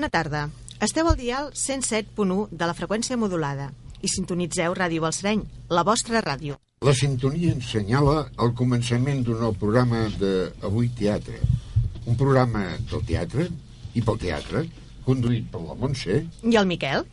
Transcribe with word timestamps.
Bona 0.00 0.08
tarda. 0.08 0.46
Esteu 0.80 1.10
al 1.10 1.16
dial 1.20 1.50
107.1 1.52 2.46
de 2.56 2.66
la 2.68 2.72
freqüència 2.72 3.18
modulada 3.20 3.66
i 4.00 4.08
sintonitzeu 4.08 4.72
Ràdio 4.78 5.02
Balsareny, 5.04 5.42
la 5.76 5.82
vostra 5.84 6.22
ràdio. 6.24 6.54
La 6.88 6.94
sintonia 6.96 7.50
ens 7.52 7.68
senyala 7.74 8.14
el 8.40 8.54
començament 8.56 9.20
d'un 9.26 9.42
nou 9.44 9.52
programa 9.60 10.06
de 10.22 10.30
Avui 10.64 10.88
Teatre. 10.96 11.42
Un 12.08 12.16
programa 12.16 12.62
del 12.88 13.04
teatre 13.10 13.50
i 13.92 14.00
pel 14.00 14.16
teatre, 14.24 14.64
conduït 15.04 15.52
per 15.52 15.60
la 15.66 15.76
Montse 15.82 16.22
I 16.48 16.56
el 16.56 16.72
Miquel? 16.72 17.04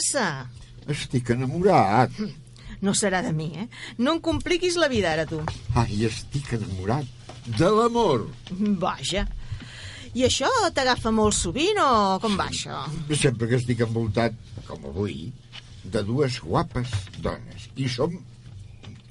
Passa? 0.00 0.48
estic 0.90 1.28
enamorat. 1.30 2.14
No 2.80 2.94
serà 2.96 3.20
de 3.22 3.32
mi, 3.36 3.50
eh? 3.60 3.66
No 3.98 4.16
em 4.16 4.20
compliquis 4.24 4.78
la 4.80 4.88
vida 4.88 5.12
ara, 5.12 5.26
tu. 5.28 5.42
Ai, 5.76 6.06
estic 6.08 6.54
enamorat 6.56 7.06
de 7.44 7.68
l'amor. 7.68 8.24
Vaja. 8.80 9.26
I 10.16 10.24
això 10.26 10.48
t'agafa 10.74 11.12
molt 11.14 11.36
sovint 11.36 11.78
o 11.78 11.90
com 12.22 12.34
va 12.40 12.48
això? 12.50 12.80
Sempre 13.12 13.50
que 13.50 13.60
estic 13.60 13.84
envoltat, 13.84 14.34
com 14.66 14.88
avui, 14.88 15.28
de 15.84 16.02
dues 16.08 16.40
guapes 16.42 16.90
dones. 17.20 17.68
I 17.76 17.86
som 17.92 18.16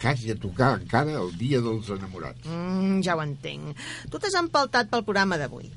quasi 0.01 0.33
a 0.33 0.39
tocar 0.39 0.73
encara 0.79 1.15
el 1.21 1.31
dia 1.37 1.61
dels 1.63 1.93
enamorats. 1.93 2.49
Mm, 2.49 2.99
ja 3.05 3.15
ho 3.15 3.23
entenc. 3.23 3.77
Tu 4.09 4.19
t'has 4.19 4.35
empaltat 4.41 4.89
pel 4.91 5.05
programa 5.05 5.39
d'avui. 5.39 5.69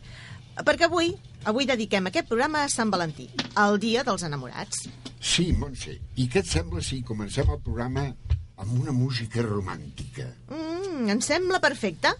Perquè 0.60 0.84
avui, 0.84 1.14
avui 1.48 1.66
dediquem 1.68 2.10
aquest 2.10 2.28
programa 2.28 2.62
a 2.62 2.70
Sant 2.72 2.90
Valentí, 2.92 3.28
el 3.58 3.78
dia 3.80 4.02
dels 4.04 4.24
enamorats. 4.26 4.84
Sí, 5.22 5.48
Montse, 5.56 5.96
i 6.20 6.26
què 6.28 6.42
et 6.42 6.50
sembla 6.50 6.82
si 6.84 7.00
comencem 7.06 7.48
el 7.48 7.60
programa 7.64 8.04
amb 8.60 8.74
una 8.76 8.92
música 8.92 9.42
romàntica? 9.46 10.26
Mm, 10.52 11.08
em 11.14 11.22
sembla 11.24 11.62
perfecte. 11.62 12.12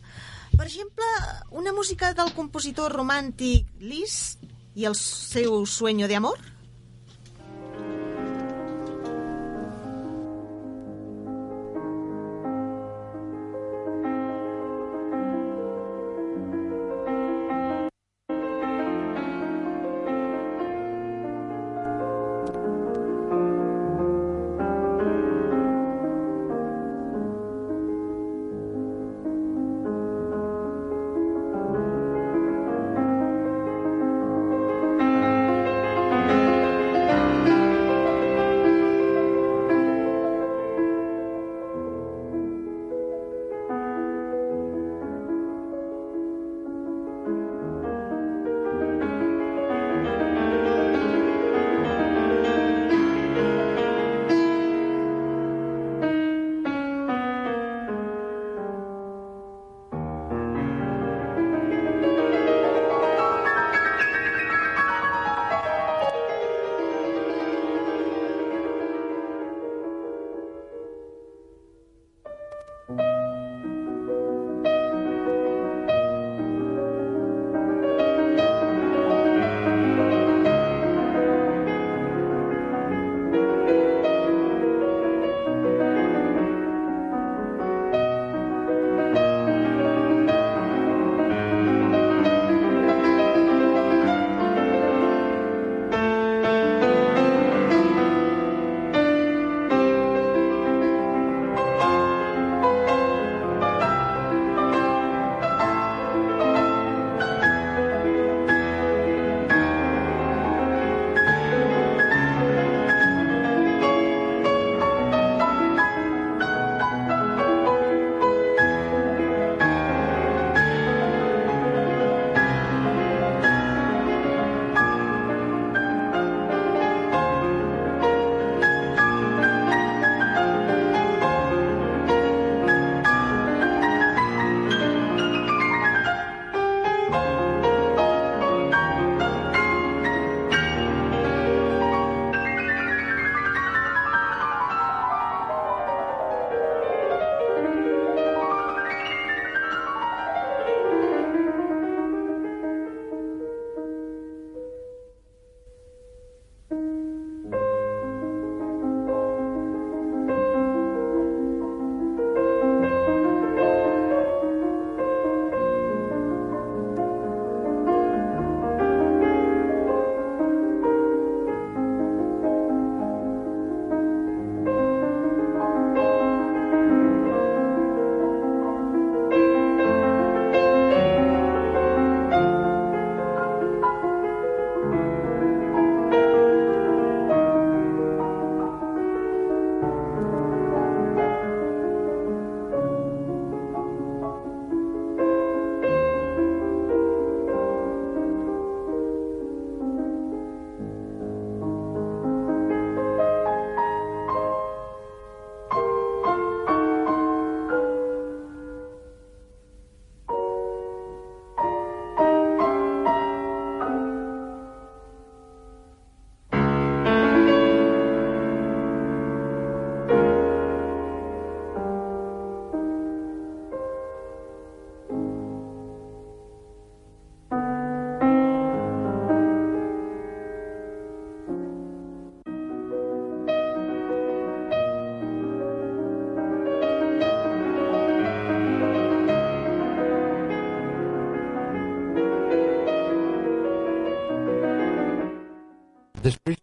Per 0.57 0.65
exemple, 0.65 1.09
una 1.51 1.73
música 1.77 2.13
del 2.17 2.33
compositor 2.37 2.93
romàntic 2.97 3.69
Lis 3.81 4.39
i 4.75 4.89
el 4.89 4.97
seu 4.97 5.65
Sueño 5.67 6.09
de 6.09 6.17
Amor? 6.17 6.41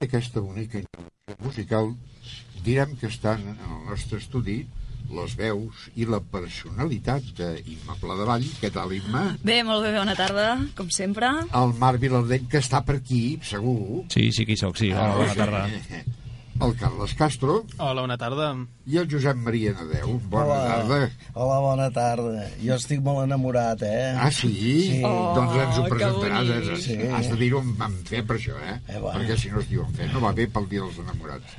D'aquesta 0.10 0.42
bonica 0.42 0.80
musical, 1.46 1.92
direm 2.66 2.96
que 2.98 3.06
estan 3.14 3.44
en 3.52 3.60
el 3.62 3.84
nostre 3.86 4.18
estudi 4.18 4.64
les 5.14 5.36
veus 5.38 5.84
i 6.02 6.08
la 6.10 6.18
personalitat 6.34 7.28
d'Imma 7.38 7.94
Pladevall. 8.02 8.48
Què 8.58 8.72
tal, 8.74 8.96
Imma? 8.98 9.22
Bé, 9.46 9.60
molt 9.68 9.86
bé, 9.86 9.92
bona 9.94 10.16
tarda, 10.18 10.48
com 10.78 10.90
sempre. 10.94 11.30
El 11.62 11.76
Marc 11.78 12.02
Vilardell, 12.02 12.50
que 12.50 12.62
està 12.62 12.82
per 12.86 12.98
aquí, 12.98 13.22
segur. 13.46 14.08
Sí, 14.14 14.32
sí 14.34 14.48
hi 14.50 14.58
soc, 14.58 14.82
sí. 14.82 14.90
Hola, 14.94 15.14
bona 15.22 15.38
tarda. 15.38 15.64
El 16.62 16.76
Carles 16.76 17.14
Castro. 17.16 17.66
Hola, 17.78 18.02
bona 18.02 18.18
tarda. 18.20 18.50
I 18.86 18.98
el 19.00 19.08
Josep 19.10 19.38
Maria 19.40 19.72
Nadeu. 19.78 20.18
Bona 20.28 20.46
Hola. 20.46 20.66
tarda. 20.68 20.98
Hola, 21.34 21.60
bona 21.64 21.86
tarda. 21.96 22.48
Jo 22.60 22.76
estic 22.76 23.00
molt 23.06 23.24
enamorat, 23.24 23.82
eh? 23.88 24.10
Ah, 24.20 24.28
sí? 24.32 24.52
Sí. 24.58 24.98
Oh, 25.08 25.32
doncs 25.38 25.56
ens 25.56 25.78
ho 25.80 25.86
presentaràs. 25.88 26.50
Has, 26.74 26.84
Sí. 26.84 26.98
has 27.08 27.30
de 27.32 27.38
dir-ho 27.40 27.62
en, 27.64 27.76
en 27.82 27.96
fer 28.06 28.26
per 28.28 28.36
això, 28.36 28.58
eh? 28.60 28.76
Eh, 28.90 29.00
va. 29.00 29.14
Perquè 29.16 29.38
si 29.40 29.50
no 29.54 29.62
es 29.64 29.70
diu 29.70 29.86
en 29.86 29.94
fer, 29.96 30.10
no 30.12 30.20
va 30.20 30.34
bé 30.34 30.48
pel 30.52 30.68
dia 30.68 30.82
dels 30.82 31.00
enamorats. 31.00 31.56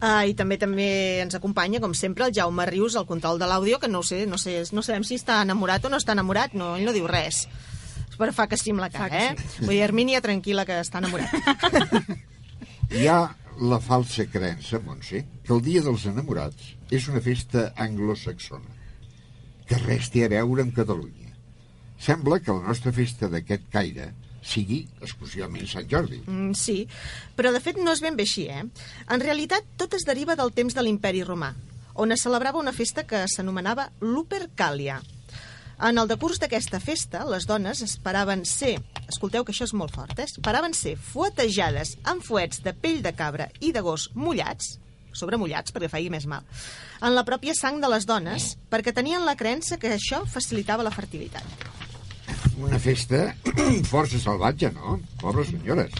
Ah, 0.00 0.24
I 0.26 0.32
també 0.34 0.56
també 0.58 1.20
ens 1.20 1.34
acompanya, 1.34 1.78
com 1.78 1.92
sempre, 1.94 2.24
el 2.24 2.32
Jaume 2.34 2.64
Rius, 2.66 2.96
al 2.96 3.06
control 3.06 3.38
de 3.38 3.46
l'àudio, 3.46 3.78
que 3.78 3.88
no 3.88 4.00
ho 4.00 4.02
sé, 4.02 4.24
no 4.26 4.38
sé, 4.38 4.62
no 4.72 4.82
sabem 4.82 5.04
si 5.04 5.14
està 5.20 5.42
enamorat 5.42 5.84
o 5.84 5.90
no 5.92 6.00
està 6.00 6.16
enamorat, 6.16 6.54
no, 6.54 6.76
ell 6.76 6.84
no 6.88 6.92
diu 6.96 7.06
res. 7.06 7.44
Però 8.16 8.32
fa 8.32 8.46
que 8.48 8.56
sí 8.56 8.70
amb 8.72 8.80
la 8.80 8.90
cara, 8.90 9.20
eh? 9.28 9.36
que 9.36 9.66
Vull 9.66 9.76
dir, 9.76 9.82
Hermínia, 9.84 10.20
tranquil·la, 10.24 10.64
que 10.64 10.80
està 10.80 10.98
enamorat. 10.98 11.30
Hi 12.92 13.06
ha 13.08 13.20
la 13.62 13.78
falsa 13.80 14.26
creença, 14.26 14.80
Montse, 14.82 15.22
que 15.44 15.52
el 15.54 15.62
Dia 15.62 15.82
dels 15.86 16.06
Enamorats 16.10 16.72
és 16.90 17.06
una 17.12 17.20
festa 17.22 17.68
anglosaxona, 17.78 18.74
que 19.68 19.78
res 19.84 20.10
té 20.10 20.24
a 20.26 20.30
veure 20.32 20.64
amb 20.66 20.74
Catalunya. 20.74 21.30
Sembla 22.02 22.40
que 22.42 22.50
la 22.50 22.66
nostra 22.66 22.90
festa 22.96 23.28
d'aquest 23.30 23.68
caire 23.70 24.08
sigui 24.42 24.80
exclusivament 24.98 25.68
Sant 25.70 25.86
Jordi. 25.86 26.18
Mm, 26.26 26.56
sí, 26.58 26.88
però 27.38 27.52
de 27.54 27.62
fet 27.62 27.78
no 27.78 27.94
és 27.94 28.02
ben 28.02 28.18
bé 28.18 28.26
així, 28.26 28.48
eh? 28.50 28.64
En 29.06 29.22
realitat, 29.22 29.68
tot 29.78 29.94
es 29.94 30.06
deriva 30.08 30.34
del 30.34 30.50
temps 30.56 30.74
de 30.74 30.82
l'imperi 30.82 31.22
romà, 31.22 31.52
on 31.94 32.10
es 32.10 32.26
celebrava 32.26 32.58
una 32.58 32.74
festa 32.74 33.06
que 33.06 33.22
s'anomenava 33.30 33.92
Lupercalia. 34.00 34.98
En 35.82 35.98
el 36.02 36.10
decurs 36.10 36.42
d'aquesta 36.42 36.82
festa, 36.82 37.22
les 37.30 37.46
dones 37.46 37.86
esperaven 37.86 38.42
ser, 38.46 38.80
escolteu 39.12 39.44
que 39.44 39.52
això 39.54 39.66
és 39.68 39.74
molt 39.76 39.94
fort, 39.94 40.18
eh? 40.18 40.26
esperaven 40.28 40.74
ser 40.76 40.96
fuetejades 40.96 41.96
amb 42.08 42.24
fuets 42.24 42.62
de 42.64 42.72
pell 42.74 43.02
de 43.04 43.12
cabra 43.16 43.48
i 43.60 43.72
de 43.74 43.82
gos 43.84 44.08
mullats, 44.18 44.78
sobremullats 45.16 45.74
perquè 45.74 45.90
faci 45.92 46.10
més 46.12 46.26
mal, 46.30 46.46
en 47.02 47.14
la 47.16 47.24
pròpia 47.28 47.54
sang 47.58 47.80
de 47.82 47.90
les 47.92 48.08
dones, 48.08 48.54
perquè 48.72 48.94
tenien 48.96 49.26
la 49.26 49.36
creença 49.38 49.78
que 49.78 49.92
això 49.94 50.22
facilitava 50.28 50.86
la 50.86 50.94
fertilitat. 50.94 51.68
Una 52.62 52.78
festa 52.78 53.32
força 53.92 54.20
salvatge, 54.20 54.72
no? 54.76 54.98
Pobres 55.20 55.52
senyores. 55.52 55.94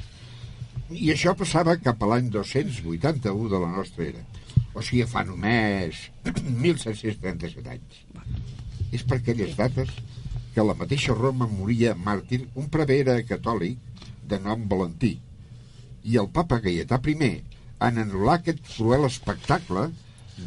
I 0.92 1.12
això 1.14 1.32
passava 1.38 1.78
cap 1.80 2.02
a 2.02 2.08
l'any 2.10 2.28
281 2.32 3.48
de 3.52 3.60
la 3.60 3.70
nostra 3.72 4.08
era. 4.10 4.24
O 4.72 4.82
sigui, 4.84 5.04
fa 5.08 5.24
només 5.28 6.08
1737 6.64 7.72
anys. 7.72 8.02
És 8.92 9.04
per 9.08 9.18
aquelles 9.18 9.56
dates 9.56 9.92
que 10.52 10.60
a 10.60 10.66
la 10.69 10.76
mateixa 10.78 11.16
Roma 11.16 11.49
moria 11.49 11.94
màrtir 12.08 12.43
un 12.54 12.69
prevere 12.72 13.19
catòlic 13.28 13.78
de 14.28 14.38
nom 14.46 14.66
Valentí. 14.69 15.16
I 16.04 16.19
el 16.22 16.28
papa 16.28 16.60
Gaietà 16.64 16.99
I, 17.08 17.32
en 17.82 18.02
anul·lar 18.04 18.38
aquest 18.40 18.60
cruel 18.76 19.06
espectacle, 19.08 19.90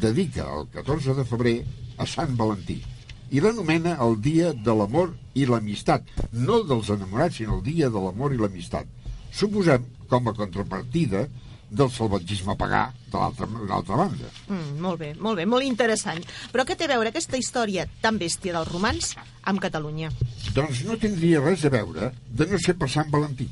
dedica 0.00 0.46
el 0.58 0.68
14 0.74 1.14
de 1.14 1.24
febrer 1.24 1.56
a 1.98 2.06
Sant 2.06 2.36
Valentí 2.36 2.82
i 3.30 3.42
l'anomena 3.42 3.96
el 4.04 4.20
Dia 4.22 4.52
de 4.52 4.74
l'Amor 4.78 5.12
i 5.34 5.46
l'Amistat. 5.46 6.06
No 6.32 6.62
dels 6.62 6.90
enamorats, 6.94 7.40
sinó 7.40 7.58
el 7.58 7.64
Dia 7.66 7.90
de 7.90 8.02
l'Amor 8.02 8.34
i 8.34 8.38
l'Amistat. 8.38 8.86
Suposem 9.34 9.84
com 10.10 10.28
a 10.28 10.34
contrapartida 10.36 11.26
del 11.68 11.90
salvatgisme 11.90 12.54
pagà 12.58 12.86
de 13.10 13.18
l'altra 13.18 13.96
banda. 13.98 14.30
Mm, 14.48 14.78
molt 14.82 15.00
bé, 15.00 15.12
molt 15.18 15.40
bé, 15.40 15.46
molt 15.46 15.66
interessant. 15.66 16.22
Però 16.52 16.64
què 16.66 16.76
té 16.78 16.86
a 16.86 16.92
veure 16.94 17.10
aquesta 17.10 17.38
història 17.40 17.86
tan 18.02 18.18
bèstia 18.18 18.54
dels 18.54 18.70
romans 18.70 19.14
amb 19.42 19.62
Catalunya? 19.62 20.12
Doncs 20.54 20.84
no 20.86 20.98
tindria 21.00 21.42
res 21.42 21.64
a 21.66 21.72
veure 21.74 22.12
de 22.28 22.46
no 22.50 22.60
ser 22.62 22.76
per 22.78 22.90
Sant 22.92 23.10
Valentí. 23.10 23.48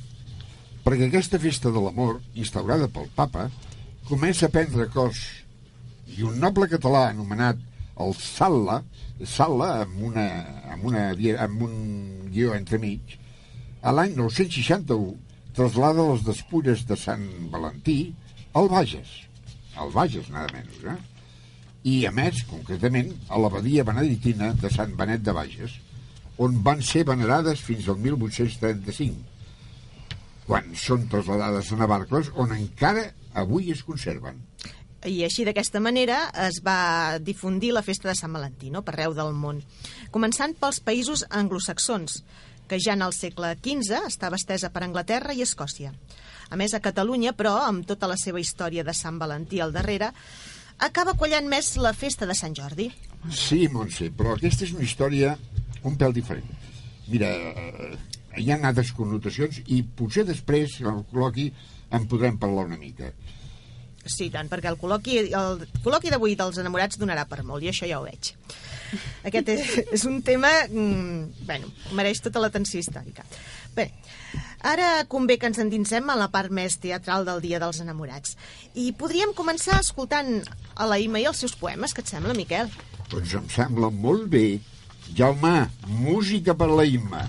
Perquè 0.84 1.08
aquesta 1.08 1.40
festa 1.40 1.72
de 1.72 1.80
l'amor, 1.80 2.20
instaurada 2.34 2.90
pel 2.92 3.08
papa, 3.16 3.48
comença 4.08 4.46
a 4.46 4.52
prendre 4.52 4.86
cos 4.92 5.20
i 6.14 6.22
un 6.22 6.38
noble 6.38 6.68
català 6.68 7.08
anomenat 7.08 7.58
el 8.04 8.14
Salla, 8.20 8.82
Salla 9.24 9.70
amb, 9.84 10.00
una, 10.10 10.24
amb, 10.74 10.84
una, 10.90 11.04
amb 11.46 11.62
un 11.66 11.76
guió 12.34 12.54
entremig, 12.54 13.16
a 13.82 13.92
l'any 13.94 14.14
961 14.18 15.23
traslada 15.56 16.04
les 16.10 16.24
despulles 16.26 16.84
de 16.88 16.96
Sant 16.98 17.24
Valentí 17.52 17.98
al 18.58 18.68
Bages, 18.70 19.10
al 19.80 19.90
Bages, 19.94 20.30
nada 20.34 20.52
menys, 20.54 20.80
eh? 20.86 20.98
I, 21.84 22.06
a 22.08 22.12
més, 22.16 22.40
concretament, 22.48 23.10
a 23.28 23.38
l'abadia 23.40 23.84
beneditina 23.84 24.54
de 24.56 24.70
Sant 24.72 24.94
Benet 24.96 25.24
de 25.26 25.34
Bages, 25.36 25.74
on 26.40 26.56
van 26.66 26.80
ser 26.82 27.04
venerades 27.06 27.60
fins 27.62 27.88
al 27.88 27.98
1835, 28.00 29.20
quan 30.48 30.72
són 30.78 31.06
trasladades 31.12 31.70
a 31.72 31.78
Navarcles, 31.80 32.32
on 32.40 32.54
encara 32.56 33.04
avui 33.34 33.70
es 33.74 33.84
conserven. 33.84 34.40
I 35.04 35.20
així, 35.26 35.44
d'aquesta 35.44 35.82
manera, 35.84 36.30
es 36.46 36.62
va 36.64 37.18
difundir 37.20 37.74
la 37.76 37.84
festa 37.84 38.08
de 38.08 38.16
Sant 38.16 38.32
Valentí, 38.32 38.70
no?, 38.72 38.80
per 38.80 38.94
arreu 38.94 39.12
del 39.16 39.34
món. 39.36 39.60
Començant 40.14 40.56
pels 40.56 40.80
països 40.80 41.26
anglosaxons, 41.28 42.22
que 42.68 42.78
ja 42.80 42.94
en 42.96 43.04
el 43.04 43.12
segle 43.12 43.54
XV 43.58 44.04
estava 44.08 44.38
estesa 44.40 44.70
per 44.72 44.84
Anglaterra 44.84 45.34
i 45.34 45.44
Escòcia. 45.44 45.92
A 46.50 46.56
més, 46.60 46.74
a 46.74 46.82
Catalunya, 46.84 47.32
però, 47.36 47.56
amb 47.66 47.86
tota 47.88 48.08
la 48.10 48.18
seva 48.20 48.40
història 48.40 48.84
de 48.84 48.94
Sant 48.94 49.18
Valentí 49.18 49.60
al 49.60 49.72
darrere, 49.72 50.12
acaba 50.78 51.16
quallant 51.18 51.48
més 51.48 51.74
la 51.76 51.94
festa 51.96 52.26
de 52.26 52.36
Sant 52.36 52.54
Jordi. 52.56 52.90
Sí, 53.32 53.64
Montse, 53.72 54.10
però 54.16 54.34
aquesta 54.36 54.66
és 54.66 54.74
una 54.76 54.84
història 54.84 55.36
un 55.84 55.96
pèl 56.00 56.12
diferent. 56.16 56.50
Mira, 57.08 57.30
eh, 57.30 57.94
hi 58.40 58.50
ha 58.50 58.58
altres 58.58 58.92
connotacions 58.96 59.60
i 59.66 59.82
potser 59.96 60.24
després, 60.28 60.80
al 60.82 61.04
col·loqui, 61.10 61.50
en 61.94 62.06
podrem 62.10 62.38
parlar 62.40 62.66
una 62.70 62.80
mica. 62.80 63.12
Sí, 64.04 64.28
tant, 64.32 64.50
perquè 64.52 64.68
el 64.68 64.76
col·loqui, 64.80 65.18
el 65.32 65.62
col·loqui 65.84 66.12
d'avui 66.12 66.36
dels 66.36 66.58
enamorats 66.60 66.98
donarà 67.00 67.24
per 67.28 67.42
molt, 67.42 67.64
i 67.64 67.70
això 67.70 67.88
ja 67.88 68.00
ho 68.00 68.04
veig. 68.04 68.34
Aquest 69.24 69.48
és, 69.54 69.70
és 69.96 70.04
un 70.08 70.20
tema... 70.26 70.50
Mm, 70.68 71.46
bueno, 71.48 71.70
mereix 71.96 72.20
tota 72.24 72.42
l'atenció 72.42 72.82
històrica. 72.82 73.24
Bé, 73.74 73.88
ara 74.62 74.90
convé 75.10 75.38
que 75.40 75.48
ens 75.50 75.58
endinsem 75.62 76.10
a 76.10 76.18
la 76.20 76.28
part 76.34 76.52
més 76.54 76.76
teatral 76.82 77.26
del 77.26 77.40
Dia 77.42 77.60
dels 77.62 77.80
Enamorats. 77.82 78.36
I 78.78 78.90
podríem 78.98 79.34
començar 79.34 79.80
escoltant 79.80 80.36
a 80.74 80.86
la 80.90 81.00
Ima 81.02 81.22
i 81.22 81.26
els 81.30 81.40
seus 81.42 81.56
poemes, 81.58 81.94
que 81.94 82.04
et 82.04 82.12
sembla, 82.12 82.36
Miquel? 82.38 82.70
Doncs 83.10 83.34
em 83.40 83.48
sembla 83.52 83.90
molt 83.90 84.28
bé. 84.30 84.46
Jaume, 85.16 85.56
música 86.04 86.54
per 86.56 86.70
la 86.70 86.86
Imma. 86.88 87.24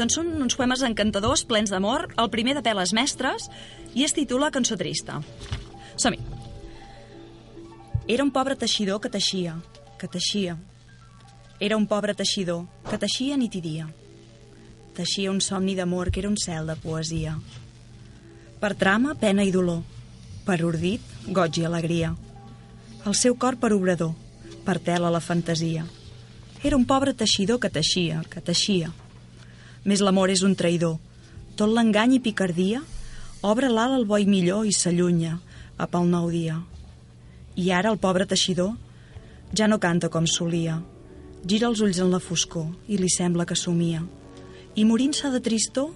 Doncs 0.00 0.16
són 0.16 0.30
uns 0.40 0.56
poemes 0.56 0.80
encantadors, 0.86 1.42
plens 1.44 1.68
d'amor, 1.68 2.06
el 2.16 2.30
primer 2.32 2.54
de 2.56 2.62
peles 2.64 2.94
mestres, 2.96 3.50
i 3.92 4.06
es 4.06 4.14
titula 4.16 4.48
Cançó 4.48 4.78
trista. 4.80 5.18
Som-hi. 6.00 6.22
Era 8.08 8.24
un 8.24 8.30
pobre 8.32 8.56
teixidor 8.56 9.02
que 9.04 9.10
teixia, 9.12 9.58
que 10.00 10.08
teixia. 10.08 10.54
Era 11.60 11.76
un 11.76 11.84
pobre 11.90 12.14
teixidor 12.16 12.62
que 12.88 12.96
teixia 13.02 13.36
nit 13.36 13.58
i 13.58 13.60
dia. 13.66 13.90
Teixia 14.96 15.34
un 15.34 15.42
somni 15.44 15.76
d'amor 15.76 16.08
que 16.08 16.24
era 16.24 16.32
un 16.32 16.40
cel 16.40 16.72
de 16.72 16.78
poesia. 16.80 17.36
Per 18.62 18.72
trama, 18.80 19.12
pena 19.20 19.44
i 19.44 19.52
dolor. 19.52 19.84
Per 20.48 20.58
ordit, 20.64 21.04
goig 21.28 21.60
i 21.60 21.66
alegria. 21.68 22.14
El 23.04 23.18
seu 23.20 23.36
cor 23.36 23.60
per 23.60 23.74
obrador, 23.76 24.16
per 24.64 24.78
tela 24.80 25.12
la 25.12 25.20
fantasia. 25.20 25.84
Era 26.64 26.80
un 26.80 26.88
pobre 26.88 27.12
teixidor 27.12 27.60
que 27.60 27.68
teixia, 27.68 28.24
que 28.32 28.40
teixia. 28.40 28.88
Més 29.84 30.02
l'amor 30.04 30.30
és 30.32 30.42
un 30.44 30.56
traïdor. 30.56 30.98
Tot 31.56 31.70
l'engany 31.72 32.18
i 32.18 32.24
picardia 32.24 32.82
obre 33.46 33.70
l'ala 33.72 33.96
al 33.96 34.04
boi 34.08 34.26
millor 34.28 34.66
i 34.68 34.72
s'allunya 34.76 35.38
a 35.80 35.86
pel 35.88 36.08
nou 36.08 36.28
dia. 36.32 36.58
I 37.56 37.70
ara 37.72 37.92
el 37.92 37.98
pobre 37.98 38.26
teixidor 38.28 38.74
ja 39.56 39.68
no 39.68 39.80
canta 39.80 40.10
com 40.12 40.26
solia. 40.28 40.80
Gira 41.46 41.70
els 41.70 41.80
ulls 41.80 41.98
en 41.98 42.10
la 42.12 42.20
foscor 42.20 42.68
i 42.88 43.00
li 43.00 43.08
sembla 43.08 43.46
que 43.48 43.56
somia. 43.56 44.04
I 44.76 44.84
morint-se 44.84 45.32
de 45.32 45.40
tristor 45.40 45.90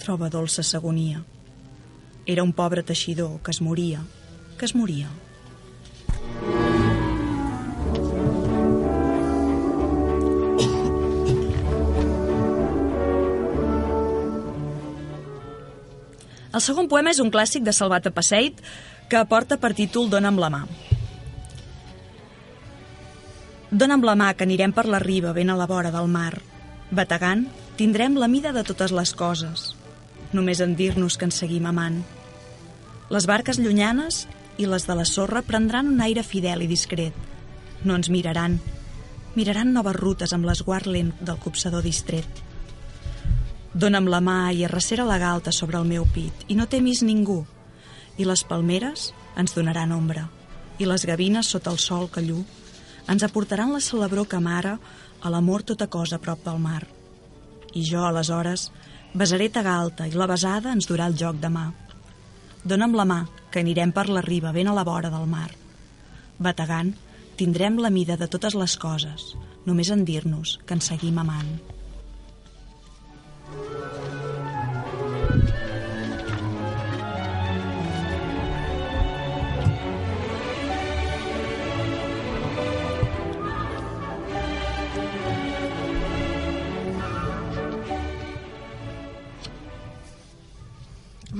troba 0.00 0.28
dolça 0.30 0.64
agonia. 0.76 1.24
Era 2.26 2.44
un 2.44 2.52
pobre 2.52 2.82
teixidor 2.82 3.40
que 3.42 3.50
es 3.50 3.60
moria, 3.60 4.04
que 4.58 4.68
es 4.68 4.74
moria. 4.74 5.08
El 16.50 16.62
segon 16.64 16.88
poema 16.90 17.12
és 17.14 17.20
un 17.22 17.30
clàssic 17.30 17.62
de 17.62 17.72
Salvat 17.76 18.08
Passeit 18.14 18.58
que 19.10 19.20
porta 19.30 19.58
per 19.62 19.70
títol 19.78 20.08
Dóna'm 20.10 20.38
la 20.42 20.48
mà. 20.50 20.64
Dóna'm 23.70 24.02
la 24.02 24.16
mà, 24.18 24.32
que 24.34 24.42
anirem 24.48 24.74
per 24.74 24.88
la 24.90 24.98
riba, 24.98 25.30
ben 25.32 25.50
a 25.50 25.56
la 25.58 25.68
vora 25.70 25.92
del 25.94 26.10
mar. 26.10 26.40
Bategant, 26.90 27.44
tindrem 27.78 28.18
la 28.18 28.26
mida 28.26 28.50
de 28.50 28.64
totes 28.66 28.90
les 28.90 29.14
coses. 29.14 29.68
Només 30.34 30.58
en 30.58 30.74
dir-nos 30.74 31.16
que 31.16 31.28
ens 31.30 31.38
seguim 31.38 31.70
amant. 31.70 32.02
Les 33.14 33.30
barques 33.30 33.62
llunyanes 33.62 34.24
i 34.58 34.66
les 34.66 34.90
de 34.90 34.98
la 34.98 35.06
sorra 35.06 35.46
prendran 35.46 35.86
un 35.86 36.02
aire 36.02 36.26
fidel 36.26 36.66
i 36.66 36.70
discret. 36.70 37.14
No 37.86 37.94
ens 37.94 38.10
miraran. 38.10 38.58
Miraran 39.38 39.70
noves 39.72 39.94
rutes 40.02 40.34
amb 40.34 40.50
l'esguard 40.50 40.90
lent 40.90 41.14
del 41.22 41.38
copsador 41.38 41.86
distret. 41.86 42.49
Dóna'm 43.70 44.08
la 44.10 44.18
mà 44.18 44.50
i 44.50 44.64
arrecera 44.66 45.04
la 45.06 45.20
galta 45.22 45.52
sobre 45.54 45.78
el 45.78 45.86
meu 45.86 46.02
pit 46.10 46.40
i 46.50 46.56
no 46.58 46.66
temis 46.66 47.04
ningú. 47.06 47.44
I 48.18 48.26
les 48.26 48.42
palmeres 48.42 49.12
ens 49.38 49.54
donaran 49.54 49.94
ombra 49.94 50.26
i 50.82 50.88
les 50.88 51.04
gavines 51.06 51.46
sota 51.54 51.70
el 51.70 51.78
sol 51.78 52.08
que 52.10 52.24
llu 52.24 52.40
ens 53.06 53.22
aportaran 53.22 53.70
la 53.70 53.82
celebró 53.84 54.26
que 54.26 54.40
mare 54.42 54.74
a 55.22 55.30
l'amor 55.30 55.62
tota 55.62 55.86
cosa 55.86 56.18
a 56.18 56.24
prop 56.24 56.42
del 56.42 56.58
mar. 56.58 56.82
I 57.72 57.86
jo, 57.86 58.02
aleshores, 58.02 58.72
besaré 59.14 59.48
ta 59.54 59.62
galta 59.62 60.08
i 60.10 60.18
la 60.18 60.26
besada 60.26 60.74
ens 60.74 60.90
durà 60.90 61.06
el 61.06 61.14
joc 61.14 61.38
de 61.38 61.54
mà. 61.54 61.70
Dóna'm 62.64 62.98
la 62.98 63.06
mà, 63.06 63.22
que 63.50 63.62
anirem 63.62 63.94
per 63.94 64.08
la 64.10 64.26
riba 64.26 64.50
ben 64.50 64.66
a 64.66 64.74
la 64.74 64.84
vora 64.84 65.14
del 65.14 65.30
mar. 65.30 65.50
Bategant, 66.38 66.96
tindrem 67.38 67.78
la 67.78 67.90
mida 67.90 68.18
de 68.18 68.26
totes 68.26 68.58
les 68.58 68.76
coses, 68.76 69.34
només 69.64 69.94
en 69.94 70.04
dir-nos 70.04 70.58
que 70.66 70.74
ens 70.74 70.90
seguim 70.90 71.22
amant. 71.22 71.78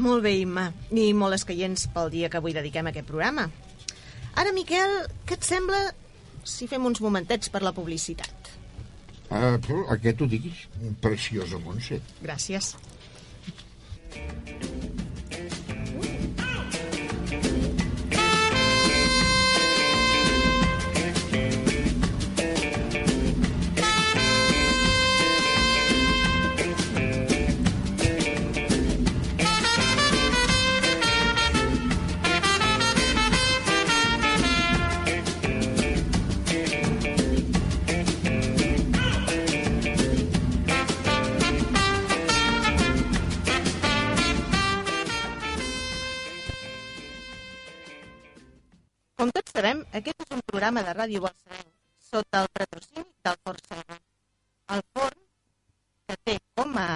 Molt 0.01 0.25
bé, 0.25 0.33
Imma, 0.41 0.71
i 0.97 1.11
molt 1.13 1.37
escaients 1.37 1.87
pel 1.95 2.09
dia 2.13 2.31
que 2.33 2.41
avui 2.41 2.55
dediquem 2.57 2.89
a 2.89 2.93
aquest 2.95 3.09
programa. 3.09 3.49
Ara, 4.41 4.55
Miquel, 4.57 4.95
què 5.29 5.37
et 5.37 5.45
sembla 5.45 5.81
si 6.47 6.69
fem 6.71 6.87
uns 6.89 7.03
momentets 7.05 7.53
per 7.53 7.61
la 7.67 7.75
publicitat? 7.77 8.53
Uh, 9.31 9.59
però 9.63 9.85
aquest 9.95 10.23
ho 10.25 10.31
diguis, 10.31 10.65
preciosa 11.05 11.61
Montse. 11.63 12.01
Gràcies. 12.25 12.73
Com 14.11 14.60
sabem, 49.61 49.81
aquest 49.93 50.23
és 50.25 50.31
un 50.33 50.41
programa 50.49 50.81
de 50.87 50.93
ràdio 50.97 51.21
Balsareny 51.21 51.67
sota 52.01 52.41
el 52.43 52.47
patrocini 52.57 53.03
del 53.27 53.35
Forn 53.45 53.65
Serra. 53.69 53.97
El 54.73 54.83
forn 54.95 55.19
que 56.09 56.15
té 56.25 56.37
com 56.57 56.79
a 56.81 56.87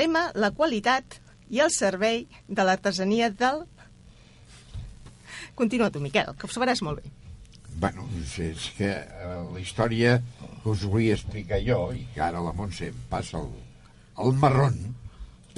lema 0.00 0.22
la 0.40 0.50
qualitat 0.56 1.18
i 1.52 1.60
el 1.60 1.72
servei 1.74 2.22
de 2.48 2.64
l'artesania 2.64 3.28
del... 3.42 3.66
Continua 5.58 5.90
tu, 5.92 6.00
Miquel, 6.00 6.30
que 6.38 6.48
ho 6.48 6.54
sabràs 6.54 6.80
molt 6.86 7.02
bé. 7.02 7.12
Bueno, 7.82 8.06
és, 8.40 8.70
que 8.78 8.88
eh, 8.88 9.34
la 9.52 9.60
història 9.60 10.14
que 10.62 10.70
us 10.72 10.86
volia 10.88 11.18
explicar 11.18 11.58
jo, 11.66 11.80
i 11.92 12.06
que 12.14 12.22
ara 12.24 12.40
la 12.44 12.54
Montse 12.56 12.88
em 12.88 13.02
passa 13.12 13.36
el, 13.42 13.50
el 14.24 14.32
marrón, 14.40 14.80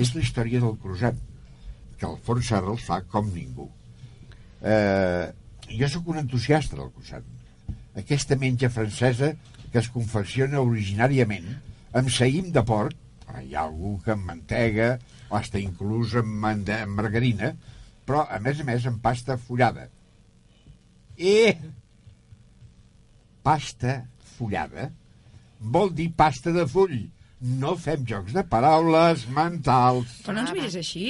és 0.02 0.16
la 0.16 0.24
història 0.24 0.64
del 0.64 0.74
cruzat, 0.82 1.22
que 2.00 2.10
el 2.10 2.18
Fons 2.26 2.50
Serra 2.50 2.74
el 2.74 2.82
fa 2.82 2.98
com 3.14 3.30
ningú. 3.30 3.68
Eh, 4.62 5.32
jo 5.78 5.88
sóc 5.90 6.08
un 6.12 6.20
entusiasta 6.22 6.78
del 6.78 6.90
croissant. 6.94 7.26
Aquesta 7.98 8.38
menja 8.38 8.70
francesa 8.70 9.32
que 9.72 9.80
es 9.80 9.88
confecciona 9.92 10.62
originàriament 10.62 11.48
amb 11.98 12.10
saïm 12.12 12.52
de 12.54 12.62
porc, 12.68 12.96
però 13.26 13.42
hi 13.42 13.56
ha 13.56 13.66
algú 13.66 13.96
que 14.04 14.14
amb 14.14 14.28
mantega, 14.28 14.94
o 15.30 15.36
hasta 15.38 15.60
inclús 15.60 16.14
amb, 16.20 16.46
amb 16.46 16.96
margarina, 16.96 17.52
però 18.06 18.26
a 18.28 18.38
més 18.44 18.60
a 18.60 18.66
més 18.68 18.86
amb 18.88 19.02
pasta 19.02 19.38
follada. 19.40 19.88
I 21.16 21.52
pasta 23.42 24.02
follada 24.36 24.90
vol 25.62 25.92
dir 25.94 26.10
pasta 26.16 26.52
de 26.54 26.66
full. 26.68 26.98
No 27.42 27.72
fem 27.74 28.04
jocs 28.06 28.30
de 28.36 28.44
paraules 28.46 29.24
mentals. 29.34 30.12
Però 30.22 30.36
no 30.36 30.44
ens 30.44 30.52
miris 30.54 30.76
així. 30.78 31.06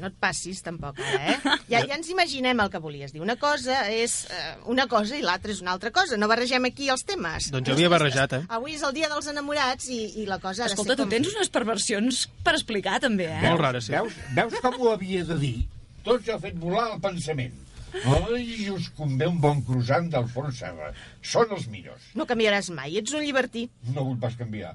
No 0.00 0.08
et 0.08 0.16
passis, 0.18 0.58
tampoc, 0.66 0.98
ara, 0.98 1.20
eh? 1.30 1.36
Ja, 1.72 1.84
ja 1.86 1.94
ens 1.94 2.08
imaginem 2.10 2.58
el 2.64 2.72
que 2.72 2.80
volies 2.82 3.14
dir. 3.14 3.22
Una 3.22 3.36
cosa 3.38 3.84
és 3.94 4.24
eh, 4.34 4.56
una 4.70 4.88
cosa 4.90 5.14
i 5.14 5.22
l'altra 5.22 5.54
és 5.54 5.60
una 5.62 5.76
altra 5.76 5.92
cosa. 5.94 6.18
No 6.18 6.26
barregem 6.30 6.66
aquí 6.66 6.90
els 6.90 7.06
temes. 7.06 7.52
Doncs 7.54 7.70
jo 7.70 7.76
havia 7.76 7.92
barrejat, 7.92 8.34
eh? 8.40 8.42
Avui 8.58 8.74
és 8.74 8.82
el 8.82 8.96
dia 8.96 9.10
dels 9.12 9.30
enamorats 9.30 9.86
i, 9.94 10.00
i 10.24 10.26
la 10.26 10.40
cosa 10.42 10.64
ha 10.64 10.72
de 10.72 10.74
Escolta, 10.74 10.96
ser 10.96 10.98
tu 10.98 11.06
com... 11.06 11.12
tens 11.14 11.30
unes 11.36 11.52
perversions 11.54 12.24
per 12.42 12.56
explicar, 12.58 12.98
també, 13.04 13.30
eh? 13.30 13.42
Molt 13.46 13.62
rara, 13.62 13.82
sí. 13.84 13.94
Veus, 13.94 14.18
veus 14.34 14.58
com 14.64 14.80
ho 14.82 14.90
havia 14.96 15.22
de 15.28 15.38
dir? 15.38 15.56
Tot 16.04 16.26
jo 16.26 16.34
ha 16.34 16.42
fet 16.42 16.58
volar 16.58 16.88
el 16.96 16.98
pensament. 17.04 17.54
Ai, 18.02 18.70
us 18.74 18.88
convé 18.98 19.28
un 19.30 19.38
bon 19.38 19.60
croissant 19.62 20.10
del 20.10 20.26
forn 20.34 20.50
serra. 20.52 20.90
Són 21.22 21.54
els 21.54 21.68
millors. 21.70 22.10
No 22.18 22.26
canviaràs 22.26 22.72
mai, 22.74 22.98
ets 22.98 23.14
un 23.14 23.22
llibertí. 23.22 23.68
No 23.94 24.08
vull 24.08 24.18
pas 24.18 24.34
canviar. 24.40 24.74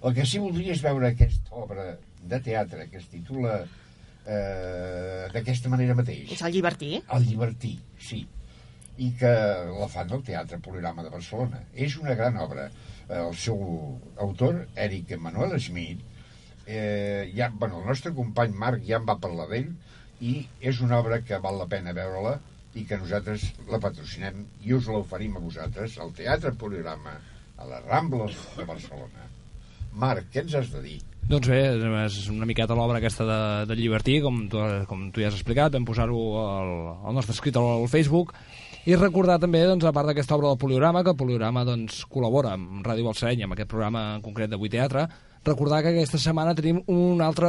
El 0.00 0.14
que 0.16 0.24
sí 0.24 0.40
voldria 0.40 0.72
és 0.72 0.82
veure 0.84 1.10
aquesta 1.10 1.56
obra 1.60 1.86
de 2.30 2.40
teatre 2.44 2.86
que 2.88 3.00
es 3.00 3.08
titula 3.12 3.56
eh, 3.60 5.28
d'aquesta 5.34 5.72
manera 5.72 5.96
mateix. 5.98 6.30
Ets 6.32 6.44
el 6.46 6.54
llibertí? 6.56 6.92
El 7.16 7.26
llibertí, 7.28 7.74
sí. 8.00 8.22
I 9.00 9.10
que 9.20 9.32
la 9.70 9.88
fan 9.88 10.12
al 10.12 10.22
Teatre 10.24 10.58
Polirama 10.60 11.04
de 11.04 11.12
Barcelona. 11.12 11.62
És 11.72 11.96
una 12.00 12.16
gran 12.16 12.36
obra. 12.40 12.68
Eh, 13.08 13.18
El 13.18 13.36
seu 13.36 13.60
autor, 14.24 14.66
Eric 14.76 15.12
Emanuel 15.16 15.56
Schmidt, 15.60 16.02
eh, 16.66 17.32
ja, 17.36 17.50
bueno, 17.52 17.80
el 17.80 17.88
nostre 17.88 18.12
company 18.16 18.52
Marc 18.64 18.84
ja 18.86 19.00
en 19.00 19.08
va 19.08 19.18
parlar 19.20 19.48
d'ell, 19.50 19.72
i 20.20 20.34
és 20.60 20.80
una 20.84 21.00
obra 21.00 21.22
que 21.24 21.40
val 21.40 21.56
la 21.58 21.68
pena 21.68 21.96
veure-la 21.96 22.36
i 22.76 22.84
que 22.86 22.98
nosaltres 23.00 23.48
la 23.72 23.80
patrocinem 23.82 24.44
i 24.62 24.76
us 24.76 24.88
l'oferim 24.92 25.36
a 25.36 25.44
vosaltres 25.44 25.96
al 25.98 26.12
Teatre 26.16 26.52
Polirama, 26.60 27.16
a 27.56 27.68
les 27.72 27.84
Rambles 27.88 28.36
de 28.56 28.68
Barcelona. 28.68 29.29
Marc, 29.92 30.30
què 30.32 30.44
ens 30.44 30.54
has 30.58 30.70
de 30.72 30.82
dir? 30.84 30.98
Doncs 31.30 31.46
bé, 31.46 31.60
és 32.02 32.16
una 32.32 32.46
miqueta 32.48 32.74
l'obra 32.74 32.98
aquesta 32.98 33.22
de, 33.26 33.38
de 33.70 33.76
Llibertí, 33.78 34.16
com 34.24 34.42
tu, 34.50 34.62
com 34.90 35.04
tu 35.14 35.22
ja 35.22 35.28
has 35.30 35.36
explicat, 35.38 35.76
vam 35.76 35.86
posar-ho 35.86 36.18
al, 36.42 36.72
al 37.06 37.14
nostre 37.14 37.36
escrit 37.36 37.54
al 37.60 37.86
Facebook, 37.90 38.32
i 38.90 38.96
recordar 38.96 39.36
també, 39.38 39.60
doncs, 39.68 39.86
a 39.86 39.92
part 39.94 40.10
d'aquesta 40.10 40.34
obra 40.34 40.50
del 40.50 40.58
Poliorama, 40.58 41.04
que 41.06 41.12
el 41.14 41.18
Poliorama 41.20 41.62
doncs, 41.68 42.02
col·labora 42.10 42.56
amb 42.56 42.82
Ràdio 42.86 43.06
Balsareny, 43.06 43.44
amb 43.46 43.54
aquest 43.54 43.70
programa 43.70 44.06
en 44.16 44.24
concret 44.24 44.50
d'avui 44.50 44.72
teatre, 44.72 45.06
recordar 45.44 45.82
que 45.82 45.94
aquesta 45.94 46.20
setmana 46.20 46.54
tenim 46.54 46.82
un 46.92 47.20
altre 47.24 47.48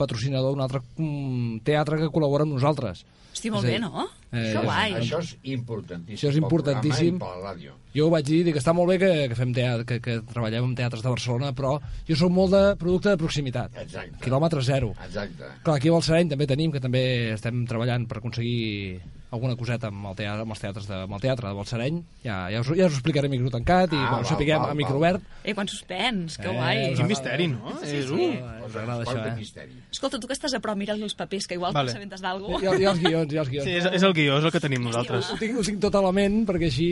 patrocinador, 0.00 0.54
un 0.56 0.64
altre 0.64 0.80
mm, 0.96 1.60
teatre 1.66 2.00
que 2.00 2.12
col·labora 2.12 2.46
amb 2.46 2.56
nosaltres. 2.56 3.04
Hosti, 3.32 3.50
molt 3.52 3.66
És 3.66 3.68
bé, 3.68 3.74
dir, 3.76 3.82
no? 3.84 4.06
eh, 4.32 4.52
que 4.54 4.62
guai. 4.64 4.94
Això 4.98 5.20
és 5.22 5.34
importantíssim. 5.52 6.16
Això 6.16 6.30
és 6.32 6.38
importantíssim. 6.40 7.18
i 7.18 7.20
per 7.20 7.34
la 7.36 7.52
ràdio. 7.52 7.74
Jo 7.94 8.06
ho 8.08 8.10
vaig 8.10 8.24
dir, 8.26 8.40
dic 8.46 8.56
que 8.56 8.62
està 8.62 8.72
molt 8.74 8.90
bé 8.90 8.96
que, 9.02 9.12
que 9.30 9.36
fem 9.38 9.52
teatre, 9.54 9.84
que, 9.86 10.00
que 10.02 10.16
treballem 10.32 10.70
en 10.70 10.74
teatres 10.78 11.04
de 11.04 11.12
Barcelona, 11.12 11.52
però 11.54 11.76
jo 12.08 12.16
sóc 12.18 12.32
molt 12.32 12.56
de 12.56 12.64
producte 12.80 13.12
de 13.12 13.20
proximitat. 13.20 13.76
Exacte. 13.84 14.18
Quilòmetre 14.24 14.64
zero. 14.64 14.90
Exacte. 15.06 15.52
Clar, 15.62 15.76
aquí 15.76 15.92
a 15.92 15.94
Balsareny 15.94 16.32
també 16.32 16.48
tenim, 16.50 16.74
que 16.74 16.82
també 16.82 17.04
estem 17.36 17.62
treballant 17.68 18.08
per 18.08 18.18
aconseguir 18.18 19.00
alguna 19.30 19.56
coseta 19.60 19.90
amb, 19.92 20.06
el 20.08 20.14
teatre, 20.16 20.42
amb 20.46 20.52
els 20.54 20.60
teatres 20.62 20.86
de, 20.88 20.94
amb 21.04 21.12
el 21.16 21.20
teatre 21.20 21.48
de 21.50 21.54
Balsareny. 21.58 21.98
Ja, 22.24 22.38
ja, 22.52 22.60
us, 22.62 22.70
ja 22.72 22.86
us 22.88 22.94
ho 22.94 22.98
explicaré 23.00 23.28
a 23.28 23.32
micro 23.32 23.50
tancat 23.52 23.92
i 23.92 23.96
Ah, 23.98 24.00
bueno, 24.00 24.16
val, 24.22 24.26
sapiguem 24.30 24.62
val, 24.62 24.70
a 24.72 24.78
micro 24.78 24.96
obert. 24.96 25.22
Eh, 25.44 25.54
quan 25.54 25.68
suspens, 25.68 26.38
que 26.38 26.48
Eh, 26.48 26.54
guai. 26.56 26.78
us 26.92 26.98
Quin 26.98 27.06
misteri, 27.10 27.48
no? 27.52 27.74
Sí, 27.82 27.96
és 27.98 28.06
sí. 28.08 28.12
un... 28.14 28.38
Us 28.68 28.76
agrada 28.76 29.04
això, 29.04 29.18
eh? 29.26 29.34
misteri. 29.36 29.76
Escolta, 29.92 30.18
tu 30.20 30.26
que 30.30 30.36
estàs 30.36 30.54
a 30.56 30.60
prop, 30.64 30.76
mira 30.80 30.94
els 30.96 31.14
papers, 31.14 31.46
que 31.46 31.54
igual 31.60 31.72
Vale. 31.76 31.92
t'assabentes 31.92 32.20
d'algú. 32.24 32.56
Hi 32.60 32.66
ha 32.66 32.72
els 32.94 33.00
guions, 33.04 33.32
hi 33.32 33.36
ha 33.36 33.44
els 33.44 33.50
guions. 33.52 33.64
Sí, 33.68 33.76
és, 33.82 33.84
és 34.00 34.02
el 34.02 34.14
guió, 34.16 34.38
és 34.38 34.44
el 34.48 34.52
que 34.52 34.60
tenim 34.60 34.82
nosaltres. 34.88 35.30
Ho 35.32 35.36
tinc, 35.40 35.58
ho 35.58 35.62
tinc 35.64 35.80
tot 35.80 35.94
a 35.94 36.02
la 36.04 36.12
ment 36.12 36.44
perquè 36.48 36.68
així... 36.72 36.88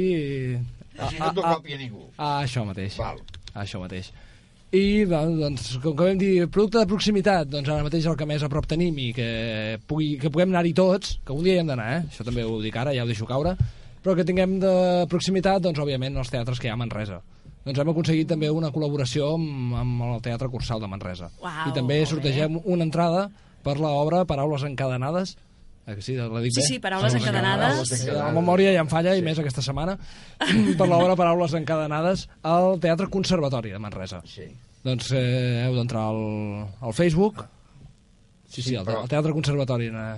Així 0.97 1.19
no 1.21 1.33
t'ho 1.37 1.43
copia 1.45 1.77
ningú. 1.81 2.07
Ah, 2.17 2.43
això 2.45 2.65
mateix. 2.69 2.97
Val. 3.01 3.19
Ah, 3.55 3.63
això 3.65 3.81
mateix. 3.81 4.13
I 4.75 5.07
doncs, 5.07 5.39
doncs, 5.39 5.67
com 5.83 5.95
que 5.95 6.09
vam 6.09 6.19
dir 6.19 6.49
producte 6.51 6.81
de 6.81 6.91
proximitat, 6.91 7.49
doncs 7.53 7.71
ara 7.71 7.87
mateix 7.87 8.07
el 8.11 8.17
que 8.19 8.27
més 8.27 8.43
a 8.43 8.51
prop 8.51 8.67
tenim 8.67 8.97
i 8.99 9.13
que, 9.15 9.29
pugui, 9.87 10.17
que 10.19 10.31
puguem 10.33 10.51
anar-hi 10.51 10.75
tots, 10.75 11.19
que 11.25 11.35
un 11.37 11.45
dia 11.47 11.55
hi 11.55 11.63
hem 11.63 11.71
d'anar, 11.71 11.87
eh? 11.95 12.03
això 12.11 12.27
també 12.27 12.43
ho 12.43 12.59
dic 12.63 12.77
ara, 12.77 12.95
ja 12.97 13.05
ho 13.05 13.11
deixo 13.11 13.29
caure, 13.29 13.55
però 14.03 14.17
que 14.19 14.27
tinguem 14.27 14.59
de 14.63 14.75
proximitat, 15.11 15.63
doncs 15.63 15.79
òbviament 15.83 16.19
els 16.19 16.31
teatres 16.33 16.59
que 16.59 16.69
hi 16.69 16.75
ha 16.75 16.77
a 16.79 16.83
Manresa. 16.83 17.21
Doncs 17.67 17.81
hem 17.83 17.89
aconseguit 17.91 18.29
també 18.31 18.51
una 18.55 18.71
col·laboració 18.75 19.33
amb, 19.35 19.73
amb 19.75 20.03
el 20.07 20.21
Teatre 20.23 20.51
Cursal 20.53 20.83
de 20.83 20.91
Manresa. 20.91 21.33
Uau, 21.43 21.65
I 21.67 21.75
també 21.75 21.99
sortegem 22.07 22.61
una 22.63 22.87
entrada 22.87 23.25
per 23.67 23.75
l'obra 23.83 24.23
Paraules 24.27 24.63
encadenades, 24.69 25.35
sí, 26.03 26.17
la 26.19 26.41
dic 26.43 26.53
Sí, 26.57 26.63
sí, 26.67 26.79
Paraules 26.83 27.15
encadenades. 27.15 27.89
Sí, 27.89 28.09
la 28.11 28.31
memòria 28.35 28.73
ja 28.75 28.83
em 28.83 28.89
falla, 28.91 29.15
i 29.17 29.23
més 29.23 29.39
aquesta 29.39 29.63
setmana, 29.63 29.97
per 30.79 30.89
l'obra 30.91 31.15
Paraules 31.19 31.55
encadenades 31.55 32.27
al 32.43 32.81
Teatre 32.83 33.07
Conservatori 33.13 33.71
de 33.75 33.79
Manresa. 33.83 34.23
Sí. 34.27 34.49
Doncs 34.87 35.13
eh, 35.15 35.65
heu 35.67 35.75
d'entrar 35.79 36.09
al, 36.13 36.23
al 36.81 36.95
Facebook. 36.95 37.45
Sí, 38.49 38.63
sí, 38.63 38.71
Sí, 38.71 38.77
al, 38.77 38.85
però- 38.87 39.03
al 39.03 39.09
Teatre 39.11 39.33
Conservatori. 39.35 39.89
Eh. 39.91 40.17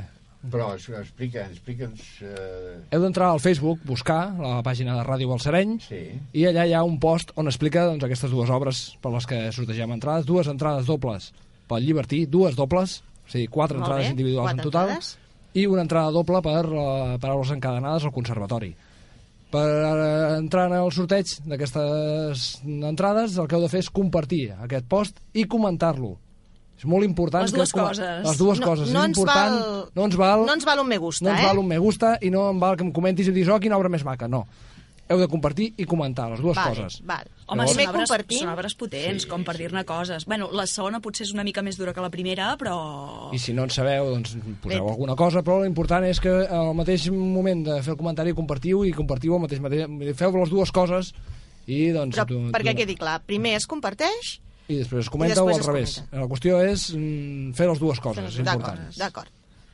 Però 0.53 0.69
explica, 0.77 1.47
explica'ns... 1.51 2.03
Eh... 2.23 2.75
Heu 2.95 3.03
d'entrar 3.03 3.33
al 3.35 3.41
Facebook, 3.43 3.81
buscar 3.85 4.31
la 4.39 4.61
pàgina 4.63 4.95
de 4.95 5.03
Ràdio 5.05 5.29
Balsareny, 5.33 5.79
Sí. 5.83 5.99
i 6.39 6.45
allà 6.47 6.65
hi 6.69 6.75
ha 6.79 6.85
un 6.87 6.99
post 7.03 7.33
on 7.37 7.49
explica 7.51 7.85
doncs, 7.89 8.05
aquestes 8.07 8.31
dues 8.31 8.49
obres 8.55 8.83
per 9.03 9.11
les 9.17 9.27
que 9.27 9.41
sortegem 9.57 9.91
entrades, 9.97 10.25
dues 10.29 10.47
entrades 10.49 10.87
dobles 10.87 11.33
pel 11.69 11.83
Llibertí, 11.85 12.23
dues 12.31 12.55
dobles, 12.57 13.01
o 13.27 13.33
sigui, 13.35 13.49
quatre 13.53 13.77
Molt 13.77 13.89
entrades 13.89 14.07
bé, 14.07 14.13
individuals 14.15 14.47
quatre 14.53 14.63
en 14.63 14.69
total, 14.71 14.93
entrades. 14.95 15.19
I 15.55 15.67
una 15.67 15.83
entrada 15.87 16.11
doble 16.13 16.43
per 16.45 16.65
uh, 16.67 17.17
paraules 17.21 17.51
encadenades 17.55 18.05
al 18.05 18.13
Conservatori. 18.13 18.75
Per 19.49 19.65
eh, 19.65 20.37
entrar 20.37 20.67
en 20.69 20.75
el 20.77 20.91
sorteig 20.93 21.31
d'aquestes 21.49 22.59
entrades, 22.69 23.39
el 23.41 23.47
que 23.49 23.57
heu 23.57 23.63
de 23.65 23.71
fer 23.73 23.81
és 23.81 23.89
compartir 23.89 24.51
aquest 24.61 24.85
post 24.91 25.23
i 25.33 25.47
comentar-lo. 25.49 26.17
És 26.79 26.85
molt 26.87 27.03
important. 27.07 27.43
Les 27.43 27.55
que 27.57 27.59
dues 27.63 27.73
com- 27.73 27.89
coses. 27.89 28.21
Les 28.29 28.39
dues 28.39 28.61
No- 28.61 28.67
coses. 28.69 28.93
no 28.93 29.01
és 29.01 29.09
ens 29.09 29.17
important. 29.19 29.57
val- 29.57 29.89
no 29.97 30.05
ens 30.05 30.17
val... 30.21 30.45
no 30.47 30.53
ens 30.53 30.65
val 30.69 30.79
un 30.85 30.87
me 30.93 30.99
gusta, 31.01 31.25
no 31.25 31.31
ens 31.33 31.41
eh? 31.41 31.47
val 31.49 31.59
un 31.65 31.67
me 31.67 31.79
gusta 31.79 32.13
i 32.21 32.31
no 32.31 32.45
em 32.53 32.61
val 32.61 32.77
que 32.77 32.85
em 32.85 32.93
comentis 32.93 33.27
i 33.27 33.33
em 33.33 33.35
diguis, 33.41 33.49
oh, 33.51 33.59
quina 33.59 33.77
obra 33.81 33.89
més 33.89 34.05
maca. 34.05 34.29
No. 34.29 34.45
Heu 35.09 35.19
de 35.19 35.27
compartir 35.33 35.73
i 35.81 35.87
comentar 35.89 36.29
les 36.31 36.45
dues 36.45 36.55
Vale, 36.55 36.77
coses. 36.77 37.01
val. 37.09 37.25
Home, 37.49 37.63
Llavors- 37.65 37.75
són 37.79 37.89
obres, 37.89 38.09
compartim. 38.11 38.39
són 38.43 38.49
obres 38.53 38.75
potents, 38.77 39.23
Sí, 39.25 39.29
com 39.31 39.43
per 39.45 39.55
sí. 39.57 39.63
dir-ne 39.63 39.85
coses. 39.89 40.27
Bueno, 40.29 40.51
la 40.53 40.67
segona 40.69 41.01
potser 41.01 41.25
és 41.25 41.33
una 41.33 41.45
mica 41.45 41.63
més 41.65 41.79
dura 41.79 41.95
que 41.97 42.01
la 42.05 42.11
primera, 42.13 42.51
però... 42.61 43.31
I 43.33 43.39
si 43.41 43.55
no 43.57 43.65
en 43.65 43.71
sabeu, 43.73 44.11
doncs 44.13 44.35
poseu 44.61 44.85
Bé. 44.85 44.91
alguna 44.93 45.17
cosa, 45.17 45.41
però 45.43 45.63
l'important 45.63 46.05
és 46.05 46.21
que 46.21 46.29
al 46.47 46.75
mateix 46.77 47.07
moment 47.11 47.65
de 47.65 47.79
fer 47.83 47.95
el 47.95 47.97
comentari 47.97 48.35
compartiu 48.37 48.85
i 48.85 48.93
compartiu 48.93 49.35
al 49.39 49.41
mateix 49.47 49.61
mateix... 49.65 49.89
Feu 50.19 50.37
les 50.37 50.51
dues 50.53 50.71
coses 50.71 51.15
i 51.67 51.89
doncs... 51.97 52.17
Però 52.21 52.27
tu- 52.29 52.43
perquè 52.53 52.75
tu- 52.77 52.83
quedi 52.83 52.95
clar, 53.01 53.23
primer 53.25 53.55
es 53.57 53.67
comparteix... 53.67 54.37
I 54.69 54.83
després 54.83 55.07
es 55.07 55.09
comenta 55.09 55.33
després 55.41 55.57
o 55.57 55.61
al 55.63 55.67
revés. 55.73 55.95
comenta. 56.03 56.21
La 56.21 56.29
qüestió 56.29 56.59
és 56.61 56.83
mm, 56.93 57.53
fer 57.57 57.71
les 57.71 57.79
dues 57.81 58.01
coses, 58.05 58.27
és 58.29 58.45
D'acord, 58.45 58.61
important. 58.69 58.97
d'acord. 59.01 59.33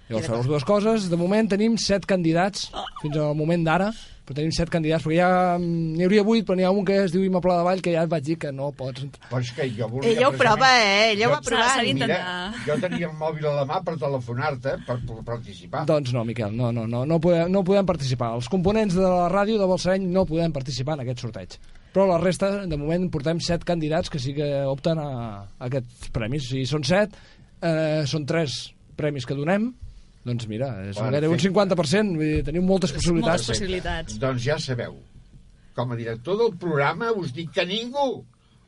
Llavors 0.09 0.27
feu 0.29 0.37
les 0.37 0.47
dues 0.47 0.65
coses. 0.69 1.09
De 1.11 1.17
moment 1.19 1.49
tenim 1.51 1.75
set 1.83 2.07
candidats, 2.07 2.69
fins 3.03 3.17
al 3.19 3.35
moment 3.35 3.65
d'ara, 3.67 3.89
però 4.25 4.39
tenim 4.39 4.53
set 4.57 4.71
candidats, 4.73 5.05
perquè 5.05 5.19
ja 5.19 5.29
mm, 5.59 5.95
n'hi 5.99 6.05
hauria 6.07 6.23
vuit, 6.25 6.47
però 6.49 6.57
n'hi 6.57 6.65
ha 6.65 6.71
un 6.73 6.85
que 6.89 6.97
es 7.05 7.13
diu 7.13 7.23
Ima 7.27 7.43
Pla 7.45 7.59
de 7.59 7.67
Vall, 7.67 7.83
que 7.85 7.93
ja 7.93 8.07
et 8.07 8.11
vaig 8.13 8.25
dir 8.25 8.39
que 8.41 8.53
no 8.57 8.71
pots... 8.73 9.05
Però 9.29 9.41
és 9.43 9.51
que 9.53 9.67
jo 9.77 9.89
volia... 9.93 10.15
Ella 10.15 10.31
ho 10.31 10.33
prova, 10.41 10.71
eh? 10.81 11.13
Ella 11.13 11.29
ho 11.29 11.35
Jo- 11.35 11.53
va 11.53 11.69
d'intentar. 11.85 12.19
Mira, 12.19 12.65
jo 12.65 12.79
tenia 12.87 13.11
el 13.11 13.15
mòbil 13.21 13.47
a 13.51 13.55
la 13.61 13.67
mà 13.69 13.83
per 13.85 13.99
telefonar-te, 14.01 14.79
per, 14.89 14.97
per 15.05 15.21
participar. 15.29 15.85
Doncs 15.93 16.15
no, 16.17 16.25
Miquel, 16.25 16.57
no, 16.57 16.73
no, 16.73 16.87
no, 16.89 17.05
no, 17.05 17.21
podem, 17.21 17.53
no 17.53 17.63
podem 17.69 17.85
participar. 17.87 18.33
Els 18.39 18.49
components 18.49 18.97
de 18.97 19.05
la 19.05 19.29
ràdio 19.29 19.61
de 19.61 19.69
Balsareny 19.69 20.09
no 20.09 20.25
podem 20.27 20.57
participar 20.57 20.97
en 20.97 21.05
aquest 21.05 21.21
sorteig. 21.27 21.59
Però 21.95 22.09
la 22.09 22.17
resta, 22.19 22.65
de 22.67 22.77
moment, 22.81 23.05
portem 23.13 23.39
set 23.45 23.63
candidats 23.69 24.11
que 24.11 24.19
sí 24.19 24.33
que 24.35 24.49
opten 24.67 24.99
a, 24.99 25.11
a 25.45 25.69
aquests 25.69 26.09
premis. 26.17 26.49
Si 26.51 26.65
són 26.67 26.83
set, 26.83 27.13
eh, 27.63 28.03
són 28.11 28.25
tres 28.27 28.73
premis 28.99 29.27
que 29.29 29.37
donem, 29.39 29.69
doncs 30.25 30.47
mira, 30.49 30.69
és 30.89 30.97
Perfecte. 30.97 31.11
gairebé 31.11 31.29
un 31.29 31.39
50%, 31.39 32.17
vull 32.17 32.25
dir, 32.35 32.45
tenim 32.45 32.65
moltes 32.65 32.91
Moltes 32.93 33.03
possibilitats. 33.03 33.47
possibilitats. 33.49 34.19
Doncs 34.19 34.43
ja 34.43 34.59
sabeu, 34.59 34.97
com 35.75 35.93
a 35.93 35.97
director 35.97 36.39
del 36.39 36.57
programa 36.57 37.13
us 37.13 37.33
dic 37.35 37.51
que 37.53 37.67
ningú 37.67 38.25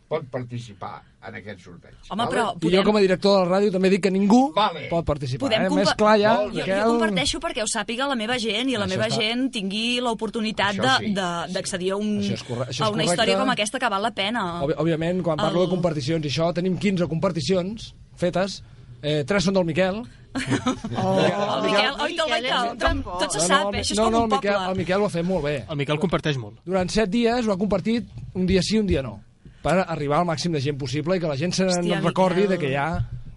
pot 0.09 0.23
participar 0.31 1.01
en 1.27 1.35
aquest 1.35 1.59
sorteig. 1.64 1.95
Home, 2.14 2.27
però 2.31 2.53
I 2.62 2.71
jo, 2.71 2.83
com 2.87 2.95
a 2.97 3.01
director 3.03 3.33
de 3.40 3.51
la 3.51 3.57
ràdio, 3.59 3.73
també 3.75 3.88
dic 3.90 4.05
que 4.05 4.11
ningú 4.14 4.53
Vale. 4.55 4.85
pot 4.88 5.05
participar. 5.05 5.49
Podem 5.49 5.64
eh? 5.64 5.69
compa- 5.69 5.81
Més 5.83 5.95
clar 5.99 6.12
ja... 6.21 6.35
Jo, 6.45 6.53
Miquel... 6.53 6.79
jo 6.79 6.90
comparteixo 6.92 7.40
perquè 7.42 7.62
ho 7.64 7.66
sàpiga 7.66 8.07
la 8.07 8.14
meva 8.14 8.37
gent 8.38 8.69
i 8.71 8.77
la 8.77 8.85
Això 8.87 8.92
meva 8.95 9.09
està- 9.09 9.19
gent 9.19 9.51
tingui 9.51 9.99
l'oportunitat 10.01 10.77
sí, 10.79 11.11
de- 11.16 11.53
d'accedir 11.57 11.90
a, 11.90 11.97
un, 11.97 12.21
corre- 12.47 12.69
a 12.71 12.71
una 12.71 12.90
correcte. 12.92 13.11
història 13.11 13.38
com 13.40 13.51
aquesta 13.51 13.81
que 13.83 13.88
val 13.90 14.03
la 14.03 14.12
pena. 14.14 14.45
Òbvi- 14.62 14.77
Òbviament, 14.79 15.23
quan 15.27 15.37
parlo 15.42 15.64
El- 15.64 15.66
de 15.66 15.75
comparticions 15.75 16.25
i 16.25 16.29
això, 16.29 16.53
tenim 16.55 16.79
15 16.79 17.09
comparticions 17.09 17.92
fetes, 18.14 18.62
eh, 19.03 19.25
tres 19.27 19.42
són 19.42 19.55
del 19.55 19.64
Miquel. 19.64 20.05
Oh, 20.96 21.18
el 21.20 21.62
Miquel, 21.66 21.92
oi, 22.05 22.16
te'l 22.16 22.31
vaig 22.31 22.46
tot, 22.81 23.33
se 23.33 23.38
No, 23.38 23.44
sap, 23.46 23.64
no, 23.64 23.72
eh? 23.75 23.81
això 23.83 23.92
és 23.94 23.99
no, 23.99 24.05
com 24.05 24.12
no, 24.12 24.18
un 24.25 24.31
el 24.31 24.35
Miquel, 24.37 24.55
poble. 24.55 24.70
el 24.72 24.77
Miquel 24.83 25.01
ho 25.03 25.07
ha 25.09 25.12
fet 25.16 25.27
molt 25.27 25.44
bé. 25.46 25.55
El 25.68 25.77
Miquel 25.81 25.99
comparteix 26.03 26.38
molt. 26.42 26.59
Durant 26.66 26.88
set 26.92 27.11
dies 27.12 27.46
ho 27.46 27.53
ha 27.55 27.59
compartit 27.61 28.09
un 28.35 28.46
dia 28.46 28.62
sí, 28.62 28.79
un 28.79 28.87
dia 28.90 29.03
no, 29.07 29.16
per 29.62 29.77
arribar 29.87 30.20
al 30.22 30.29
màxim 30.29 30.53
de 30.55 30.61
gent 30.62 30.79
possible 30.79 31.16
i 31.16 31.20
que 31.22 31.31
la 31.31 31.37
gent 31.40 31.53
se 31.57 31.66
Hòstia, 31.66 32.01
recordi 32.05 32.42
Miquel. 32.44 32.55
de 32.55 32.59
que 32.64 32.70
hi 32.72 32.79
ha... 32.81 32.88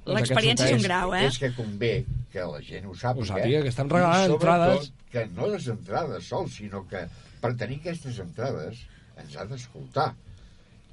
doncs, 0.06 0.16
L'experiència 0.20 0.68
és 0.70 0.78
un 0.78 0.86
grau, 0.88 1.14
eh? 1.18 1.26
És 1.30 1.38
que 1.42 1.52
convé 1.58 1.94
que 2.34 2.46
la 2.46 2.62
gent 2.66 2.86
ho 2.90 2.94
sàpiga. 2.96 3.24
Ho 3.26 3.30
sàpiga, 3.32 3.62
que 3.66 3.70
estem 3.74 3.90
regalant 3.90 4.32
entrades. 4.36 4.92
que 5.12 5.26
no 5.36 5.48
les 5.50 5.68
entrades 5.68 6.28
sols, 6.30 6.56
sinó 6.60 6.84
que 6.90 7.04
per 7.42 7.56
tenir 7.58 7.80
aquestes 7.82 8.20
entrades 8.22 8.84
ens 9.18 9.36
ha 9.38 9.46
d'escoltar. 9.50 10.12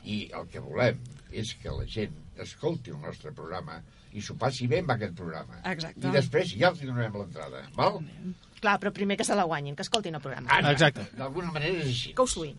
I 0.07 0.31
el 0.39 0.47
que 0.53 0.61
volem 0.63 0.99
és 1.33 1.53
que 1.63 1.73
la 1.75 1.85
gent 1.91 2.15
escolti 2.41 2.93
el 2.95 3.01
nostre 3.03 3.33
programa 3.35 3.81
i 4.17 4.25
s'ho 4.25 4.37
passi 4.41 4.67
bé 4.71 4.81
amb 4.83 4.95
aquest 4.97 5.15
programa. 5.19 5.61
Exacte. 5.73 6.07
I 6.09 6.15
després 6.15 6.55
ja 6.57 6.73
els 6.73 6.81
donem 6.83 7.21
l'entrada, 7.21 7.67
val? 7.77 8.01
Clar, 8.61 8.79
però 8.81 8.93
primer 8.97 9.19
que 9.21 9.27
se 9.29 9.37
la 9.37 9.45
guanyin, 9.45 9.77
que 9.77 9.85
escoltin 9.85 10.17
el 10.17 10.25
programa. 10.25 10.49
Ara, 10.57 10.73
Exacte. 10.73 11.05
D'alguna 11.19 11.53
manera 11.53 11.77
és 11.83 11.93
així. 11.93 12.15
Que 12.17 12.25
ho 12.25 12.31
suïn. 12.31 12.57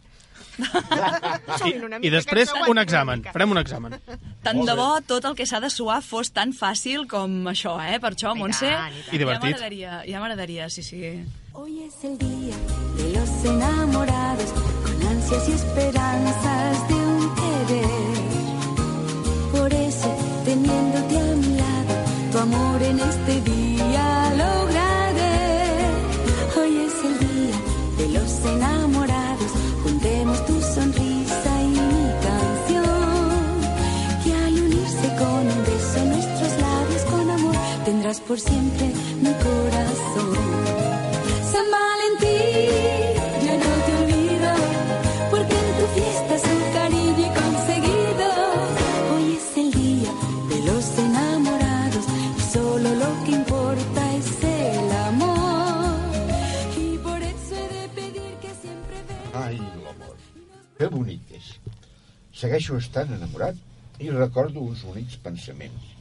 I, 1.68 1.72
I 2.08 2.10
després 2.14 2.52
un 2.70 2.78
examen. 2.82 3.24
Farem 3.34 3.52
un 3.54 3.60
examen. 3.62 3.98
Tant 4.46 4.62
de 4.66 4.76
bo 4.78 4.88
tot 5.06 5.26
el 5.30 5.36
que 5.38 5.46
s'ha 5.50 5.60
de 5.62 5.70
suar 5.74 6.00
fos 6.06 6.32
tan 6.34 6.54
fàcil 6.54 7.06
com 7.10 7.50
això, 7.52 7.76
eh? 7.82 8.00
Per 8.02 8.14
això, 8.14 8.34
Montse, 8.38 8.70
i 8.70 8.74
tant. 8.78 8.98
I 9.14 9.22
divertit. 9.22 9.50
Ja 9.50 9.58
m'agradaria, 9.58 10.00
ja 10.08 10.22
m'agradaria, 10.24 10.70
sí, 10.74 10.86
sí. 10.86 11.02
Hoy 11.54 11.84
es 11.84 12.04
el 12.04 12.18
día 12.18 12.56
de 12.98 13.14
los 13.18 13.46
enamorados, 13.46 14.52
con 14.86 15.08
ansias 15.10 15.50
y 15.50 15.52
esperanzas 15.54 16.88
de 16.88 16.94
un 16.94 17.36
querer. 17.42 18.18
Por 19.52 19.74
eso, 19.74 20.17
tu 22.32 22.38
amor 22.40 22.82
en 22.84 23.00
este 23.00 23.42
día 23.42 24.34
lograré. 24.44 25.90
Hoy 26.60 26.78
es 26.88 26.96
el 27.10 27.20
día 27.20 27.58
de 27.98 28.08
los 28.10 28.46
enamorados, 28.46 29.52
juntemos 29.84 30.46
tu 30.46 30.62
sonrisa 30.62 31.52
y 31.62 31.68
mi 31.68 32.06
canción. 32.28 33.28
Que 34.24 34.34
al 34.34 34.54
unirse 34.54 35.08
con 35.22 35.42
un 35.56 35.62
beso 35.70 36.06
nuestros 36.06 36.52
labios 36.62 37.04
con 37.12 37.30
amor, 37.30 37.56
tendrás 37.86 38.20
por 38.20 38.40
siempre 38.40 38.86
mi 39.22 39.34
corazón. 39.46 40.97
Que 60.78 60.90
bonic 60.94 61.32
és. 61.38 61.52
Segueixo 62.38 62.78
estant 62.78 63.14
enamorat 63.16 63.58
i 64.04 64.12
recordo 64.14 64.62
uns 64.62 64.84
bonics 64.86 65.18
pensaments 65.24 65.94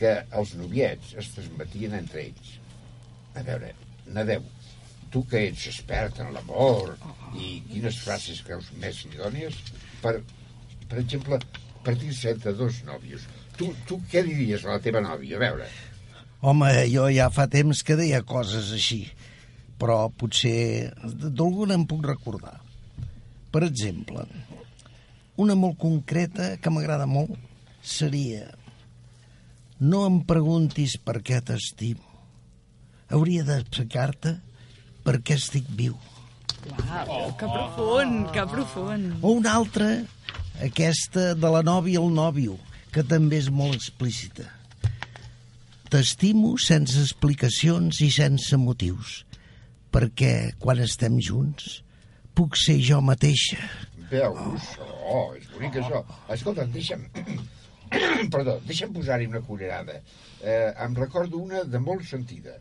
que 0.00 0.12
els 0.40 0.52
noviets 0.58 1.14
es 1.22 1.30
transmetien 1.36 1.94
entre 1.96 2.26
ells. 2.26 2.56
A 3.38 3.44
veure, 3.46 3.70
Nadeu, 4.12 4.44
tu 5.14 5.22
que 5.30 5.46
ets 5.48 5.68
expert 5.70 6.20
en 6.24 6.32
l'amor 6.34 6.92
i 7.38 7.62
quines 7.70 8.02
frases 8.04 8.42
creus 8.44 8.68
més 8.82 9.04
idònies 9.08 9.56
per, 10.02 10.18
per 10.90 11.00
exemple, 11.00 11.38
per 11.86 11.96
dir-se 12.00 12.34
entre 12.34 12.52
dos 12.58 12.82
nòvios. 12.88 13.24
Tu, 13.56 13.70
tu 13.88 14.00
què 14.12 14.24
diries 14.26 14.66
a 14.66 14.74
la 14.74 14.84
teva 14.84 15.00
nòvia? 15.04 15.38
A 15.38 15.42
veure, 15.46 15.70
Home, 16.42 16.68
jo 16.90 17.04
ja 17.14 17.28
fa 17.30 17.44
temps 17.46 17.84
que 17.86 17.94
deia 17.94 18.18
coses 18.26 18.72
així, 18.74 19.04
però 19.78 20.08
potser 20.18 20.90
d'alguna 21.06 21.76
em 21.78 21.84
puc 21.86 22.02
recordar. 22.08 22.56
Per 23.52 23.60
exemple, 23.66 24.24
una 25.36 25.54
molt 25.58 25.76
concreta 25.80 26.54
que 26.56 26.70
m'agrada 26.72 27.04
molt 27.04 27.36
seria 27.84 28.46
no 29.82 30.06
em 30.06 30.20
preguntis 30.24 30.94
per 30.96 31.18
què 31.26 31.40
t'estimo. 31.44 32.06
Hauria 33.12 33.44
d'explicar-te 33.44 34.36
per 35.04 35.18
què 35.20 35.36
estic 35.36 35.68
viu. 35.76 35.98
Uau, 36.70 37.32
que 37.36 37.50
profund, 37.50 38.30
que 38.32 38.46
profund. 38.54 39.18
O 39.20 39.34
una 39.40 39.56
altra 39.58 39.90
aquesta 40.64 41.32
de 41.34 41.52
la 41.52 41.64
nòvia 41.66 42.00
al 42.00 42.12
nòvio, 42.14 42.56
que 42.94 43.04
també 43.04 43.42
és 43.42 43.50
molt 43.50 43.76
explícita. 43.76 44.46
T'estimo 45.92 46.54
sense 46.56 46.96
explicacions 47.02 48.00
i 48.00 48.08
sense 48.14 48.56
motius, 48.56 49.24
perquè 49.92 50.54
quan 50.62 50.80
estem 50.80 51.18
junts 51.20 51.82
puc 52.38 52.56
ser 52.58 52.78
jo 52.84 53.00
mateixa. 53.04 53.58
Veus? 54.10 54.68
Oh, 55.08 55.32
és 55.38 55.48
bonic 55.52 55.78
això. 55.80 56.02
Escolta, 56.34 56.66
deixa'm... 56.74 57.06
Perdó, 58.34 58.58
deixa'm 58.66 58.92
posar-hi 58.96 59.28
una 59.28 59.42
cullerada. 59.44 59.98
Eh, 60.40 60.68
em 60.84 60.94
recordo 60.98 61.40
una 61.40 61.64
de 61.64 61.80
molt 61.80 62.04
sentida. 62.08 62.56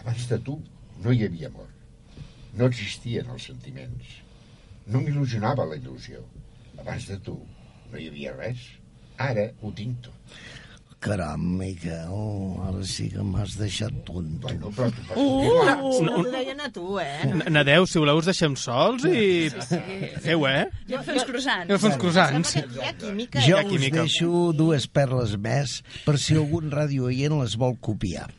Abans 0.00 0.28
de 0.30 0.38
tu 0.46 0.58
no 1.04 1.12
hi 1.12 1.24
havia 1.26 1.50
amor. 1.52 1.68
No 2.58 2.68
existien 2.70 3.30
els 3.34 3.48
sentiments. 3.50 4.16
No 4.86 5.00
m'il·lusionava 5.02 5.66
la 5.68 5.78
il·lusió. 5.80 6.22
Abans 6.78 7.08
de 7.10 7.18
tu 7.28 7.36
no 7.90 8.00
hi 8.00 8.08
havia 8.10 8.34
res. 8.36 8.64
Ara 9.24 9.48
ho 9.62 9.72
tinc 9.76 10.00
tot. 10.08 10.36
Caram, 11.04 11.42
Miquel, 11.58 12.12
ara 12.64 12.82
sí 12.88 13.10
que 13.12 13.20
m'has 13.20 13.58
deixat 13.60 13.92
tonto. 14.06 14.46
Bueno, 14.46 14.70
però 14.72 14.86
Uh, 15.12 16.00
no 16.00 16.22
t'ho 16.22 16.30
deien 16.32 16.62
a 16.64 16.70
tu, 16.72 16.94
eh? 17.02 17.28
Nadeu, 17.52 17.84
si 17.84 18.00
voleu 18.00 18.22
us 18.22 18.30
deixem 18.30 18.54
sols 18.56 19.04
i... 19.04 19.50
Feu, 20.24 20.46
eh? 20.48 20.62
Jo 20.88 21.02
fer 21.04 21.18
uns 21.18 21.26
croissants. 21.28 21.68
Feu 21.68 21.90
uns 21.90 21.98
croissants. 22.00 22.54
Jo 23.44 23.58
us 23.68 23.84
deixo 23.98 24.30
dues 24.56 24.86
perles 24.88 25.34
més 25.36 25.82
per 26.06 26.16
si 26.22 26.38
algun 26.40 26.72
radiooient 26.72 27.36
les 27.42 27.58
vol 27.60 27.76
copiar. 27.84 28.30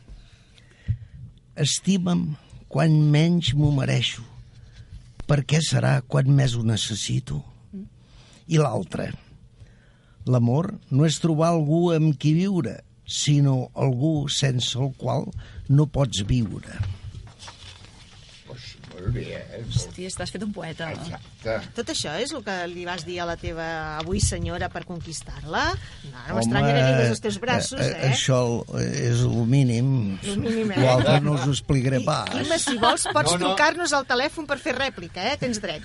Estima'm 1.54 2.32
quan 2.66 2.96
menys 3.14 3.52
m'ho 3.54 3.70
mereixo. 3.78 4.26
Per 5.30 5.44
què 5.46 5.62
serà 5.62 6.00
quan 6.02 6.34
més 6.34 6.58
ho 6.58 6.66
necessito? 6.66 7.44
I 8.50 8.58
l'altra. 8.58 9.06
L'amor 10.26 10.72
no 10.90 11.06
és 11.06 11.20
trobar 11.22 11.52
algú 11.54 11.92
amb 11.94 12.16
qui 12.18 12.32
viure, 12.34 12.80
sinó 13.06 13.68
algú 13.78 14.26
sense 14.32 14.74
el 14.82 14.90
qual 14.98 15.28
no 15.70 15.86
pots 15.86 16.24
viure. 16.26 16.80
Bé, 19.12 19.24
eh? 19.36 19.60
Molt... 19.62 19.76
Hòstia, 19.76 20.08
estàs 20.10 20.32
fet 20.34 20.42
un 20.46 20.52
poeta. 20.54 20.88
Exacte. 20.94 21.56
Tot 21.76 21.90
això 21.92 22.14
és 22.22 22.32
el 22.34 22.42
que 22.46 22.54
li 22.70 22.84
vas 22.88 23.04
dir 23.06 23.18
a 23.22 23.26
la 23.28 23.36
teva 23.40 23.66
avui 24.00 24.20
senyora 24.24 24.68
per 24.72 24.82
conquistar-la? 24.88 25.64
No, 26.10 26.22
no 26.28 26.38
m'estranyaré 26.38 26.80
ni 26.82 26.94
des 26.98 27.10
dels 27.12 27.22
teus 27.26 27.38
braços, 27.42 27.80
eh, 27.82 27.92
eh? 27.94 28.10
Això 28.12 28.40
és 28.82 29.22
el 29.26 29.46
mínim. 29.50 29.90
El 30.26 30.40
mínim, 30.42 30.72
eh? 30.74 30.80
L'altre 30.82 31.20
no 31.24 31.36
us 31.38 31.46
ho 31.46 31.52
explicaré 31.54 32.00
pas. 32.06 32.32
Imma, 32.40 32.58
si 32.62 32.76
vols, 32.82 33.06
pots 33.12 33.32
No, 33.34 33.38
no. 33.38 33.50
trucar-nos 33.50 33.94
al 33.96 34.06
telèfon 34.08 34.48
per 34.48 34.58
fer 34.62 34.74
rèplica, 34.78 35.24
eh? 35.32 35.36
Tens 35.40 35.60
dret. 35.62 35.84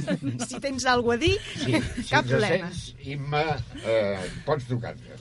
si 0.48 0.60
tens 0.62 0.86
alguna 0.90 1.18
a 1.18 1.22
dir, 1.24 1.34
Sí, 1.56 1.72
si 1.74 2.06
cap 2.12 2.22
ens 2.24 2.30
problema. 2.32 2.70
sents, 2.70 2.94
Imma, 3.10 3.44
eh, 3.82 4.30
pots 4.46 4.68
trucar-nos. 4.70 5.19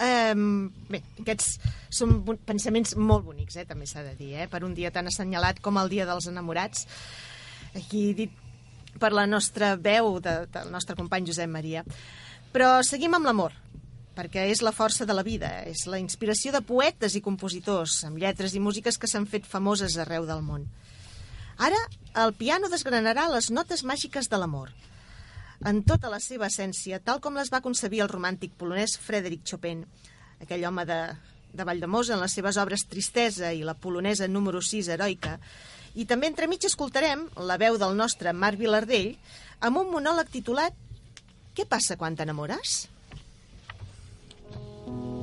Um, 0.00 0.70
bé, 0.88 1.02
aquests 1.20 1.58
són 1.92 2.22
pensaments 2.48 2.94
molt 2.96 3.26
bonics, 3.26 3.58
eh, 3.60 3.66
també 3.68 3.84
s'ha 3.84 4.00
de 4.06 4.14
dir, 4.16 4.30
eh, 4.40 4.46
per 4.48 4.62
un 4.64 4.72
dia 4.72 4.88
tan 4.94 5.10
assenyalat 5.10 5.60
com 5.60 5.76
el 5.76 5.90
Dia 5.92 6.06
dels 6.08 6.30
Enamorats. 6.30 6.86
Aquí 7.76 8.14
dit 8.16 8.32
per 8.98 9.12
la 9.12 9.26
nostra 9.26 9.74
veu 9.76 10.18
de, 10.24 10.46
del 10.50 10.70
nostre 10.72 10.96
company 10.96 11.28
Josep 11.28 11.50
Maria. 11.50 11.84
Però 12.50 12.80
seguim 12.82 13.14
amb 13.14 13.28
l'amor, 13.28 13.52
perquè 14.16 14.48
és 14.50 14.62
la 14.64 14.72
força 14.72 15.06
de 15.06 15.14
la 15.14 15.22
vida, 15.26 15.50
és 15.68 15.84
la 15.86 16.00
inspiració 16.00 16.52
de 16.52 16.64
poetes 16.66 17.14
i 17.14 17.22
compositors, 17.24 18.00
amb 18.08 18.18
lletres 18.18 18.56
i 18.56 18.62
músiques 18.62 18.98
que 18.98 19.10
s'han 19.10 19.28
fet 19.28 19.46
famoses 19.46 19.98
arreu 20.00 20.26
del 20.26 20.42
món. 20.42 20.64
Ara, 21.60 21.78
el 22.24 22.32
piano 22.34 22.72
desgranarà 22.72 23.28
les 23.30 23.50
notes 23.52 23.84
màgiques 23.84 24.32
de 24.32 24.40
l'amor, 24.40 24.72
en 25.66 25.82
tota 25.84 26.08
la 26.08 26.20
seva 26.22 26.48
essència, 26.48 27.00
tal 27.04 27.20
com 27.20 27.36
les 27.36 27.50
va 27.52 27.60
concebir 27.64 28.00
el 28.04 28.10
romàntic 28.12 28.54
polonès 28.56 28.96
Frédéric 29.00 29.44
Chopin, 29.44 29.84
aquell 30.40 30.64
home 30.64 30.86
de, 30.88 31.00
de 31.52 31.66
Valldemosa 31.68 32.16
en 32.16 32.24
les 32.24 32.36
seves 32.36 32.56
obres 32.62 32.86
Tristesa 32.88 33.52
i 33.52 33.64
la 33.66 33.76
polonesa 33.76 34.28
número 34.28 34.62
6, 34.64 34.88
Heroica. 34.96 35.36
I 36.00 36.06
també 36.08 36.30
entremig 36.30 36.64
escoltarem 36.64 37.26
la 37.50 37.58
veu 37.60 37.76
del 37.80 37.96
nostre 37.98 38.32
Marc 38.32 38.60
Vilardell 38.60 39.12
amb 39.60 39.82
un 39.82 39.90
monòleg 39.92 40.30
titulat 40.32 40.86
Què 41.50 41.66
passa 41.66 41.96
quan 41.98 42.14
t'enamores? 42.16 42.84
Doncs 44.86 45.19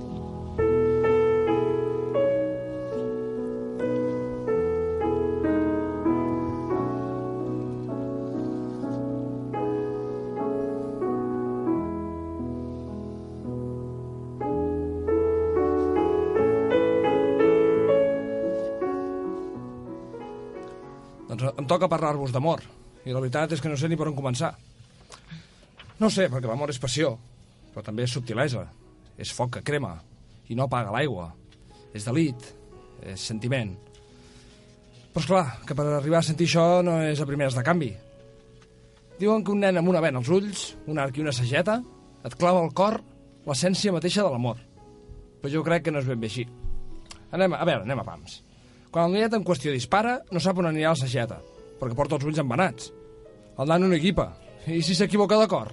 toca 21.67 21.89
parlar-vos 21.91 22.33
d'amor. 22.33 22.63
I 23.07 23.13
la 23.13 23.21
veritat 23.23 23.53
és 23.55 23.61
que 23.63 23.69
no 23.71 23.77
sé 23.79 23.89
ni 23.89 23.97
per 23.99 24.09
on 24.09 24.17
començar. 24.17 24.53
No 25.97 26.09
sé, 26.13 26.27
perquè 26.29 26.49
l'amor 26.49 26.71
és 26.73 26.79
passió, 26.81 27.15
però 27.73 27.83
també 27.85 28.05
és 28.05 28.13
subtilesa. 28.13 28.65
És 29.17 29.33
foc 29.33 29.55
que 29.57 29.65
crema 29.65 29.95
i 30.47 30.55
no 30.55 30.67
apaga 30.67 30.93
l'aigua. 30.93 31.31
És 31.95 32.05
delit, 32.05 32.43
és 33.01 33.21
sentiment. 33.21 33.71
Però 35.13 35.23
és 35.23 35.29
clar, 35.29 35.45
que 35.65 35.75
per 35.77 35.87
arribar 35.87 36.21
a 36.21 36.27
sentir 36.27 36.45
això 36.49 36.83
no 36.85 36.99
és 37.01 37.21
a 37.21 37.25
primeres 37.29 37.57
de 37.57 37.65
canvi. 37.65 37.91
Diuen 39.17 39.43
que 39.43 39.53
un 39.55 39.63
nen 39.63 39.79
amb 39.79 39.89
una 39.89 40.03
vena 40.03 40.21
als 40.21 40.29
ulls, 40.29 40.67
un 40.85 40.99
arc 41.01 41.17
i 41.17 41.25
una 41.25 41.33
sageta, 41.33 41.79
et 42.27 42.35
clava 42.37 42.61
al 42.61 42.73
cor 42.77 42.99
l'essència 43.47 43.95
mateixa 43.95 44.21
de 44.21 44.29
l'amor. 44.29 44.61
Però 45.41 45.53
jo 45.53 45.65
crec 45.65 45.87
que 45.87 45.93
no 45.93 46.03
és 46.03 46.09
ben 46.09 46.21
bé 46.21 46.29
així. 46.29 46.45
Anem, 47.33 47.57
a 47.57 47.65
veure, 47.65 47.81
anem 47.87 48.03
a 48.03 48.05
pams. 48.05 48.41
Quan 48.91 49.09
el 49.09 49.17
nienet 49.17 49.33
en 49.33 49.45
qüestió 49.47 49.73
dispara, 49.73 50.19
no 50.31 50.39
sap 50.43 50.61
on 50.61 50.69
anirà 50.69 50.93
la 50.93 51.01
sageta, 51.01 51.41
perquè 51.79 51.97
porta 51.97 52.17
els 52.17 52.25
ulls 52.27 52.41
embenats. 52.43 52.91
El 53.57 53.69
nano 53.69 53.89
no 53.89 53.97
equipa. 53.97 54.31
I 54.67 54.81
si 54.83 54.95
s'equivoca 54.97 55.39
de 55.39 55.47
cor? 55.49 55.71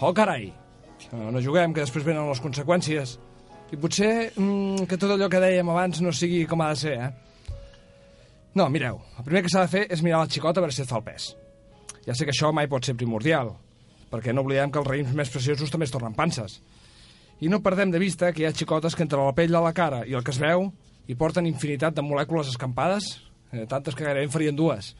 Oh, 0.00 0.12
carai! 0.16 0.50
No, 1.12 1.30
no 1.30 1.42
juguem, 1.42 1.74
que 1.74 1.84
després 1.84 2.04
venen 2.06 2.28
les 2.28 2.40
conseqüències. 2.42 3.16
I 3.72 3.78
potser 3.80 4.12
mm, 4.32 4.86
que 4.88 4.98
tot 4.98 5.12
allò 5.12 5.28
que 5.30 5.42
dèiem 5.42 5.68
abans 5.72 6.00
no 6.02 6.12
sigui 6.14 6.44
com 6.48 6.62
ha 6.62 6.70
de 6.72 6.80
ser, 6.80 6.96
eh? 7.08 7.10
No, 8.56 8.70
mireu, 8.72 9.02
el 9.18 9.24
primer 9.26 9.42
que 9.44 9.52
s'ha 9.52 9.66
de 9.66 9.72
fer 9.72 9.82
és 9.92 10.00
mirar 10.04 10.22
la 10.22 10.32
xicota 10.32 10.62
a 10.62 10.64
veure 10.64 10.72
si 10.72 10.80
et 10.84 10.88
fa 10.88 11.00
el 11.00 11.04
pes. 11.04 11.28
Ja 12.06 12.14
sé 12.14 12.24
que 12.24 12.32
això 12.32 12.52
mai 12.54 12.70
pot 12.70 12.86
ser 12.86 12.94
primordial, 12.96 13.50
perquè 14.08 14.32
no 14.32 14.46
oblidem 14.46 14.72
que 14.72 14.80
els 14.80 14.88
raïms 14.88 15.12
més 15.18 15.32
preciosos 15.32 15.72
també 15.72 15.88
es 15.88 15.92
tornen 15.92 16.14
panses. 16.16 16.60
I 17.44 17.50
no 17.52 17.60
perdem 17.60 17.90
de 17.92 18.00
vista 18.00 18.30
que 18.32 18.44
hi 18.44 18.46
ha 18.48 18.54
xicotes 18.56 18.96
que 18.96 19.04
entre 19.04 19.20
la 19.20 19.34
pell 19.36 19.52
de 19.52 19.60
la 19.60 19.74
cara 19.76 20.06
i 20.08 20.14
el 20.16 20.24
que 20.24 20.32
es 20.32 20.40
veu 20.40 20.70
hi 21.06 21.16
porten 21.18 21.46
infinitat 21.46 21.98
de 21.98 22.04
molècules 22.06 22.48
escampades, 22.48 23.10
eh, 23.52 23.66
tantes 23.68 23.94
que 23.94 24.06
gairebé 24.06 24.24
en 24.24 24.32
farien 24.32 24.56
dues. 24.56 24.94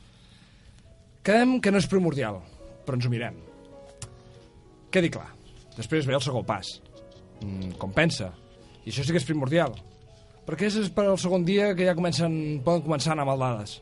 Quedem 1.26 1.56
que 1.58 1.72
no 1.74 1.80
és 1.82 1.88
primordial, 1.90 2.36
però 2.86 2.94
ens 2.94 3.06
ho 3.08 3.10
mirem. 3.10 3.40
Quedi 4.94 5.10
clar. 5.10 5.32
Després 5.74 6.06
ve 6.06 6.14
el 6.14 6.22
segon 6.22 6.46
pas. 6.46 6.76
Mm, 7.42 7.74
com 7.80 7.90
pensa. 7.90 8.30
I 8.84 8.92
això 8.92 9.02
sí 9.02 9.10
que 9.10 9.18
és 9.18 9.26
primordial. 9.26 9.74
Perquè 10.46 10.70
és 10.70 10.92
per 10.94 11.08
al 11.08 11.18
segon 11.18 11.42
dia 11.44 11.72
que 11.74 11.88
ja 11.88 11.96
comencen, 11.98 12.60
poden 12.62 12.84
començar 12.86 13.10
a 13.10 13.16
anar 13.16 13.26
maldades. 13.26 13.80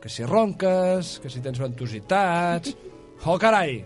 Que 0.00 0.08
si 0.08 0.24
ronques, 0.24 1.18
que 1.20 1.32
si 1.32 1.44
tens 1.44 1.60
ventositats... 1.60 2.72
Oh, 3.24 3.36
carai! 3.40 3.82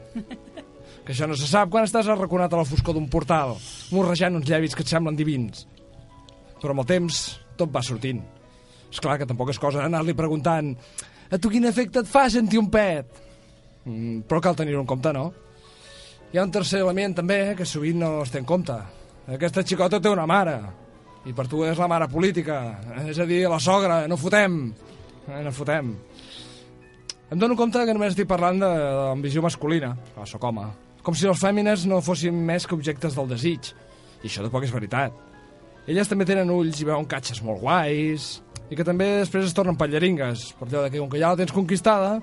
Que 1.03 1.15
això 1.15 1.27
no 1.27 1.35
se 1.39 1.47
sap 1.51 1.71
quan 1.73 1.87
estàs 1.87 2.07
arraconat 2.13 2.53
a 2.55 2.59
la 2.61 2.67
foscor 2.69 2.95
d'un 2.95 3.07
portal, 3.11 3.57
morrejant 3.91 4.37
uns 4.37 4.47
llavis 4.47 4.77
que 4.77 4.85
et 4.87 4.91
semblen 4.91 5.17
divins. 5.19 5.65
Però 6.61 6.75
amb 6.75 6.85
el 6.85 6.91
temps 6.91 7.21
tot 7.59 7.73
va 7.75 7.83
sortint. 7.83 8.21
És 8.91 9.03
clar 9.03 9.17
que 9.19 9.27
tampoc 9.27 9.51
és 9.51 9.59
cosa 9.59 9.81
d'anar-li 9.83 10.15
preguntant 10.19 10.75
a 11.31 11.39
tu 11.39 11.51
quin 11.51 11.65
efecte 11.69 12.03
et 12.03 12.11
fa 12.11 12.27
sentir 12.31 12.59
un 12.59 12.69
pet? 12.71 13.07
Mm, 13.87 14.27
però 14.29 14.41
cal 14.43 14.59
tenir-ho 14.59 14.83
en 14.83 14.89
compte, 14.89 15.13
no? 15.15 15.31
Hi 16.31 16.39
ha 16.39 16.45
un 16.47 16.53
tercer 16.55 16.83
element 16.85 17.17
també 17.17 17.41
que 17.59 17.67
sovint 17.67 17.99
no 18.03 18.11
es 18.25 18.31
té 18.31 18.39
en 18.43 18.47
compte. 18.47 18.77
Aquesta 19.31 19.65
xicota 19.67 20.01
té 20.03 20.11
una 20.11 20.27
mare, 20.27 20.59
i 21.27 21.35
per 21.37 21.47
tu 21.51 21.65
és 21.67 21.79
la 21.79 21.89
mare 21.91 22.09
política, 22.11 22.61
és 23.07 23.19
a 23.19 23.27
dir, 23.29 23.43
la 23.51 23.61
sogra, 23.61 24.03
no 24.09 24.19
fotem, 24.19 24.61
eh, 25.29 25.43
no 25.45 25.53
fotem. 25.53 25.95
Em 27.31 27.39
dono 27.39 27.55
compte 27.55 27.83
que 27.87 27.95
només 27.95 28.15
estic 28.15 28.27
parlant 28.31 28.59
de, 28.59 28.71
de 28.71 29.23
visió 29.23 29.43
masculina, 29.43 29.93
ah, 30.17 30.27
sóc 30.27 30.45
home, 30.49 30.67
com 31.03 31.15
si 31.15 31.29
les 31.29 31.39
fèmines 31.39 31.87
no 31.87 32.01
fossin 32.03 32.35
més 32.47 32.67
que 32.67 32.75
objectes 32.75 33.15
del 33.15 33.29
desig, 33.31 33.71
i 34.23 34.27
això 34.27 34.43
tampoc 34.43 34.67
és 34.67 34.75
veritat. 34.75 35.15
Elles 35.87 36.11
també 36.11 36.27
tenen 36.29 36.51
ulls 36.53 36.81
i 36.83 36.89
veuen 36.89 37.07
catxes 37.09 37.41
molt 37.47 37.63
guais, 37.63 38.41
i 38.71 38.79
que 38.79 38.87
també 38.87 39.09
després 39.19 39.49
es 39.49 39.57
tornen 39.57 39.79
pallaringues, 39.79 40.53
per 40.59 40.69
allò 40.69 40.87
que 40.87 41.01
com 41.01 41.11
que 41.11 41.19
ja 41.19 41.33
la 41.33 41.41
tens 41.41 41.55
conquistada, 41.55 42.21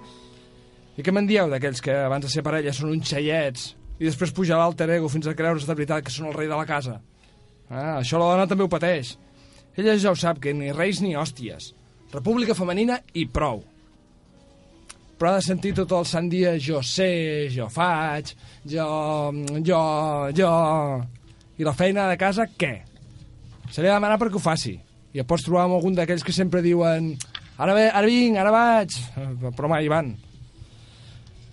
i 0.98 1.04
què 1.06 1.14
me'n 1.14 1.28
dieu 1.30 1.52
d'aquells 1.52 1.84
que 1.84 1.94
abans 2.08 2.26
de 2.26 2.32
ser 2.32 2.44
parella 2.46 2.74
són 2.74 2.96
uns 2.96 3.12
xaiets 3.12 3.74
i 4.00 4.08
després 4.08 4.34
puja 4.34 4.58
l'alter 4.58 4.88
ego 4.96 5.10
fins 5.12 5.28
a 5.28 5.36
creure's 5.38 5.68
de 5.68 5.76
veritat 5.76 6.06
que 6.06 6.14
són 6.14 6.32
el 6.32 6.38
rei 6.38 6.50
de 6.50 6.58
la 6.58 6.66
casa? 6.70 7.00
Ah, 7.70 8.00
això 8.00 8.18
la 8.22 8.32
dona 8.32 8.48
també 8.50 8.66
ho 8.66 8.72
pateix. 8.72 9.18
Ella 9.78 9.98
ja 10.00 10.14
ho 10.14 10.18
sap, 10.18 10.40
que 10.42 10.56
ni 10.56 10.72
reis 10.74 11.04
ni 11.04 11.14
hòsties. 11.18 11.74
República 12.14 12.56
femenina 12.58 13.02
i 13.14 13.28
prou. 13.28 13.64
però 15.18 15.32
ha 15.32 15.40
de 15.40 15.46
sentir 15.46 15.72
tot 15.74 15.92
el 15.98 16.06
sant 16.06 16.28
dia 16.30 16.52
jo 16.62 16.78
sé, 16.86 17.50
jo 17.50 17.66
faig, 17.74 18.36
jo, 18.70 18.86
jo, 19.66 19.80
jo... 20.38 20.50
I 21.58 21.66
la 21.66 21.74
feina 21.74 22.06
de 22.06 22.18
casa, 22.22 22.46
què? 22.46 22.74
Se 23.72 23.82
li 23.82 23.88
ha 23.90 23.96
de 23.96 23.98
demanar 23.98 24.20
perquè 24.22 24.38
ho 24.38 24.42
faci. 24.42 24.76
I 25.18 25.24
et 25.24 25.26
pots 25.26 25.42
trobar 25.42 25.64
amb 25.66 25.80
algun 25.80 25.96
d'aquells 25.98 26.22
que 26.22 26.34
sempre 26.36 26.62
diuen 26.62 27.08
ara, 27.58 27.74
ve, 27.74 27.88
ara 27.90 28.06
vinc, 28.06 28.36
ara 28.38 28.52
vaig, 28.54 28.94
però 29.58 29.70
mai 29.72 29.88
van. 29.90 30.12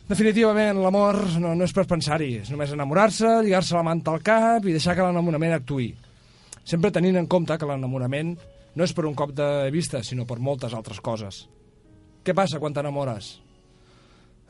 Definitivament, 0.05 0.77
l'amor 0.85 1.17
no, 1.41 1.55
no 1.57 1.65
és 1.65 1.73
per 1.73 1.87
pensar-hi, 1.89 2.43
és 2.43 2.51
només 2.53 2.75
enamorar-se, 2.77 3.31
lligar-se 3.47 3.73
la 3.73 3.87
manta 3.87 4.13
al 4.13 4.21
cap 4.21 4.69
i 4.69 4.75
deixar 4.77 4.93
que 4.99 5.07
l'enamorament 5.07 5.57
actuï. 5.57 5.95
Sempre 6.61 6.93
tenint 6.93 7.17
en 7.17 7.31
compte 7.31 7.57
que 7.57 7.71
l'enamorament 7.71 8.35
no 8.77 8.85
és 8.85 8.93
per 8.93 9.07
un 9.09 9.17
cop 9.17 9.33
de 9.33 9.49
vista, 9.73 10.05
sinó 10.05 10.29
per 10.29 10.37
moltes 10.45 10.77
altres 10.77 11.01
coses. 11.01 11.47
Què 12.21 12.37
passa 12.37 12.61
quan 12.61 12.77
t'enamores? 12.77 13.39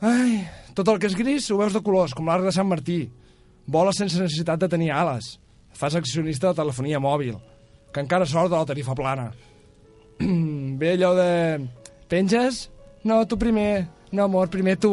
Ai, 0.03 0.41
tot 0.75 0.91
el 0.91 0.99
que 0.99 1.07
és 1.07 1.15
gris 1.15 1.47
ho 1.47 1.63
veus 1.63 1.71
de 1.71 1.85
colors, 1.87 2.11
com 2.11 2.27
l'arc 2.27 2.43
de 2.43 2.51
Sant 2.51 2.67
Martí. 2.67 3.05
Voles 3.71 3.95
sense 3.95 4.19
necessitat 4.19 4.59
de 4.59 4.73
tenir 4.75 4.91
ales. 4.91 5.37
Fas 5.71 5.95
accionista 5.95 6.51
de 6.51 6.59
telefonia 6.59 6.99
mòbil, 6.99 7.39
que 7.95 8.03
encara 8.03 8.27
sort 8.27 8.51
de 8.51 8.57
la 8.59 8.67
tarifa 8.67 8.91
plana. 8.91 9.29
Ve 10.79 10.89
allò 10.97 11.13
de... 11.15 11.29
Penges? 12.11 12.65
No, 13.07 13.21
tu 13.23 13.37
primer. 13.39 13.87
No, 14.11 14.25
amor, 14.25 14.49
primer 14.51 14.75
tu. 14.83 14.91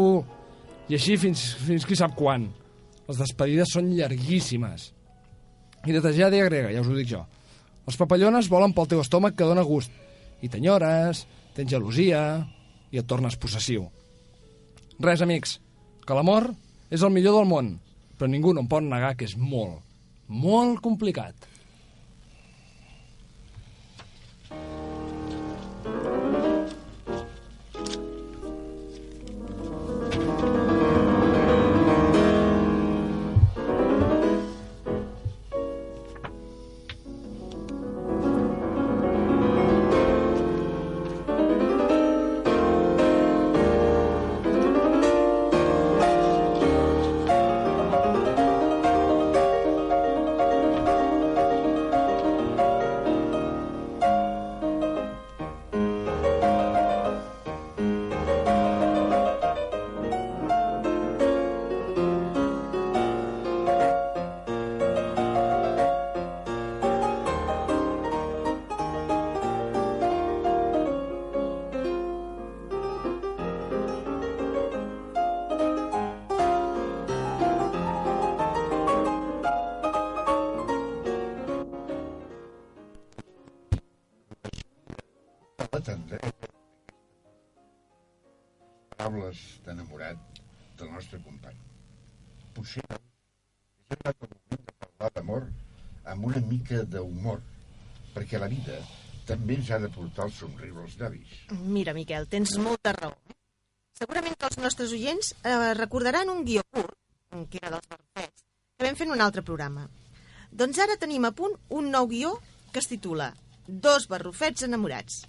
I 0.87 0.95
així 0.95 1.17
fins, 1.19 1.43
fins 1.67 1.83
qui 1.88 1.99
sap 1.99 2.15
quan. 2.15 2.47
Les 3.09 3.19
despedides 3.19 3.75
són 3.75 3.91
llarguíssimes. 3.91 4.93
I 5.83 5.91
de 5.91 5.99
tragèdia 5.99 6.47
grega, 6.47 6.71
ja 6.71 6.85
us 6.85 6.91
ho 6.93 6.95
dic 6.95 7.11
jo. 7.11 7.25
Els 7.91 7.99
papallones 7.99 8.47
volen 8.53 8.71
pel 8.77 8.87
teu 8.93 9.03
estómac 9.03 9.35
que 9.35 9.51
dona 9.51 9.67
gust. 9.67 9.91
I 10.38 10.51
t'enyores, 10.51 11.25
tens 11.59 11.75
gelosia 11.75 12.23
i 12.95 13.03
et 13.03 13.09
tornes 13.11 13.35
possessiu. 13.35 13.88
Res, 15.03 15.27
amics, 15.27 15.59
que 16.07 16.15
l'amor 16.15 16.53
és 16.87 17.03
el 17.03 17.11
millor 17.11 17.41
del 17.41 17.51
món, 17.51 17.75
però 18.15 18.31
ningú 18.31 18.55
no 18.55 18.62
em 18.62 18.71
pot 18.71 18.87
negar 18.87 19.17
que 19.19 19.27
és 19.27 19.35
molt, 19.35 19.83
molt 20.31 20.79
complicat. 20.85 21.51
Nostre 91.03 91.21
company. 91.27 91.59
Potser 92.55 92.83
és 92.87 92.95
arribat 92.95 94.23
el 94.23 94.33
moment 94.33 94.67
de 94.67 94.75
parlar 94.85 95.11
d'amor 95.17 95.47
amb 96.12 96.27
una 96.31 96.43
mica 96.47 96.83
d'humor, 96.95 97.43
perquè 98.15 98.41
la 98.41 98.51
vida 98.53 98.79
també 99.27 99.59
ens 99.59 99.71
ha 99.71 99.79
de 99.83 99.91
portar 99.93 100.29
el 100.29 100.35
somriure 100.37 100.85
als 100.85 100.97
llavis. 101.01 101.35
Mira, 101.51 101.95
Miquel, 101.95 102.29
tens 102.31 102.55
molta 102.59 102.95
raó. 102.97 103.17
Segurament 103.99 104.35
que 104.38 104.49
els 104.49 104.59
nostres 104.59 104.95
oients 104.95 105.35
eh, 105.43 105.75
recordaran 105.79 106.31
un 106.33 106.43
guió 106.47 106.65
curt, 106.75 106.97
que 107.51 107.61
era 107.61 107.71
dels 107.75 107.88
barrufets, 107.88 108.47
que 108.77 108.87
vam 108.87 108.99
fer 108.99 109.07
en 109.07 109.15
un 109.15 109.23
altre 109.25 109.45
programa. 109.47 109.87
Doncs 110.53 110.81
ara 110.85 110.99
tenim 111.01 111.25
a 111.25 111.33
punt 111.33 111.55
un 111.71 111.91
nou 111.93 112.09
guió 112.11 112.35
que 112.73 112.83
es 112.83 112.91
titula 112.91 113.33
Dos 113.67 114.09
barrufets 114.11 114.67
enamorats. 114.67 115.23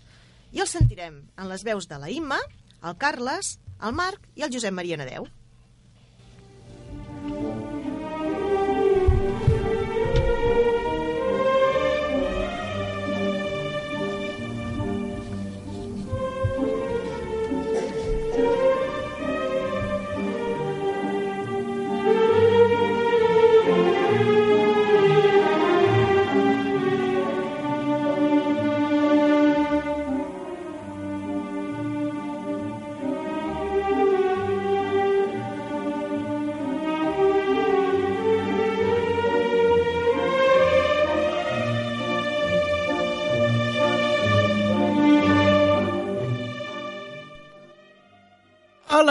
I 0.54 0.64
el 0.64 0.70
sentirem 0.70 1.22
en 1.38 1.50
les 1.50 1.64
veus 1.64 1.86
de 1.90 2.00
la 2.02 2.10
Imma, 2.10 2.40
el 2.84 2.98
Carles, 2.98 3.58
el 3.80 3.94
Marc 3.94 4.26
i 4.36 4.44
el 4.46 4.52
Josep 4.54 4.74
Maria 4.74 4.98
Nadeu. 4.98 5.30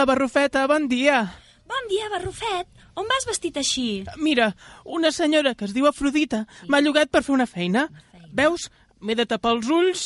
Hola, 0.03 0.15
Barrufeta, 0.15 0.67
bon 0.67 0.89
dia. 0.89 1.33
Bon 1.63 1.85
dia, 1.87 2.09
Barrufet. 2.11 2.67
On 2.99 3.05
vas 3.07 3.23
vestit 3.23 3.55
així? 3.55 4.03
Mira, 4.19 4.49
una 4.83 5.13
senyora 5.15 5.53
que 5.55 5.63
es 5.63 5.71
diu 5.71 5.87
Afrodita 5.87 6.41
sí. 6.57 6.67
m'ha 6.67 6.81
llogat 6.83 7.07
per 7.07 7.21
fer 7.23 7.31
una 7.31 7.45
feina. 7.47 7.85
feina. 8.11 8.27
Veus? 8.35 8.65
M'he 8.99 9.15
de 9.15 9.23
tapar 9.23 9.53
els 9.55 9.69
ulls, 9.71 10.03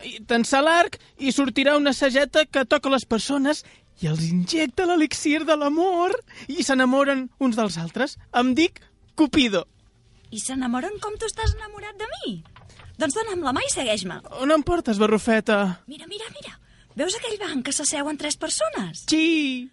i 0.00 0.14
tensar 0.24 0.62
l'arc 0.64 0.96
i 1.20 1.28
sortirà 1.28 1.76
una 1.76 1.92
sageta 1.92 2.46
que 2.46 2.64
toca 2.64 2.88
les 2.88 3.04
persones 3.04 3.60
i 4.00 4.08
els 4.08 4.24
injecta 4.30 4.88
l'elixir 4.88 5.44
de 5.44 5.58
l'amor 5.60 6.16
i 6.48 6.64
s'enamoren 6.64 7.28
uns 7.36 7.60
dels 7.60 7.76
altres. 7.76 8.16
Em 8.32 8.56
dic 8.56 8.80
Cupido. 9.14 9.66
I 10.32 10.40
s'enamoren 10.40 10.96
com 11.04 11.20
tu 11.20 11.28
estàs 11.28 11.52
enamorat 11.60 12.00
de 12.00 12.08
mi? 12.16 12.38
Doncs 12.96 13.20
dona'm 13.20 13.44
la 13.44 13.52
mà 13.52 13.60
i 13.60 13.68
segueix-me. 13.76 14.22
On 14.40 14.56
em 14.56 14.64
portes, 14.64 14.96
Barrufeta? 14.96 15.82
Mira, 15.84 16.08
mira, 16.08 16.32
mira. 16.32 16.63
Veus 16.94 17.16
aquell 17.18 17.40
banc 17.40 17.64
que 17.66 17.74
s'asseuen 17.74 18.18
tres 18.20 18.36
persones? 18.38 19.02
Sí. 19.10 19.66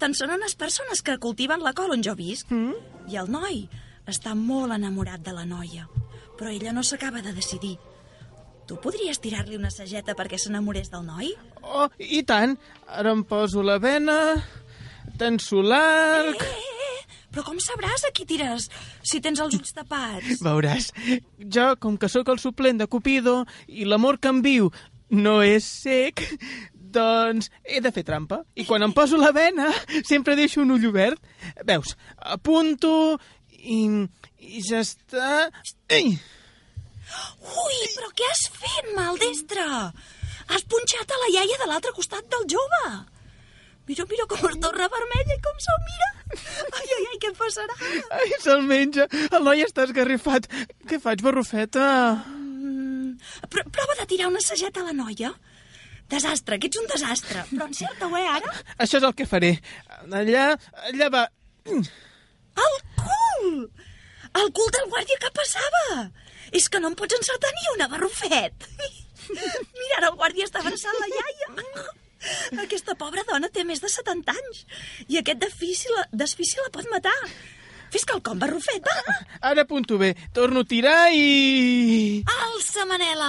Doncs 0.00 0.20
són 0.20 0.34
unes 0.36 0.56
persones 0.60 1.00
que 1.04 1.16
cultiven 1.20 1.64
la 1.64 1.72
col 1.76 1.94
on 1.96 2.04
jo 2.04 2.12
visc. 2.18 2.50
Mm? 2.52 2.74
I 3.08 3.18
el 3.20 3.30
noi 3.32 3.64
està 4.10 4.34
molt 4.36 4.76
enamorat 4.76 5.24
de 5.24 5.32
la 5.32 5.46
noia, 5.48 5.88
però 6.38 6.52
ella 6.52 6.74
no 6.76 6.84
s'acaba 6.84 7.24
de 7.24 7.32
decidir. 7.32 7.78
Tu 8.68 8.76
podries 8.80 9.20
tirar-li 9.20 9.56
una 9.56 9.72
sageta 9.72 10.14
perquè 10.16 10.38
s'enamorés 10.40 10.92
del 10.92 11.04
noi? 11.04 11.32
Oh, 11.62 11.88
i 11.98 12.22
tant. 12.28 12.56
Ara 12.88 13.12
em 13.12 13.24
poso 13.28 13.64
la 13.64 13.78
vena, 13.80 14.36
tenso 15.20 15.64
l'arc... 15.64 16.44
Eh, 16.44 16.52
eh, 16.52 16.70
eh, 16.70 16.72
però 17.34 17.44
com 17.48 17.58
sabràs 17.60 18.06
a 18.06 18.12
qui 18.14 18.24
tires 18.28 18.68
si 19.02 19.20
tens 19.24 19.40
els 19.42 19.56
ulls 19.56 19.74
tapats? 19.76 20.40
Veuràs, 20.46 20.92
jo, 21.40 21.70
com 21.82 21.96
que 22.00 22.08
sóc 22.12 22.30
el 22.32 22.40
suplent 22.40 22.80
de 22.80 22.88
Cupido 22.88 23.42
i 23.68 23.88
l'amor 23.88 24.20
que 24.20 24.32
em 24.32 24.40
viu 24.44 24.70
no 25.10 25.40
és 25.44 25.66
sec, 25.66 26.22
doncs 26.94 27.50
he 27.64 27.80
de 27.84 27.92
fer 27.94 28.04
trampa. 28.06 28.42
I 28.56 28.66
quan 28.68 28.84
em 28.86 28.94
poso 28.96 29.18
la 29.20 29.32
vena, 29.34 29.70
sempre 30.06 30.36
deixo 30.38 30.62
un 30.62 30.74
ull 30.76 30.88
obert. 30.90 31.20
Veus, 31.66 31.96
apunto 32.36 33.18
i, 33.50 33.80
i 34.38 34.64
ja 34.64 34.82
està... 34.84 35.48
Ei! 35.92 36.14
Ui, 37.44 37.80
però 37.94 38.10
què 38.16 38.28
has 38.30 38.46
fet, 38.52 38.92
maldestre? 38.96 39.64
Has 40.50 40.64
punxat 40.68 41.10
a 41.10 41.18
la 41.22 41.32
iaia 41.34 41.58
de 41.60 41.68
l'altre 41.70 41.92
costat 41.96 42.26
del 42.32 42.46
jove. 42.50 42.84
Mira, 43.88 44.06
mira 44.08 44.24
com 44.28 44.46
es 44.48 44.56
torna 44.62 44.88
vermella 44.88 45.36
i 45.36 45.42
com 45.44 45.58
se'l 45.60 45.82
mira. 45.84 46.10
Ai, 46.78 46.86
ai, 46.86 47.02
ai, 47.10 47.18
què 47.20 47.28
em 47.30 47.36
passarà? 47.36 47.76
Ai, 48.16 48.30
se'l 48.40 48.64
menja. 48.64 49.04
El 49.28 49.44
noi 49.44 49.64
està 49.66 49.84
esgarrifat. 49.84 50.48
Què 50.88 51.00
faig, 51.02 51.24
barrufeta? 51.24 51.84
Pro 53.54 53.64
prova 53.70 53.94
de 54.00 54.06
tirar 54.10 54.30
una 54.32 54.42
sageta 54.42 54.82
a 54.82 54.88
la 54.88 54.96
noia. 54.96 55.30
Desastre, 56.10 56.58
que 56.58 56.68
ets 56.70 56.80
un 56.80 56.88
desastre. 56.90 57.44
Però 57.52 57.68
encerta-ho, 57.70 58.16
eh, 58.18 58.26
ara? 58.36 58.52
Això 58.82 58.98
és 59.00 59.06
el 59.08 59.14
que 59.16 59.26
faré. 59.30 59.54
Allà, 60.10 60.50
allà 60.90 61.10
va... 61.14 61.24
El 61.70 62.76
cul! 63.00 63.56
El 64.42 64.52
cul 64.58 64.70
del 64.76 64.90
guàrdia 64.92 65.20
que 65.22 65.32
passava! 65.38 66.08
És 66.54 66.68
que 66.68 66.80
no 66.82 66.90
em 66.90 66.96
pots 66.98 67.16
encertar 67.16 67.52
ni 67.54 67.70
una, 67.76 67.88
barrufet. 67.92 68.68
Mira, 69.78 69.96
ara 70.00 70.10
el 70.10 70.18
guàrdia 70.20 70.46
està 70.50 70.60
abraçant 70.60 70.98
la 71.00 71.10
iaia. 71.10 71.86
Aquesta 72.64 72.94
pobra 73.00 73.24
dona 73.28 73.50
té 73.52 73.64
més 73.68 73.82
de 73.84 73.90
70 73.92 74.32
anys 74.32 74.62
i 75.08 75.18
aquest 75.20 75.40
desfici 75.42 75.92
la, 75.92 76.06
desfici 76.24 76.60
la 76.60 76.70
pot 76.72 76.88
matar. 76.92 77.16
Fes 77.94 78.02
quelcom, 78.10 78.40
barrufet, 78.42 78.82
va! 78.82 79.14
Ara 79.52 79.62
apunto 79.62 79.94
bé. 80.00 80.08
Torno 80.34 80.64
a 80.64 80.66
tirar 80.66 81.12
i... 81.14 82.24
Alça, 82.26 82.82
Manela! 82.90 83.28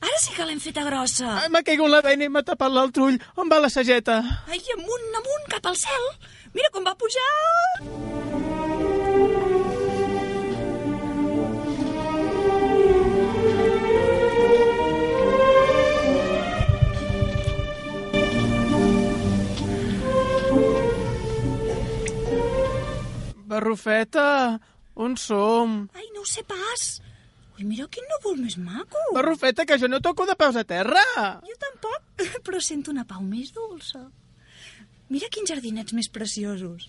Ara 0.00 0.20
sí 0.22 0.32
que 0.32 0.46
l'hem 0.48 0.62
feta 0.64 0.86
grossa. 0.88 1.34
Ah, 1.42 1.50
M'ha 1.52 1.60
caigut 1.66 1.92
la 1.92 2.00
vena 2.06 2.24
i 2.24 2.32
m'ha 2.32 2.44
tapat 2.48 2.72
l'altre 2.72 3.04
ull. 3.10 3.20
On 3.36 3.52
va 3.52 3.60
la 3.60 3.68
sageta? 3.68 4.22
Ai, 4.48 4.62
amunt, 4.78 5.06
amunt, 5.20 5.44
cap 5.52 5.68
al 5.68 5.76
cel. 5.76 6.08
Mira 6.56 6.72
com 6.72 6.88
va 6.88 6.96
pujar. 6.96 8.43
Barrufeta, 23.54 24.58
on 24.98 25.14
som? 25.16 25.84
Ai, 25.94 26.08
no 26.14 26.22
ho 26.22 26.26
sé 26.26 26.42
pas. 26.42 26.84
Ui, 27.54 27.62
mira 27.70 27.86
quin 27.86 28.02
núvol 28.10 28.40
més 28.42 28.56
maco. 28.58 28.98
Barrufeta, 29.14 29.62
que 29.64 29.76
jo 29.78 29.86
no 29.86 30.00
toco 30.02 30.26
de 30.26 30.34
peus 30.34 30.56
a 30.58 30.64
terra. 30.66 31.04
Jo 31.46 31.54
tampoc, 31.62 32.02
però 32.46 32.58
sento 32.60 32.90
una 32.90 33.04
pau 33.06 33.22
més 33.22 33.52
dolça. 33.54 34.02
Mira 35.12 35.28
quins 35.30 35.50
jardinets 35.52 35.94
més 35.94 36.08
preciosos. 36.10 36.88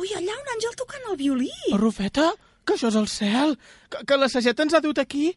Ui, 0.00 0.08
allà 0.16 0.36
un 0.40 0.50
àngel 0.54 0.76
tocant 0.78 1.04
el 1.12 1.18
violí. 1.20 1.50
Barrufeta, 1.68 2.30
que 2.64 2.78
això 2.78 2.88
és 2.88 2.96
el 2.96 3.08
cel. 3.12 3.56
Que, 3.92 4.04
que 4.08 4.16
la 4.20 4.30
sageta 4.32 4.64
ens 4.64 4.76
ha 4.78 4.80
dut 4.84 5.02
aquí. 5.02 5.34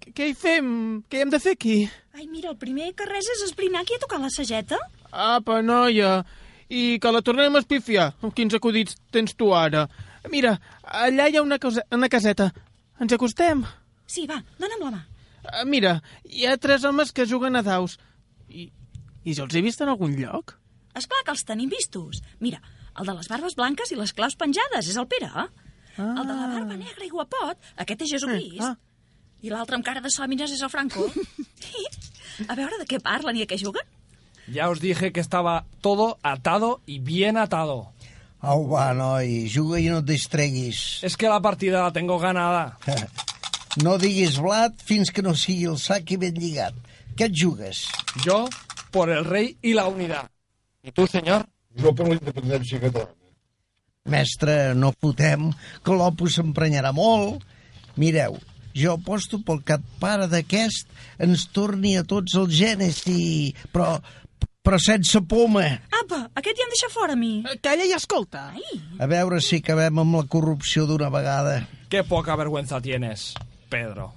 Què- 0.00 0.14
Què 0.16 0.30
hi 0.30 0.34
fem? 0.38 0.68
Què 1.10 1.18
hi 1.20 1.24
hem 1.26 1.32
de 1.34 1.40
fer 1.42 1.52
aquí? 1.58 1.76
Ai, 2.16 2.24
mira, 2.32 2.54
el 2.54 2.56
primer 2.56 2.94
que 2.96 3.04
res 3.10 3.28
és 3.36 3.44
esbrinar 3.50 3.84
qui 3.84 3.98
ha 3.98 4.00
tocat 4.06 4.22
la 4.24 4.30
sageta. 4.32 4.78
Apa, 5.12 5.60
noia. 5.60 6.22
I 6.68 6.98
que 7.00 7.12
la 7.12 7.22
tornem 7.24 7.56
a 7.56 7.62
espifiar. 7.62 8.10
Quins 8.36 8.56
acudits 8.56 8.98
tens 9.14 9.34
tu 9.38 9.52
ara? 9.56 9.86
Mira, 10.28 10.56
allà 10.84 11.28
hi 11.28 11.38
ha 11.38 11.44
una, 11.44 11.58
cosa, 11.62 11.84
una 11.94 12.10
caseta. 12.12 12.50
Ens 13.00 13.14
acostem? 13.14 13.62
Sí, 14.08 14.26
va, 14.28 14.40
dona'm 14.60 14.84
la 14.84 14.92
mà. 14.96 15.04
Ah, 15.48 15.64
mira, 15.64 15.98
hi 16.28 16.44
ha 16.46 16.58
tres 16.60 16.84
homes 16.84 17.12
que 17.14 17.26
juguen 17.28 17.56
a 17.56 17.62
daus. 17.64 17.96
I, 18.48 18.68
I 19.24 19.36
jo 19.36 19.46
els 19.46 19.56
he 19.56 19.62
vist 19.64 19.80
en 19.84 19.92
algun 19.92 20.16
lloc? 20.18 20.56
És 20.98 21.06
clar 21.08 21.22
que 21.24 21.32
els 21.32 21.46
tenim 21.48 21.70
vistos. 21.72 22.20
Mira, 22.44 22.60
el 22.98 23.08
de 23.08 23.14
les 23.14 23.30
barbes 23.30 23.56
blanques 23.56 23.92
i 23.94 23.98
les 23.98 24.12
claus 24.12 24.36
penjades 24.36 24.90
és 24.90 24.98
el 25.00 25.08
Pere. 25.08 25.30
Ah. 25.32 25.48
El 25.98 26.24
de 26.26 26.34
la 26.34 26.50
barba 26.52 26.76
negra 26.76 27.06
i 27.06 27.10
guapot, 27.10 27.70
aquest 27.84 28.04
és 28.06 28.12
Jesucrist. 28.16 28.64
Ah. 28.66 28.74
I 29.42 29.52
l'altre 29.54 29.78
amb 29.78 29.86
cara 29.86 30.02
de 30.02 30.10
sòmines 30.10 30.52
és 30.52 30.62
el 30.62 30.72
Franco. 30.72 31.06
a 32.50 32.58
veure 32.58 32.78
de 32.80 32.86
què 32.90 33.00
parlen 33.02 33.38
i 33.38 33.46
a 33.46 33.50
què 33.50 33.58
juguen. 33.60 33.86
Ya 34.52 34.68
os 34.70 34.80
dije 34.80 35.12
que 35.12 35.20
estaba 35.20 35.64
todo 35.80 36.18
atado 36.22 36.80
y 36.86 36.98
bien 37.00 37.36
atado. 37.36 37.92
Au, 38.40 38.68
va, 38.70 38.94
noi, 38.94 39.48
juga 39.50 39.80
i 39.82 39.88
no 39.90 39.98
et 39.98 40.06
distreguis. 40.06 41.02
Es 41.02 41.16
que 41.18 41.28
la 41.28 41.40
partida 41.42 41.82
la 41.82 41.92
tengo 41.92 42.18
ganada. 42.18 42.78
No 43.78 43.94
diguis 44.00 44.40
blat 44.42 44.80
fins 44.82 45.12
que 45.14 45.22
no 45.22 45.36
sigui 45.38 45.68
el 45.70 45.76
sac 45.78 46.08
i 46.10 46.16
ben 46.18 46.34
lligat. 46.34 46.74
Què 47.14 47.28
et 47.28 47.34
jugues? 47.36 47.84
Yo 48.24 48.48
por 48.90 49.10
el 49.10 49.24
rey 49.24 49.56
y 49.62 49.74
la 49.74 49.86
unidad. 49.86 50.30
¿Y 50.82 50.90
tú, 50.90 51.06
señor? 51.06 51.46
Jo 51.78 51.92
per 51.94 52.08
la 52.08 52.16
independència 52.16 52.80
catalana. 52.80 53.14
Mestre, 54.08 54.74
no 54.74 54.90
fotem, 54.96 55.50
que 55.84 55.94
l'opus 55.94 56.38
s'emprenyarà 56.38 56.90
molt. 56.96 57.44
Mireu, 58.00 58.38
jo 58.74 58.96
aposto 58.96 59.38
pel 59.46 59.60
que 59.68 59.76
pare 60.00 60.26
d'aquest 60.32 60.88
ens 61.22 61.46
torni 61.54 61.96
a 61.98 62.06
tots 62.08 62.34
els 62.40 62.54
genes 62.56 63.04
i... 63.12 63.52
Però, 63.74 63.98
però 64.68 64.76
sense 64.84 65.22
poma. 65.24 65.64
Apa, 65.96 66.26
aquest 66.36 66.58
ja 66.60 66.66
em 66.66 66.72
deixa 66.74 66.90
fora 66.92 67.14
a 67.16 67.16
mi. 67.16 67.38
Eh, 67.40 67.56
Calla 67.64 67.86
i 67.88 67.94
escolta. 67.96 68.50
Ai, 68.52 68.80
A 69.00 69.06
veure 69.08 69.40
si 69.40 69.62
acabem 69.62 70.02
amb 70.02 70.18
la 70.18 70.26
corrupció 70.28 70.84
d'una 70.84 71.08
vegada. 71.08 71.62
Qué 71.88 72.02
poca 72.04 72.36
vergüenza 72.36 72.76
tienes, 72.84 73.32
Pedro. 73.72 74.10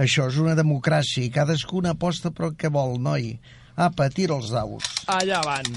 Això 0.00 0.30
és 0.30 0.38
una 0.40 0.54
democràcia 0.56 1.20
i 1.20 1.28
cadascun 1.30 1.90
aposta 1.90 2.32
per 2.32 2.46
el 2.48 2.54
que 2.56 2.70
vol, 2.72 2.96
noi. 3.04 3.34
Apa, 3.76 4.08
tira 4.08 4.38
els 4.40 4.48
daus. 4.48 4.88
Allá 5.12 5.42
van. 5.44 5.68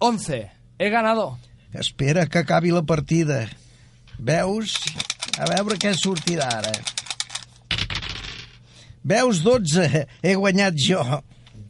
Once. 0.00 0.40
He 0.78 0.88
ganado. 0.88 1.36
Espera 1.74 2.24
que 2.26 2.38
acabi 2.38 2.72
la 2.72 2.82
partida. 2.82 3.42
Veus? 4.16 4.72
A 5.36 5.44
veure 5.52 5.76
què 5.76 5.92
sortirà 5.92 6.48
ara. 6.62 6.72
Veus, 9.02 9.40
12. 9.44 10.06
He 10.22 10.34
guanyat 10.36 10.76
jo. 10.76 11.02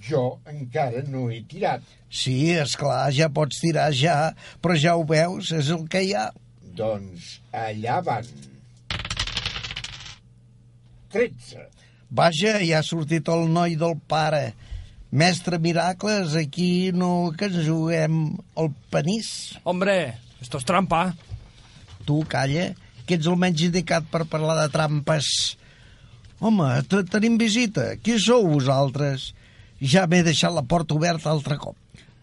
Jo 0.02 0.40
encara 0.48 1.02
no 1.08 1.28
he 1.30 1.42
tirat. 1.46 1.84
Sí, 2.10 2.50
és 2.58 2.74
clar, 2.78 3.10
ja 3.14 3.28
pots 3.30 3.60
tirar 3.62 3.90
ja, 3.94 4.32
però 4.62 4.74
ja 4.74 4.96
ho 4.98 5.04
veus, 5.06 5.52
és 5.54 5.68
el 5.70 5.84
que 5.90 6.02
hi 6.02 6.14
ha. 6.18 6.30
Doncs 6.74 7.36
allà 7.54 8.00
van. 8.02 8.26
13. 11.14 11.68
Vaja, 12.10 12.56
ja 12.64 12.80
ha 12.80 12.86
sortit 12.86 13.28
el 13.30 13.46
noi 13.52 13.76
del 13.78 13.94
pare. 14.10 14.50
Mestre 15.10 15.58
Miracles, 15.58 16.36
aquí 16.38 16.90
no 16.94 17.30
que 17.34 17.48
ens 17.50 17.64
juguem 17.66 18.20
el 18.58 18.70
panís. 18.90 19.58
Hombre, 19.64 20.16
esto 20.42 20.58
es 20.58 20.66
trampa. 20.66 21.16
Tu, 22.06 22.22
calla, 22.30 22.70
que 23.06 23.18
ets 23.18 23.30
el 23.30 23.38
menys 23.38 23.66
indicat 23.66 24.06
per 24.10 24.24
parlar 24.30 24.56
de 24.62 24.68
trampes. 24.74 25.58
Home, 26.40 26.68
te- 26.88 27.04
tenim 27.04 27.36
visita. 27.38 27.96
Qui 28.00 28.18
sou 28.18 28.46
vosaltres? 28.48 29.30
Ja 29.80 30.06
m'he 30.08 30.22
deixat 30.24 30.52
la 30.52 30.62
porta 30.62 30.94
oberta 30.96 31.30
altre 31.30 31.56
cop. 31.60 31.76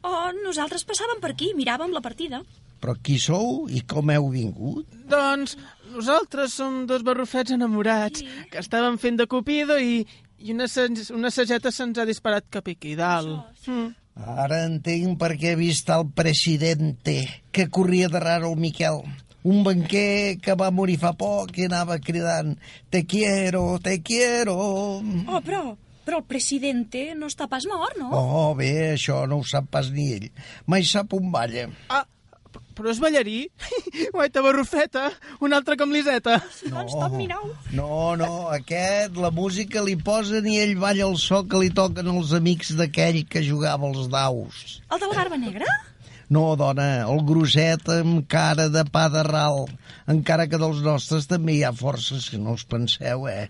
oh, 0.08 0.30
nosaltres 0.46 0.86
passàvem 0.88 1.20
per 1.22 1.32
aquí, 1.34 1.52
miràvem 1.58 1.92
la 1.94 2.02
partida. 2.02 2.42
Però 2.80 2.94
qui 3.04 3.18
sou 3.20 3.66
i 3.74 3.82
com 3.82 4.10
heu 4.14 4.30
vingut? 4.30 4.86
Doncs 5.10 5.58
nosaltres 5.94 6.54
som 6.54 6.86
dos 6.88 7.02
barrufets 7.04 7.52
enamorats 7.56 8.22
que 8.52 8.60
estàvem 8.62 8.98
fent 9.02 9.18
de 9.18 9.26
cupido 9.28 9.78
i, 9.82 10.06
i 10.40 10.54
una, 10.54 10.68
una 11.18 11.32
sageta 11.34 11.72
se'ns 11.74 11.98
ha 11.98 12.06
disparat 12.06 12.46
cap 12.54 12.68
aquí 12.70 12.94
dalt. 12.96 13.42
Mm. 13.66 13.90
Ara 14.46 14.64
entenc 14.66 15.18
per 15.20 15.34
què 15.38 15.52
he 15.54 15.58
vist 15.60 15.90
el 15.94 16.06
presidente 16.16 17.18
que 17.52 17.68
corria 17.70 18.08
darrere 18.10 18.48
el 18.50 18.56
Miquel. 18.58 19.02
Un 19.46 19.64
banquer 19.64 20.38
que 20.42 20.56
va 20.60 20.72
morir 20.74 20.98
fa 21.02 21.14
poc 21.18 21.58
i 21.60 21.68
anava 21.68 22.00
cridant 22.04 22.56
«Te 22.90 23.06
quiero, 23.06 23.78
te 23.84 24.02
quiero». 24.02 24.58
Oh, 25.04 25.42
però, 25.46 25.76
però 26.04 26.24
el 26.24 26.28
presidente 26.28 27.14
no 27.16 27.30
està 27.32 27.48
pas 27.52 27.68
mort, 27.70 27.96
no? 28.02 28.10
Oh, 28.12 28.52
bé, 28.58 28.94
això 28.98 29.26
no 29.30 29.40
ho 29.40 29.48
sap 29.48 29.70
pas 29.72 29.92
ni 29.94 30.12
ell. 30.18 30.30
Mai 30.66 30.84
sap 30.84 31.14
on 31.16 31.32
balla. 31.32 31.68
Ah, 31.94 32.04
però 32.78 32.92
és 32.94 33.00
ballarí? 33.02 33.38
Guaita 34.14 34.44
barrufeta, 34.46 35.08
un 35.42 35.56
altre 35.58 35.78
com 35.80 35.94
l'Iseta. 35.94 36.38
Doncs 36.70 36.94
tot 36.94 37.16
mirau. 37.18 37.50
No, 37.74 38.14
no, 38.20 38.32
aquest, 38.54 39.18
la 39.18 39.32
música 39.34 39.82
li 39.86 39.96
posen 39.98 40.46
i 40.50 40.60
ell 40.62 40.76
balla 40.82 41.08
el 41.08 41.18
so 41.22 41.42
que 41.50 41.62
li 41.64 41.72
toquen 41.74 42.10
els 42.14 42.34
amics 42.38 42.76
d'aquell 42.78 43.24
que 43.30 43.46
jugava 43.46 43.90
als 43.90 44.10
daus. 44.14 44.82
El 44.92 45.02
de 45.02 45.10
la 45.10 45.22
barba 45.24 45.40
negra? 45.42 45.66
No, 46.30 46.58
dona, 46.60 47.06
el 47.08 47.22
grosset 47.24 47.88
amb 47.94 48.26
cara 48.28 48.68
de 48.70 48.84
pa 48.92 49.08
de 49.12 49.24
ral. 49.24 49.66
Encara 50.12 50.48
que 50.52 50.60
dels 50.60 50.82
nostres 50.84 51.28
també 51.30 51.56
hi 51.56 51.64
ha 51.64 51.72
forces 51.72 52.28
que 52.32 52.40
no 52.42 52.58
us 52.58 52.66
penseu, 52.68 53.28
eh? 53.32 53.48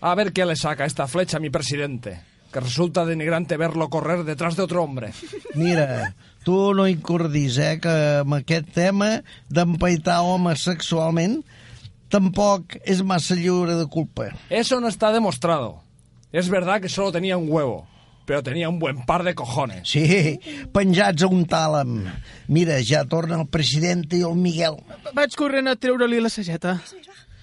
A 0.00 0.14
ver 0.14 0.32
qué 0.32 0.44
le 0.44 0.56
saca 0.56 0.84
esta 0.84 1.08
flecha 1.08 1.38
a 1.38 1.40
mi 1.40 1.50
presidente. 1.50 2.20
Que 2.52 2.60
resulta 2.60 3.04
denigrante 3.04 3.56
verlo 3.56 3.88
correr 3.88 4.24
detrás 4.24 4.56
de 4.56 4.62
otro 4.62 4.82
hombre. 4.82 5.12
Mira, 5.54 6.14
tu 6.44 6.72
no 6.74 6.86
incordis, 6.88 7.58
eh, 7.58 7.76
que 7.80 7.94
amb 8.22 8.38
aquest 8.38 8.70
tema 8.72 9.18
d'empaitar 9.52 10.22
homes 10.24 10.64
sexualment 10.64 11.42
tampoc 12.08 12.78
és 12.88 13.02
massa 13.04 13.36
lliure 13.36 13.76
de 13.76 13.84
culpa. 13.88 14.30
Eso 14.48 14.80
no 14.80 14.88
está 14.88 15.12
demostrado. 15.12 15.82
Es 16.32 16.48
verdad 16.48 16.80
que 16.80 16.88
solo 16.88 17.12
tenía 17.12 17.36
un 17.36 17.50
huevo, 17.50 17.86
pero 18.28 18.42
tenía 18.42 18.68
un 18.68 18.78
buen 18.78 19.06
par 19.06 19.22
de 19.24 19.34
cojones. 19.34 19.88
Sí, 19.88 20.36
penjats 20.76 21.24
a 21.24 21.28
un 21.32 21.46
tàlam. 21.48 22.02
Mira, 22.52 22.76
ja 22.84 23.00
torna 23.08 23.38
el 23.40 23.46
president 23.48 24.04
i 24.12 24.20
el 24.20 24.36
Miguel. 24.36 24.76
Vaig 25.16 25.32
corrent 25.32 25.72
a 25.72 25.78
treure-li 25.80 26.20
la 26.20 26.28
sageta. 26.28 26.74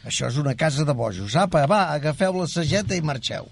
Això 0.05 0.29
és 0.29 0.37
una 0.37 0.53
casa 0.53 0.85
de 0.85 0.93
bojos. 0.93 1.33
Apa, 1.41 1.63
va, 1.65 1.87
agafeu 1.95 2.37
la 2.37 2.45
sageta 2.45 2.93
i 2.93 3.01
marxeu. 3.01 3.49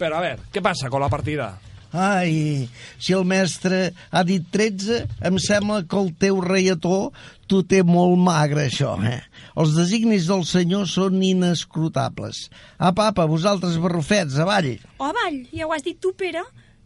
Pero 0.00 0.16
a 0.16 0.22
ver, 0.24 0.40
¿qué 0.56 0.62
pasa 0.64 0.88
con 0.88 1.04
la 1.04 1.10
partida? 1.12 1.58
Ai, 1.94 2.66
si 2.98 3.14
el 3.14 3.22
mestre 3.22 3.92
ha 4.10 4.24
dit 4.26 4.42
13, 4.50 5.04
em 5.30 5.38
sembla 5.38 5.84
que 5.86 5.94
el 6.00 6.10
teu 6.18 6.40
reietó 6.42 7.12
t'ho 7.46 7.60
té 7.70 7.84
molt 7.86 8.18
magre, 8.18 8.66
això, 8.66 8.96
eh? 9.06 9.20
Els 9.54 9.76
designis 9.76 10.26
del 10.26 10.42
senyor 10.48 10.88
són 10.90 11.22
inescrutables. 11.22 12.48
Apa, 12.82 13.12
apa, 13.12 13.28
vosaltres 13.30 13.78
barrufets, 13.78 14.40
avall! 14.42 14.72
O 14.98 15.06
avall, 15.12 15.44
ja 15.54 15.68
ho 15.68 15.74
has 15.76 15.86
dit 15.86 16.00
tu, 16.02 16.10
Pere. 16.18 16.42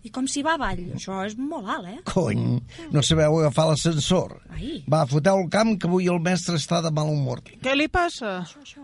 I 0.09 0.13
com 0.15 0.25
si 0.31 0.41
va 0.45 0.55
avall. 0.57 0.81
Això 0.97 1.21
és 1.27 1.35
molt 1.37 1.69
alt, 1.69 1.89
eh? 1.91 1.99
Cony, 2.09 2.45
no 2.95 3.03
sabeu 3.05 3.35
agafar 3.43 3.67
l'ascensor. 3.69 4.39
Va, 4.89 5.03
foteu 5.11 5.43
el 5.43 5.51
camp, 5.53 5.75
que 5.77 5.89
avui 5.91 6.09
el 6.09 6.21
mestre 6.25 6.57
està 6.57 6.81
de 6.85 6.93
mal 6.95 7.11
humor. 7.13 7.43
Què 7.65 7.75
li 7.77 7.91
passa? 7.93 8.39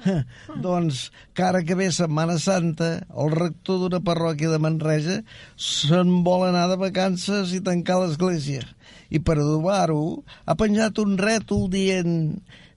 doncs, 0.67 1.07
que 1.33 1.47
ara 1.47 1.63
que 1.65 1.77
ve 1.79 1.89
Setmana 1.95 2.37
Santa, 2.43 2.91
el 3.09 3.33
rector 3.33 3.81
d'una 3.81 4.03
parròquia 4.05 4.53
de 4.53 4.61
Manresa 4.61 5.23
se'n 5.57 6.21
vol 6.27 6.45
anar 6.51 6.67
de 6.75 6.77
vacances 6.83 7.55
i 7.57 7.63
tancar 7.65 8.03
l'església. 8.03 8.67
I 9.09 9.23
per 9.25 9.39
adobar-ho, 9.39 10.21
ha 10.45 10.59
penjat 10.61 11.01
un 11.01 11.17
rètol 11.21 11.71
dient 11.73 12.35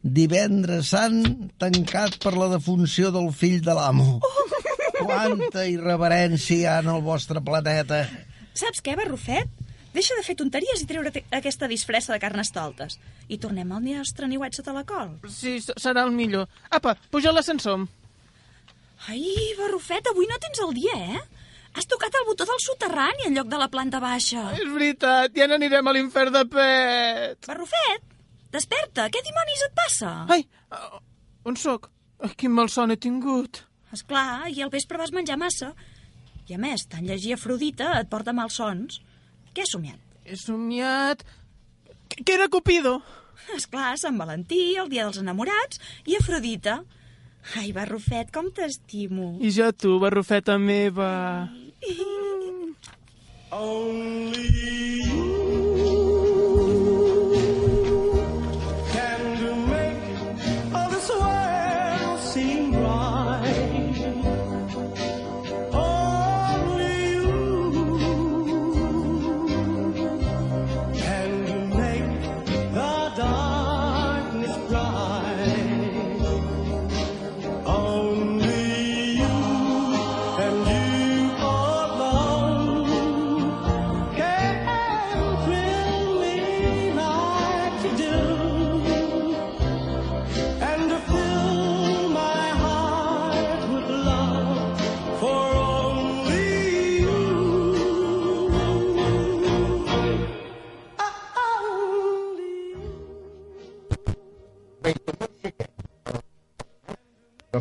divendres 0.07 0.93
sant 0.93 1.49
tancat 1.59 2.15
per 2.23 2.37
la 2.37 2.47
defunció 2.53 3.11
del 3.11 3.33
fill 3.35 3.59
de 3.65 3.75
l'amo. 3.75 4.21
Quanta 4.97 5.67
irreverència 5.69 6.57
hi 6.57 6.65
ha 6.65 6.79
en 6.81 6.93
el 6.95 7.03
vostre 7.05 7.43
planeta. 7.43 8.05
Saps 8.57 8.81
què, 8.81 8.95
Barrufet? 8.97 9.49
Deixa 9.93 10.15
de 10.17 10.23
fer 10.25 10.35
tonteries 10.37 10.81
i 10.81 10.87
treure 10.89 11.11
aquesta 11.33 11.69
disfressa 11.69 12.13
de 12.13 12.21
carnestoltes. 12.21 12.97
I 13.29 13.37
tornem 13.41 13.71
al 13.73 13.83
nostre 13.85 14.27
niuet 14.29 14.57
sota 14.57 14.73
la 14.75 14.83
col. 14.87 15.15
Sí, 15.33 15.57
serà 15.61 16.03
el 16.05 16.13
millor. 16.13 16.47
Apa, 16.73 16.95
puja 17.13 17.31
a 17.31 17.35
l'ascensor. 17.37 17.85
Ai, 19.07 19.23
Barrufet, 19.59 20.09
avui 20.09 20.29
no 20.29 20.37
tens 20.41 20.61
el 20.65 20.73
dia, 20.77 20.97
eh? 21.17 21.23
Has 21.77 21.85
tocat 21.89 22.15
el 22.17 22.25
botó 22.25 22.47
del 22.49 22.61
soterrani 22.63 23.27
en 23.27 23.35
lloc 23.37 23.49
de 23.51 23.59
la 23.61 23.69
planta 23.69 24.01
baixa. 24.01 24.47
És 24.57 24.65
veritat, 24.73 25.35
ja 25.37 25.45
n'anirem 25.49 25.85
a 25.85 25.93
l'infern 25.93 26.33
de 26.33 26.41
pet. 26.49 27.45
Barrufet, 27.45 28.07
desperta, 28.53 29.05
què 29.13 29.21
dimonis 29.25 29.65
et 29.67 29.75
passa? 29.77 30.13
Ai, 30.33 30.47
on 31.45 31.59
sóc? 31.61 31.91
Quin 32.37 32.55
malson 32.57 32.93
he 32.93 32.97
tingut. 32.97 33.61
Esclar, 33.93 34.49
i 34.49 34.65
al 34.65 34.73
vespre 34.73 34.97
vas 34.97 35.13
menjar 35.13 35.37
massa. 35.37 35.75
I 36.47 36.55
a 36.55 36.59
més, 36.61 36.85
tant 36.87 37.05
llegir 37.07 37.35
Afrodita 37.35 37.93
et 37.99 38.09
porta 38.11 38.33
malsons. 38.35 39.01
Què 39.53 39.65
has 39.65 39.73
somiat? 39.75 39.99
He 40.25 40.37
somiat... 40.39 41.25
Que, 42.07 42.23
que 42.23 42.35
era 42.37 42.47
Cupido. 42.47 43.01
Esclar, 43.57 43.97
Sant 43.99 44.19
Valentí, 44.19 44.61
el 44.79 44.91
dia 44.91 45.07
dels 45.07 45.19
enamorats 45.23 45.81
i 46.07 46.15
Afrodita. 46.19 46.81
Ai, 47.55 47.71
Barrufet, 47.75 48.31
com 48.35 48.49
t'estimo. 48.51 49.35
I 49.39 49.51
jo 49.55 49.71
tu, 49.71 49.97
barrufeta 50.03 50.57
meva. 50.59 51.47
can 53.49 55.16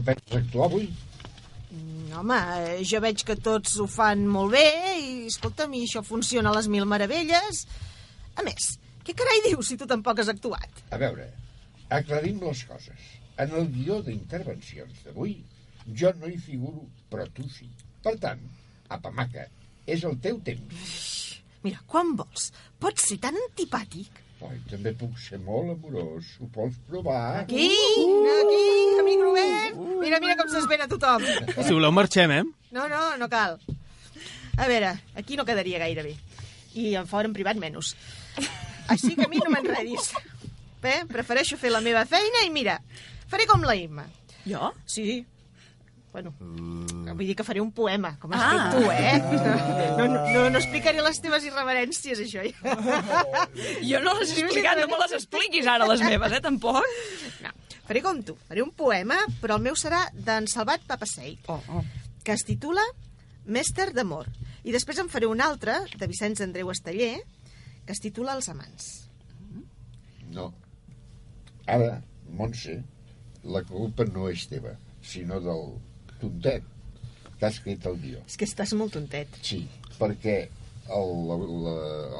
penses 0.07 0.39
actuar 0.39 0.71
avui? 0.71 0.89
No, 1.77 2.21
home, 2.23 2.39
eh, 2.63 2.79
jo 2.87 3.01
veig 3.05 3.25
que 3.27 3.37
tots 3.49 3.75
ho 3.83 3.89
fan 3.91 4.25
molt 4.31 4.55
bé 4.55 4.67
i, 5.01 5.11
escolta'm, 5.31 5.75
i 5.77 5.85
això 5.87 6.03
funciona 6.07 6.53
a 6.53 6.57
les 6.57 6.71
mil 6.73 6.87
meravelles. 6.89 7.65
A 8.39 8.45
més, 8.47 8.77
què 9.05 9.15
carai 9.19 9.43
dius 9.49 9.73
si 9.73 9.77
tu 9.81 9.89
tampoc 9.91 10.23
has 10.23 10.31
actuat? 10.33 10.83
A 10.95 11.01
veure, 11.03 11.29
aclarim 11.99 12.41
les 12.47 12.63
coses. 12.71 13.11
En 13.43 13.53
el 13.59 13.69
guió 13.75 14.01
d'intervencions 14.05 15.05
d'avui, 15.05 15.37
jo 16.01 16.13
no 16.21 16.31
hi 16.31 16.39
figuro, 16.41 16.87
però 17.13 17.27
tu 17.37 17.45
sí. 17.53 17.69
Per 18.03 18.15
tant, 18.23 18.41
apamaca, 18.97 19.45
és 19.87 20.05
el 20.09 20.17
teu 20.25 20.39
temps. 20.47 20.95
Mira, 21.67 21.83
quan 21.91 22.15
vols? 22.19 22.51
Pots 22.83 23.09
ser 23.11 23.19
tan 23.23 23.37
antipàtic. 23.43 24.23
Oi, 24.45 24.57
també 24.69 24.93
puc 24.93 25.15
ser 25.17 25.39
molt 25.41 25.73
amorós. 25.73 26.27
Ho 26.43 26.49
vols 26.53 26.77
provar? 26.89 27.41
Aquí, 27.41 27.71
aquí, 27.71 28.65
amic 29.01 29.23
Robert. 29.25 29.79
Mira, 30.03 30.21
mira 30.21 30.37
com 30.37 30.51
s'espera 30.53 30.89
tothom. 30.91 31.25
Si 31.57 31.73
voleu, 31.73 31.93
marxem, 31.97 32.35
eh? 32.35 32.43
No, 32.77 32.85
no, 32.93 33.01
no 33.17 33.29
cal. 33.33 33.57
A 34.57 34.69
veure, 34.69 34.93
aquí 35.17 35.37
no 35.41 35.47
quedaria 35.49 35.81
gaire 35.81 36.05
bé. 36.05 36.15
I 36.77 36.93
en 37.01 37.09
fora 37.09 37.29
en 37.31 37.37
privat 37.37 37.57
menys. 37.61 37.95
Així 38.93 39.15
que 39.17 39.25
a 39.25 39.31
mi 39.33 39.41
no 39.41 39.49
m'enredis. 39.53 40.13
Bé, 40.85 40.99
prefereixo 41.09 41.57
fer 41.57 41.73
la 41.73 41.81
meva 41.85 42.05
feina 42.09 42.45
i 42.45 42.53
mira, 42.53 42.77
faré 43.33 43.49
com 43.49 43.65
la 43.65 43.75
Imma. 43.81 44.05
Jo? 44.47 44.75
Sí. 44.85 45.25
Bueno, 46.17 46.31
vull 46.41 47.27
dir 47.29 47.35
que 47.37 47.45
faré 47.45 47.61
un 47.61 47.69
poema, 47.77 48.15
com 48.19 48.33
has 48.33 48.41
Ah. 48.41 48.71
fet 48.73 48.79
tu, 48.79 48.91
eh? 48.91 49.19
No, 49.99 50.07
no, 50.09 50.21
no, 50.33 50.45
no 50.49 50.59
explicaré 50.63 51.03
les 51.05 51.19
teves 51.21 51.45
irreverències, 51.45 52.23
això. 52.25 52.41
Jo 53.91 54.01
no 54.01 54.15
les 54.21 54.33
he 54.33 54.41
explicat, 54.47 54.79
no 54.81 54.87
me 54.89 55.01
les 55.03 55.13
expliquis 55.19 55.67
ara, 55.69 55.85
les 55.91 56.01
meves, 56.01 56.33
eh, 56.33 56.41
tampoc. 56.41 56.81
No, 57.45 57.51
faré 57.85 58.01
com 58.01 58.23
tu, 58.25 58.33
faré 58.49 58.63
un 58.65 58.71
poema, 58.73 59.19
però 59.43 59.59
el 59.61 59.67
meu 59.67 59.77
serà 59.77 60.07
d'en 60.17 60.49
Salvat 60.49 60.87
Papasseit, 60.89 61.45
Oh, 61.53 61.61
oh. 61.69 61.85
que 62.25 62.33
es 62.33 62.45
titula 62.49 62.81
Mester 63.45 63.91
d'amor. 63.93 64.31
I 64.65 64.73
després 64.73 64.97
en 64.99 65.11
faré 65.13 65.29
un 65.29 65.43
altre, 65.45 65.75
de 66.01 66.07
Vicenç 66.09 66.41
Andreu 66.41 66.71
Esteller, 66.73 67.19
que 67.85 67.93
es 67.93 68.01
titula 68.01 68.33
Els 68.41 68.49
amants. 68.49 68.89
No. 70.33 70.49
Ara, 71.67 72.01
Montse, 72.33 72.79
la 73.45 73.61
culpa 73.69 74.09
no 74.09 74.31
és 74.33 74.49
teva, 74.49 74.73
sinó 75.05 75.43
del 75.45 75.77
tontet 76.21 76.65
que 77.37 77.47
ha 77.47 77.53
escrit 77.53 77.85
el 77.89 77.99
guió. 78.01 78.23
És 78.27 78.39
que 78.41 78.49
estàs 78.49 78.73
molt 78.79 78.97
tontet. 78.97 79.39
Sí, 79.45 79.65
perquè 79.99 80.39
el, 80.97 81.15
el, 81.37 81.71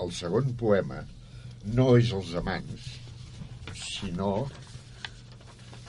el 0.03 0.15
segon 0.15 0.53
poema 0.59 1.03
no 1.77 1.93
és 1.99 2.13
els 2.15 2.33
amants, 2.39 2.93
sinó 3.77 4.47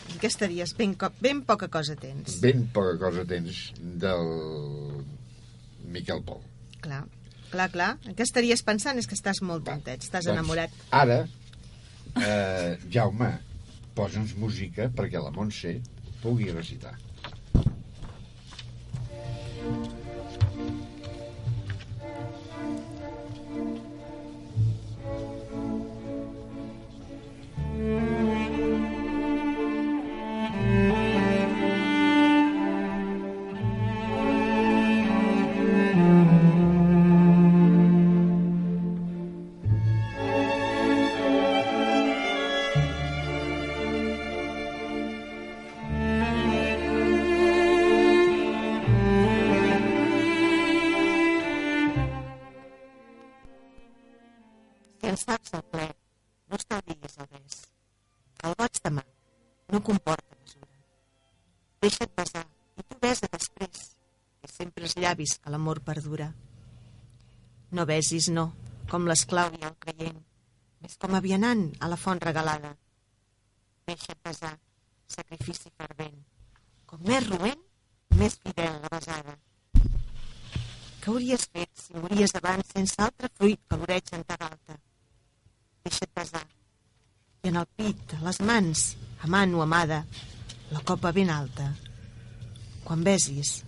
I 0.07 0.19
que 0.21 0.29
estaries 0.29 0.71
ben, 0.77 0.95
ben 1.19 1.41
poca 1.43 1.67
cosa 1.67 1.95
tens. 1.99 2.39
ben 2.41 2.63
poca 2.73 2.95
cosa 3.01 3.25
tens 3.27 3.73
del 3.77 4.29
Miquel 5.91 6.23
Pol. 6.23 6.39
Clar, 6.83 7.01
clar, 7.51 7.67
clar. 7.73 7.89
En 8.07 8.15
què 8.15 8.23
estaries 8.23 8.63
pensant? 8.63 8.99
És 9.01 9.09
que 9.09 9.17
estàs 9.17 9.43
molt 9.43 9.67
tontet, 9.67 10.05
estàs 10.07 10.29
enamorat. 10.31 10.71
Doncs, 10.71 10.93
ara, 10.95 11.19
eh, 12.23 12.77
Jaume, 12.93 13.33
posa'ns 13.97 14.37
música 14.39 14.87
perquè 14.95 15.19
la 15.21 15.33
Montse 15.35 15.75
pugui 16.23 16.49
recitar. 16.55 16.95
Llavis 65.07 65.37
que 65.39 65.51
l'amor 65.53 65.79
perdura. 65.87 66.27
No 67.71 67.85
besis, 67.87 68.27
no, 68.37 68.49
com 68.91 69.07
l'esclau 69.07 69.53
i 69.55 69.63
el 69.63 69.75
creient. 69.83 70.19
Ves 70.83 70.97
com 71.01 71.15
a 71.15 71.21
vianant 71.23 71.63
a 71.79 71.87
la 71.91 71.97
font 71.99 72.19
regalada. 72.23 72.73
Deixa't 73.87 74.19
besar, 74.27 74.53
sacrifici 75.07 75.71
fervent. 75.79 76.17
Com 76.87 77.03
més 77.07 77.27
roent, 77.29 77.61
més 78.19 78.35
fidel 78.43 78.81
la 78.83 78.91
besada. 78.91 79.37
Què 81.01 81.13
hauries 81.13 81.47
fet 81.53 81.71
si 81.79 81.95
mories 81.95 82.35
abans 82.39 82.73
sense 82.75 82.99
altre 83.03 83.31
fruit 83.39 83.61
que 83.63 83.79
l'oreig 83.79 84.11
en 84.17 84.27
ta 84.27 84.35
galta? 84.41 84.75
Deixa't 85.87 86.11
besar. 86.19 86.43
I 87.43 87.53
en 87.53 87.61
el 87.63 87.69
pit, 87.79 88.17
les 88.27 88.41
mans, 88.43 88.83
amant 89.23 89.55
o 89.55 89.63
amada, 89.63 90.03
la 90.73 90.83
copa 90.91 91.13
ben 91.15 91.31
alta. 91.31 91.71
Quan 92.83 93.07
besis, 93.07 93.61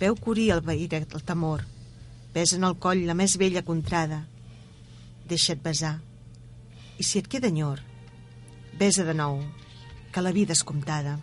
veu 0.00 0.16
curir 0.16 0.50
el 0.54 0.62
veïr 0.64 0.92
el 0.94 1.22
temor. 1.24 1.64
Besa 2.34 2.56
en 2.56 2.64
el 2.68 2.76
coll 2.76 3.06
la 3.08 3.14
més 3.14 3.36
vella 3.40 3.64
contrada. 3.64 4.24
Deixa't 5.28 5.62
besar. 5.62 5.96
I 6.98 7.04
si 7.04 7.20
et 7.20 7.28
queda 7.28 7.48
enyor, 7.48 7.80
besa 8.78 9.04
de 9.04 9.14
nou, 9.16 9.40
que 10.12 10.24
la 10.24 10.32
vida 10.32 10.52
és 10.52 10.64
comptada. 10.64 11.16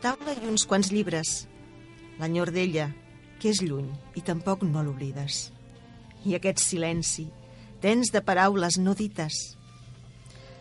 Taula 0.00 0.32
i 0.32 0.48
uns 0.48 0.64
quants 0.64 0.88
llibres. 0.92 1.44
L'enyor 2.20 2.50
d'ella, 2.54 2.88
que 3.40 3.52
és 3.52 3.60
lluny, 3.60 3.88
i 4.16 4.22
tampoc 4.24 4.64
no 4.64 4.82
l'oblides. 4.84 5.50
I 6.24 6.36
aquest 6.36 6.62
silenci, 6.64 7.26
tens 7.84 8.12
de 8.12 8.22
paraules 8.24 8.78
no 8.80 8.96
dites. 8.96 9.38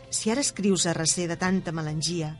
Si 0.09 0.31
ara 0.31 0.43
escrius 0.43 0.85
a 0.85 0.95
recer 0.97 1.27
de 1.31 1.39
tanta 1.39 1.71
melangia, 1.71 2.33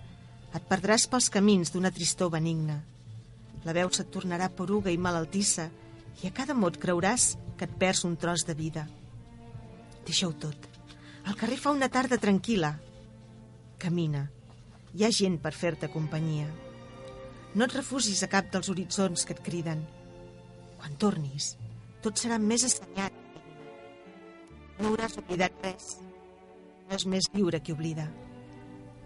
et 0.56 0.64
perdràs 0.68 1.08
pels 1.08 1.30
camins 1.32 1.72
d'una 1.72 1.92
tristor 1.96 2.32
benigna. 2.34 2.80
La 3.64 3.76
veu 3.76 3.92
se't 3.92 4.12
tornarà 4.12 4.50
poruga 4.50 4.92
i 4.92 4.98
malaltissa 4.98 5.70
i 6.24 6.28
a 6.28 6.36
cada 6.36 6.56
mot 6.56 6.80
creuràs 6.80 7.36
que 7.58 7.68
et 7.68 7.76
perds 7.80 8.06
un 8.08 8.16
tros 8.18 8.48
de 8.48 8.56
vida. 8.56 8.88
Deixa-ho 10.08 10.34
tot. 10.34 10.68
El 11.28 11.36
carrer 11.38 11.60
fa 11.60 11.76
una 11.76 11.92
tarda 11.92 12.18
tranquil·la. 12.18 12.74
Camina. 13.80 14.26
Hi 14.96 15.06
ha 15.06 15.14
gent 15.14 15.38
per 15.44 15.54
fer-te 15.54 15.92
companyia. 15.94 16.48
No 17.56 17.66
et 17.66 17.74
refusis 17.74 18.22
a 18.22 18.30
cap 18.30 18.52
dels 18.54 18.70
horitzons 18.70 19.26
que 19.26 19.34
et 19.34 19.42
criden. 19.46 19.82
Quan 20.80 20.96
tornis, 21.02 21.56
tot 22.04 22.22
serà 22.22 22.38
més 22.42 22.66
assenyat. 22.68 23.16
No 24.80 24.92
hauràs 24.92 25.18
oblidat 25.20 25.56
res. 25.66 25.96
No 26.88 26.98
és 26.98 27.06
més 27.10 27.30
lliure 27.34 27.60
qui 27.64 27.74
oblida. 27.74 28.06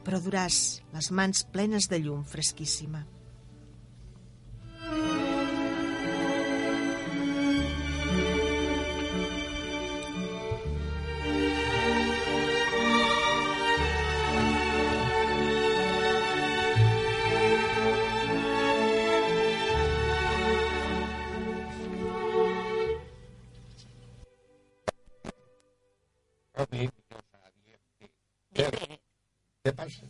Però 0.04 0.20
duràs 0.20 0.60
les 0.94 1.10
mans 1.16 1.46
plenes 1.56 1.88
de 1.90 2.02
llum 2.04 2.26
fresquíssima. 2.28 3.06
Què 29.64 29.72
passa? 29.72 30.04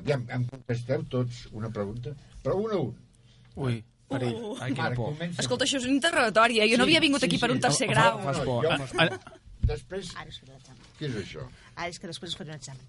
Aviam, 0.00 0.22
em 0.32 0.44
contesteu 0.48 1.02
tots 1.12 1.42
una 1.52 1.68
pregunta? 1.72 2.14
Però 2.44 2.54
un 2.56 2.70
a 2.72 2.78
un. 2.80 2.94
Ui, 3.60 3.74
perill. 4.08 4.38
Ai, 4.64 4.70
quina 4.72 4.78
Marc, 4.86 4.96
por. 4.96 5.10
comença. 5.12 5.42
Escolta, 5.42 5.66
això 5.66 5.76
és 5.76 5.84
un 5.84 5.92
interrogatori, 5.92 6.56
eh? 6.64 6.68
Jo 6.70 6.78
no 6.80 6.86
havia 6.88 7.02
vingut 7.04 7.26
aquí 7.26 7.36
per 7.42 7.50
un 7.52 7.60
tercer 7.60 7.90
No, 7.90 7.92
grau. 7.92 8.16
no, 8.16 8.24
Fas 8.30 8.38
no, 8.40 8.44
por. 8.48 8.64
jo- 8.64 9.02
Ah, 9.04 9.10
Després, 9.64 10.08
Ara 10.16 10.28
es 10.28 10.40
l'examen. 10.46 10.80
què 10.98 11.06
és 11.10 11.14
això? 11.20 11.44
Ara 11.74 11.88
és 11.88 11.98
que 12.00 12.06
després 12.06 12.32
es 12.32 12.38
farà 12.38 12.48
un 12.48 12.54
examen. 12.54 12.80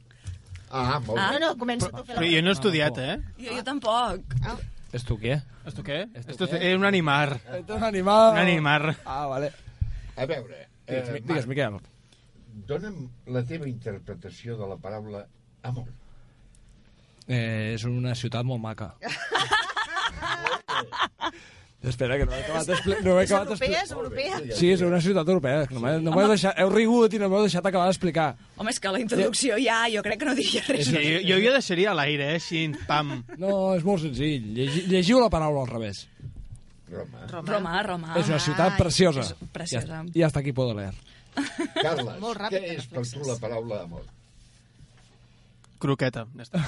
Ah, 0.69 0.99
molt 1.05 1.19
Ah. 1.19 1.27
bé. 1.33 1.39
No, 1.39 1.47
no, 1.47 1.57
comença 1.57 1.89
tu 1.89 1.97
a 1.97 2.03
fer 2.05 2.15
Però 2.15 2.31
jo 2.31 2.41
no 2.41 2.49
he 2.49 2.53
estudiat, 2.53 2.97
eh? 2.97 3.17
Jo, 3.37 3.51
jo 3.57 3.63
tampoc. 3.63 4.21
És 4.93 5.03
tu 5.03 5.17
què? 5.17 5.41
Esto 5.65 5.83
què? 5.83 5.99
Esto 6.15 6.45
és 6.45 6.75
un 6.77 6.85
animar. 6.85 7.41
Ets 7.59 7.69
un 7.75 7.83
animal. 7.83 8.31
Un 8.33 8.39
animar. 8.39 8.95
Ah, 9.05 9.25
vale. 9.27 9.51
A 10.15 10.25
veure, 10.25 10.67
eh, 10.87 11.21
Digues, 11.25 11.45
Miquel. 11.47 11.77
dona'm 12.67 13.09
la 13.27 13.43
teva 13.43 13.67
interpretació 13.67 14.55
de 14.57 14.67
la 14.67 14.77
paraula 14.77 15.27
amor. 15.63 15.87
Eh, 17.27 17.73
és 17.73 17.83
una 17.89 18.13
ciutat 18.15 18.45
molt 18.45 18.61
maca. 18.61 18.93
Espera, 21.85 22.17
que 22.17 22.25
no 22.25 22.33
he 22.33 22.41
acabat 22.41 22.65
d'explicar. 22.65 23.03
No 23.05 23.13
he 23.19 23.23
És 23.25 23.31
acabat 23.31 23.51
europea, 23.53 23.81
és 23.83 23.91
europea. 23.93 24.39
Sí, 24.57 24.69
és 24.73 24.81
una 24.81 24.99
ciutat 25.05 25.27
europea. 25.29 25.65
No 25.69 25.83
m'he 25.83 25.91
no 26.01 26.27
deixat... 26.31 26.57
Heu 26.61 26.71
rigut 26.73 27.13
i 27.13 27.19
no 27.21 27.29
m'heu 27.29 27.45
deixat 27.45 27.67
acabar 27.69 27.85
d'explicar. 27.91 28.31
Home, 28.57 28.73
és 28.73 28.81
que 28.81 28.93
la 28.95 29.01
introducció 29.03 29.59
ja, 29.61 29.83
jo 29.93 30.01
crec 30.05 30.23
que 30.23 30.29
no 30.29 30.33
diria 30.37 30.63
res. 30.65 30.89
Sí, 30.89 30.97
jo, 30.97 31.19
jo 31.29 31.37
ja 31.43 31.53
deixaria 31.53 31.91
a 31.93 31.97
l'aire, 31.99 32.31
eh? 32.33 32.39
Així, 32.41 32.63
pam. 32.89 33.13
No, 33.41 33.75
és 33.77 33.85
molt 33.85 34.01
senzill. 34.07 34.49
Llegi, 34.57 34.87
llegiu 34.89 35.21
la 35.21 35.29
paraula 35.33 35.61
al 35.67 35.71
revés. 35.75 36.07
Roma. 36.89 37.27
Roma, 37.45 37.77
Roma. 37.83 38.17
és 38.21 38.33
una 38.33 38.41
ciutat 38.41 38.77
preciosa. 38.81 39.25
és 39.29 39.53
preciosa. 39.53 40.03
I 40.13 40.25
hasta 40.25 40.41
aquí 40.41 40.53
puedo 40.53 40.73
leer. 40.77 40.93
Carles, 41.81 42.19
Molt 42.21 42.39
ràpid, 42.39 42.61
què 42.61 42.61
que 42.65 42.75
és 42.79 42.85
per 42.89 43.03
tu 43.11 43.25
la 43.27 43.35
paraula 43.41 43.81
amor? 43.83 44.05
Croqueta. 45.79 46.25
Ja 46.37 46.45
està. 46.47 46.61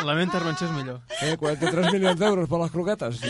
La 0.00 0.14
meva 0.14 0.24
intervenció 0.24 0.66
és 0.66 0.72
millor. 0.72 1.00
Eh, 1.20 1.34
43 1.36 1.90
milions 1.92 2.18
d'euros 2.20 2.48
per 2.48 2.60
les 2.62 2.72
croquetes. 2.72 3.20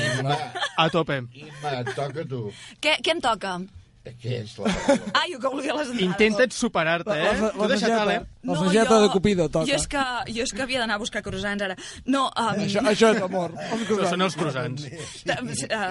A 0.78 0.86
tope. 0.92 1.16
Imma, 1.34 1.72
toca 1.96 2.24
tu. 2.30 2.44
Què, 2.80 2.98
què 3.02 3.16
em 3.16 3.22
toca? 3.24 3.56
Què 4.00 4.38
és 4.40 4.54
la 4.56 4.70
paraula? 4.72 5.12
Ah, 5.18 5.26
jo 5.28 5.38
que 5.42 5.50
volia 5.52 5.74
les 5.76 5.90
entrades. 5.92 6.06
Intenta't 6.06 6.54
superar-te, 6.56 7.16
eh? 7.20 7.32
La, 7.36 7.50
Tu 7.52 7.66
deixa't 7.68 7.94
alt, 7.98 8.12
eh? 8.14 8.20
la 8.48 8.56
sageta 8.56 9.00
de 9.02 9.08
Cupido 9.12 9.48
toca. 9.52 9.68
Jo 9.68 9.76
és 9.76 9.84
que, 9.92 10.04
jo 10.32 10.46
és 10.46 10.54
que 10.56 10.62
havia 10.64 10.80
d'anar 10.80 10.96
a 10.96 11.02
buscar 11.02 11.20
croissants 11.26 11.66
ara. 11.66 11.76
No, 12.08 12.22
um, 12.30 12.62
Això, 12.64 12.80
això 12.88 13.10
és 13.12 13.20
amor. 13.26 13.52
Els 13.60 13.84
Això 13.84 14.12
són 14.14 14.24
els 14.24 14.38
croissants. 14.40 14.86
Uh, 15.28 15.90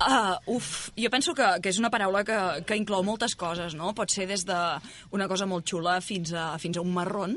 uh, 0.00 0.54
uf, 0.56 0.70
jo 0.96 1.10
penso 1.12 1.36
que, 1.36 1.50
que 1.60 1.72
és 1.74 1.80
una 1.82 1.92
paraula 1.92 2.24
que, 2.24 2.38
que 2.64 2.80
inclou 2.80 3.04
moltes 3.04 3.36
coses, 3.36 3.76
no? 3.76 3.92
Pot 3.98 4.14
ser 4.14 4.24
des 4.30 4.46
d'una 4.48 5.28
cosa 5.28 5.48
molt 5.50 5.68
xula 5.68 5.98
fins 6.04 6.32
a, 6.32 6.54
fins 6.62 6.80
a 6.80 6.86
un 6.86 6.96
marrón 6.96 7.36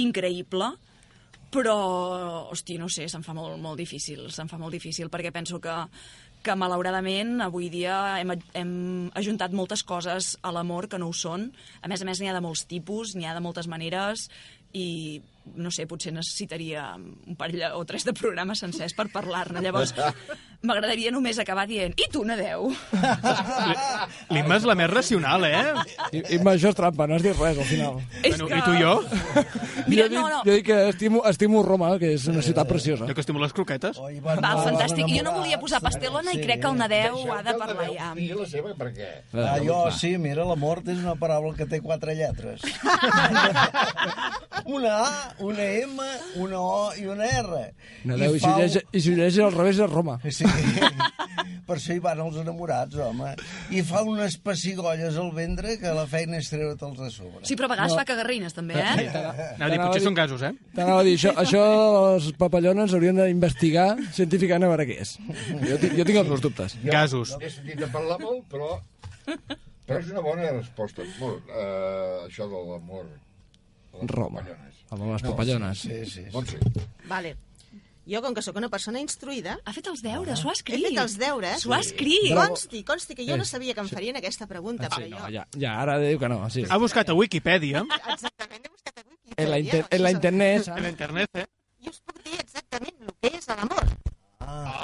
increïble, 0.00 0.72
però, 1.52 1.76
hosti, 2.48 2.78
no 2.80 2.88
sé, 2.88 3.10
se'm 3.12 3.24
fa 3.26 3.34
molt, 3.36 3.58
molt 3.60 3.76
difícil, 3.76 4.24
se'm 4.32 4.48
fa 4.48 4.56
molt 4.56 4.72
difícil, 4.72 5.12
perquè 5.12 5.28
penso 5.34 5.60
que, 5.60 5.74
que 6.42 6.56
malauradament 6.58 7.40
avui 7.44 7.68
dia 7.72 8.18
hem, 8.20 8.34
hem 8.58 8.72
ajuntat 9.18 9.54
moltes 9.54 9.84
coses 9.86 10.34
a 10.42 10.52
l'amor 10.54 10.88
que 10.90 11.00
no 11.00 11.10
ho 11.10 11.16
són. 11.16 11.50
A 11.82 11.90
més 11.90 12.02
a 12.02 12.08
més, 12.08 12.20
n'hi 12.20 12.30
ha 12.30 12.36
de 12.36 12.42
molts 12.44 12.66
tipus, 12.70 13.14
n'hi 13.16 13.28
ha 13.28 13.36
de 13.36 13.44
moltes 13.44 13.70
maneres, 13.70 14.28
i 14.72 15.20
no 15.58 15.72
sé, 15.74 15.86
potser 15.90 16.12
necessitaria 16.14 16.92
un 16.96 17.36
parell 17.38 17.64
o 17.76 17.82
tres 17.88 18.06
de 18.06 18.14
programes 18.16 18.62
sencers 18.62 18.94
per 18.96 19.08
parlar-ne. 19.12 19.62
Llavors, 19.64 19.94
m'agradaria 20.62 21.10
només 21.10 21.38
acabar 21.42 21.64
dient 21.66 21.92
i 21.98 22.06
tu, 22.12 22.22
Nadeu? 22.24 22.68
L'Imma 24.32 24.56
és 24.58 24.64
la 24.68 24.74
més 24.78 24.90
racional, 24.90 25.44
eh? 25.48 25.72
I, 26.12 26.16
i 26.36 26.38
això 26.38 26.68
és 26.70 26.76
trampa, 26.78 27.06
no 27.10 27.14
has 27.16 27.22
dit 27.24 27.36
res 27.38 27.58
al 27.58 27.64
final. 27.68 27.94
És 28.22 28.38
Bueno, 28.38 28.46
que- 28.48 28.58
I 28.58 28.62
tu 28.62 28.72
i 28.72 28.82
jo? 28.82 29.02
Mira, 29.88 30.04
jo, 30.04 30.08
dic, 30.08 30.18
no, 30.18 30.28
no. 30.28 30.42
jo 30.46 30.52
dic 30.52 30.66
que 30.66 30.88
estimo, 30.88 31.22
estimo 31.28 31.62
Roma, 31.66 31.98
que 31.98 32.12
és 32.14 32.26
una 32.30 32.42
ciutat 32.42 32.68
preciosa. 32.68 33.06
Jo 33.08 33.14
que 33.14 33.20
estimo 33.24 33.38
les 33.42 33.52
croquetes. 33.52 33.98
Oi, 33.98 34.20
van, 34.20 34.40
Val, 34.44 34.58
fantàstic. 34.68 35.06
Jo 35.10 35.22
no 35.26 35.32
volia 35.40 35.58
posar 35.60 35.80
pastelona 35.84 36.32
i 36.36 36.40
crec 36.42 36.60
que 36.62 36.68
el 36.70 36.76
Nadeu 36.78 37.16
ha 37.34 37.42
de 37.42 37.54
parlar 37.58 37.88
ja. 37.92 38.12
Digui 38.14 38.34
la 38.38 38.46
seva, 38.46 38.74
per 38.78 38.92
què? 38.94 39.08
Ah, 39.34 39.58
jo 39.62 39.90
sí, 39.98 40.16
mira, 40.18 40.44
la 40.46 40.56
mort 40.56 40.88
és 40.88 40.98
una 41.02 41.14
paraula 41.18 41.54
que 41.58 41.66
té 41.66 41.80
quatre 41.82 42.14
lletres. 42.14 42.60
una 44.66 45.06
A, 45.06 45.34
una 45.40 45.62
M, 45.64 45.98
una 46.36 46.60
O 46.60 46.92
i 46.96 47.06
una 47.06 47.24
R. 47.26 47.74
Nadeu, 48.04 48.36
i, 48.36 48.40
si 48.40 48.46
llegeix, 48.48 48.84
I 48.92 49.00
si 49.00 49.14
llegeix 49.16 49.38
al 49.46 49.52
revés 49.56 49.78
és 49.82 49.90
Roma. 49.90 50.18
Sí, 50.30 50.44
per 51.66 51.76
això 51.76 51.94
hi 51.96 52.02
van 52.02 52.20
els 52.24 52.38
enamorats, 52.42 52.98
home. 53.00 53.32
I 53.72 53.82
fa 53.86 54.02
unes 54.06 54.36
pessigolles 54.44 55.16
al 55.20 55.30
ventre 55.36 55.76
que 55.80 55.94
la 55.96 56.04
feina 56.10 56.38
és 56.40 56.50
treure-te'ls 56.52 57.00
de 57.00 57.10
sobre. 57.14 57.42
Sí, 57.48 57.56
però 57.58 57.70
a 57.70 57.72
vegades 57.74 57.96
fa 57.98 58.06
cagarrines, 58.08 58.56
també, 58.56 58.78
eh? 58.80 59.08
Anava 59.08 59.68
a 59.68 59.72
dir, 59.72 59.80
potser 59.82 60.04
són 60.04 60.18
gasos, 60.18 60.44
eh? 60.48 60.52
T'anava 60.76 61.00
a 61.02 61.06
dir, 61.08 61.16
això, 61.18 61.34
això 61.42 61.64
els 62.12 62.30
papallones 62.40 62.94
haurien 62.96 63.20
d'investigar 63.22 63.88
científicament 64.12 64.68
a 64.68 64.72
veure 64.74 64.88
què 64.90 65.00
és. 65.06 65.16
Jo, 65.62 65.78
jo 65.80 66.08
tinc 66.08 66.16
els 66.18 66.32
meus 66.34 66.44
dubtes. 66.44 66.78
Jo 66.82 66.94
Gasos. 66.94 67.36
He 67.40 67.52
sentit 67.52 67.84
a 67.86 67.90
parlar 67.92 68.20
molt, 68.22 68.46
però... 68.52 68.76
Però 69.82 69.98
és 69.98 70.10
una 70.12 70.22
bona 70.24 70.50
resposta. 70.54 71.04
Molt, 71.18 71.48
uh, 71.50 72.26
això 72.28 72.46
de 72.50 72.60
l'amor. 72.68 73.08
Roma. 74.08 74.44
El 74.92 75.00
de 75.00 75.08
les 75.08 75.24
papallones. 75.24 75.86
Sí, 75.86 76.02
sí. 76.04 76.22
sí. 76.22 76.24
Montse. 76.32 76.60
Vale. 77.08 77.34
Jo, 78.06 78.18
com 78.22 78.34
que 78.34 78.42
sóc 78.42 78.56
una 78.58 78.68
persona 78.68 78.98
instruïda, 79.00 79.58
Ha 79.64 79.72
fet 79.72 79.86
els 79.86 80.02
deures, 80.02 80.40
s'ho 80.40 80.48
ha 80.48 80.52
he 80.52 80.58
escrit. 80.58 80.86
fet 80.88 80.98
els 80.98 81.16
deures. 81.20 81.60
S'ho 81.62 81.72
ha 81.72 81.78
escrit. 81.78 82.32
Consti, 82.34 82.82
consti, 82.84 83.14
que 83.14 83.26
jo 83.28 83.36
no 83.36 83.44
Eh, 83.44 83.46
sabia 83.46 83.74
que 83.74 83.80
em 83.80 83.88
farien 83.88 84.16
aquesta 84.18 84.46
pregunta, 84.50 84.88
Sí, 84.90 85.02
però 85.02 85.08
no, 85.10 85.18
jo... 85.26 85.32
ja, 85.36 85.46
ja, 85.56 85.76
ara 85.80 85.98
diu 86.02 86.18
que 86.18 86.28
no, 86.28 86.40
sí. 86.50 86.64
Ha 86.68 86.78
buscat 86.82 87.08
a 87.10 87.14
Wikipedia, 87.14 87.84
Exactament, 88.14 88.64
he 88.66 88.68
buscat 88.68 88.98
a 88.98 89.04
Wikipedia. 89.06 89.44
En 89.44 89.50
la, 89.50 89.58
inter 89.58 89.84
en 89.88 89.98
no? 89.98 90.02
la 90.04 90.10
internet, 90.10 90.60
a 90.60 90.64
saps? 90.64 90.82
l'internet, 90.82 91.28
eh? 91.34 91.46
I 91.82 91.88
us 91.90 92.00
puc 92.02 92.18
dir 92.24 92.38
exactament 92.40 92.96
el 93.06 93.14
que 93.22 93.36
és 93.38 93.46
l'amor. 93.48 93.86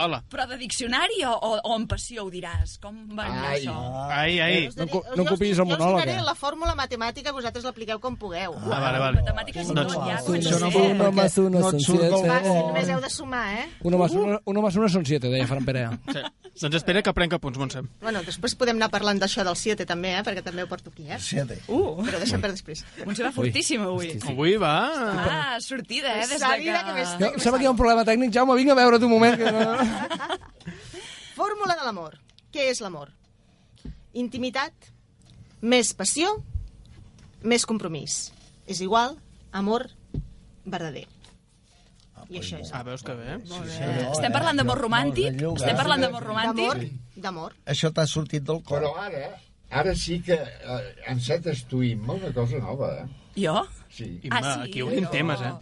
Hola. 0.05 0.23
Però 0.31 0.47
de 0.49 0.57
diccionari 0.61 1.23
o, 1.27 1.33
o, 1.35 1.51
o 1.65 1.77
en 1.77 1.87
passió 1.91 2.25
ho 2.25 2.31
diràs? 2.31 2.77
Com 2.83 2.95
va 3.17 3.25
anar 3.27 3.49
Ai. 3.51 3.59
això? 3.61 3.75
Ai, 4.09 4.39
ai. 4.41 4.59
Us 4.69 4.77
No 4.79 4.87
diré- 4.87 5.03
no 5.17 5.17
jo 5.17 5.23
us 5.25 5.31
copiïs 5.33 5.59
el 5.59 5.65
Jo 5.65 5.65
monòleg, 5.67 5.87
us 5.89 6.05
donaré 6.05 6.17
eh? 6.21 6.25
la 6.29 6.35
fórmula 6.39 6.75
matemàtica, 6.79 7.33
vosaltres 7.35 7.65
l'apliqueu 7.67 7.99
com 8.01 8.17
pugueu. 8.17 8.55
Ah, 8.71 8.81
vale, 8.81 8.99
vale. 9.03 9.23
Matemàtiques 9.23 9.71
i 9.71 9.75
tot, 9.75 9.93
ja. 10.07 10.19
Això 10.19 10.27
comença 10.27 10.59
no 10.59 10.67
a 10.67 10.71
vol- 10.71 10.89
ser. 10.89 10.95
Uno 10.99 11.13
más 11.13 11.39
uno 11.39 11.51
no 11.59 11.71
son 11.71 11.81
surt 11.81 12.01
del 12.03 12.15
siete. 12.15 12.29
Fàcil, 12.29 12.51
Oh. 12.53 12.67
només 12.69 12.89
heu 12.89 13.01
de 13.01 13.11
sumar, 13.11 13.47
eh? 13.59 13.69
Uno 13.83 13.99
más 13.99 14.13
uno, 14.13 14.41
uno 14.45 14.63
más 14.63 14.77
uno 14.77 14.89
son 14.89 15.05
siete, 15.07 15.29
deia 15.29 15.47
Fran 15.47 15.65
Perea. 15.65 15.99
Sí. 16.13 16.21
Doncs 16.61 16.75
espera 16.75 17.03
que 17.03 17.13
prenc 17.15 17.33
apunts, 17.37 17.57
Montse. 17.59 17.81
Bueno, 18.03 18.21
després 18.27 18.55
podem 18.59 18.75
anar 18.77 18.89
parlant 18.91 19.21
d'això 19.21 19.45
del 19.47 19.55
7 19.55 19.85
també, 19.87 20.17
eh? 20.19 20.23
Perquè 20.27 20.43
també 20.43 20.65
ho 20.65 20.67
porto 20.67 20.91
aquí, 20.91 21.05
eh? 21.07 21.19
Siete. 21.23 21.61
Uh, 21.69 22.03
Però 22.03 22.19
deixa'm 22.19 22.41
per 22.43 22.51
després. 22.51 22.83
Montse 23.07 23.23
va 23.23 23.31
fortíssim 23.33 23.83
avui. 23.87 24.11
Avui 24.27 24.57
va... 24.59 24.73
Ah, 25.29 25.61
sortida, 25.61 26.17
eh? 26.19 26.27
Des 26.27 26.41
de 26.41 26.47
que 26.59 26.65
que... 26.65 27.05
No, 27.21 27.39
sembla 27.39 27.59
que 27.59 27.65
hi 27.65 27.67
ha 27.69 27.71
un 27.71 27.77
problema 27.79 28.05
tècnic. 28.05 28.33
Jaume, 28.35 28.57
vinga 28.59 28.73
a 28.73 28.77
veure 28.77 28.99
tu 28.99 29.07
un 29.07 29.13
moment. 29.13 29.37
Que 29.39 29.45
no... 29.45 29.48
Fórmula 31.39 31.77
de 31.79 31.85
l'amor. 31.87 32.19
Què 32.53 32.69
és 32.73 32.81
l'amor? 32.83 33.13
Intimitat, 34.19 34.73
més 35.63 35.93
passió, 35.95 36.33
més 37.43 37.67
compromís. 37.69 38.33
És 38.69 38.81
igual 38.85 39.17
amor 39.57 39.87
verdader. 40.65 41.07
I 42.29 42.41
això 42.43 42.59
és 42.61 42.69
Ah, 42.77 42.83
veus 42.85 43.01
que 43.03 43.15
bé. 43.17 43.39
Estem 43.41 44.33
parlant 44.35 44.59
d'amor 44.59 44.81
romàntic? 44.83 45.31
Lloc, 45.41 45.57
Estem 45.63 45.77
parlant 45.79 46.03
d'amor 46.03 46.27
romàntic? 46.27 46.91
d'amor. 47.17 47.55
Això 47.65 47.93
t'ha 47.95 48.05
sortit 48.07 48.43
del 48.45 48.61
cor. 48.63 48.83
Però 48.83 48.91
ara, 49.01 49.31
ara 49.71 49.95
sí 49.97 50.21
que 50.21 50.35
eh, 50.37 50.95
encetes 51.09 51.65
tu 51.71 51.81
una 51.81 52.33
cosa 52.35 52.59
nova, 52.59 52.91
eh? 53.01 53.07
Jo? 53.39 53.63
Sí. 53.89 54.21
I, 54.25 54.29
Ah, 54.31 54.41
ah, 54.43 54.55
sí? 54.55 54.69
aquí 54.69 54.83
obrim 54.83 55.05
Però- 55.07 55.11
temes, 55.11 55.41
eh? 55.41 55.53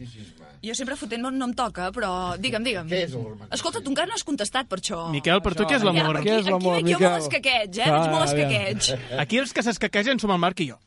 Jo 0.64 0.74
sempre 0.74 0.96
fotent 0.96 1.22
no, 1.22 1.30
no 1.30 1.46
em 1.50 1.54
toca, 1.54 1.90
però 1.94 2.10
digue'm, 2.40 2.64
digue'm. 2.64 2.88
Què 2.88 3.02
és 3.04 3.12
romanticisme? 3.14 3.48
Escolta, 3.58 3.82
tu 3.84 3.90
encara 3.92 4.08
no 4.10 4.14
has 4.16 4.24
contestat 4.26 4.68
per 4.70 4.78
això. 4.80 5.02
Miquel, 5.12 5.40
per 5.44 5.54
tu 5.58 5.64
què 5.68 5.76
és 5.76 5.84
l'amor? 5.86 6.16
aquí, 6.20 6.28
Què 6.28 6.34
és 6.40 6.46
aquí 6.46 6.52
l'amor, 6.54 6.74
veig 6.78 6.86
jo 6.86 6.98
Miquel? 6.98 7.10
molt 7.12 7.26
escaqueig, 7.26 7.78
eh? 7.78 7.84
Clar, 7.84 8.00
Veig 8.00 8.12
molt 8.14 8.26
escaqueig. 8.30 9.18
Aquí 9.26 9.38
els 9.42 9.52
que 9.52 9.62
s'escaquegen 9.66 10.18
som 10.22 10.32
el 10.34 10.38
Marc 10.42 10.60
i 10.64 10.68
jo. 10.72 10.78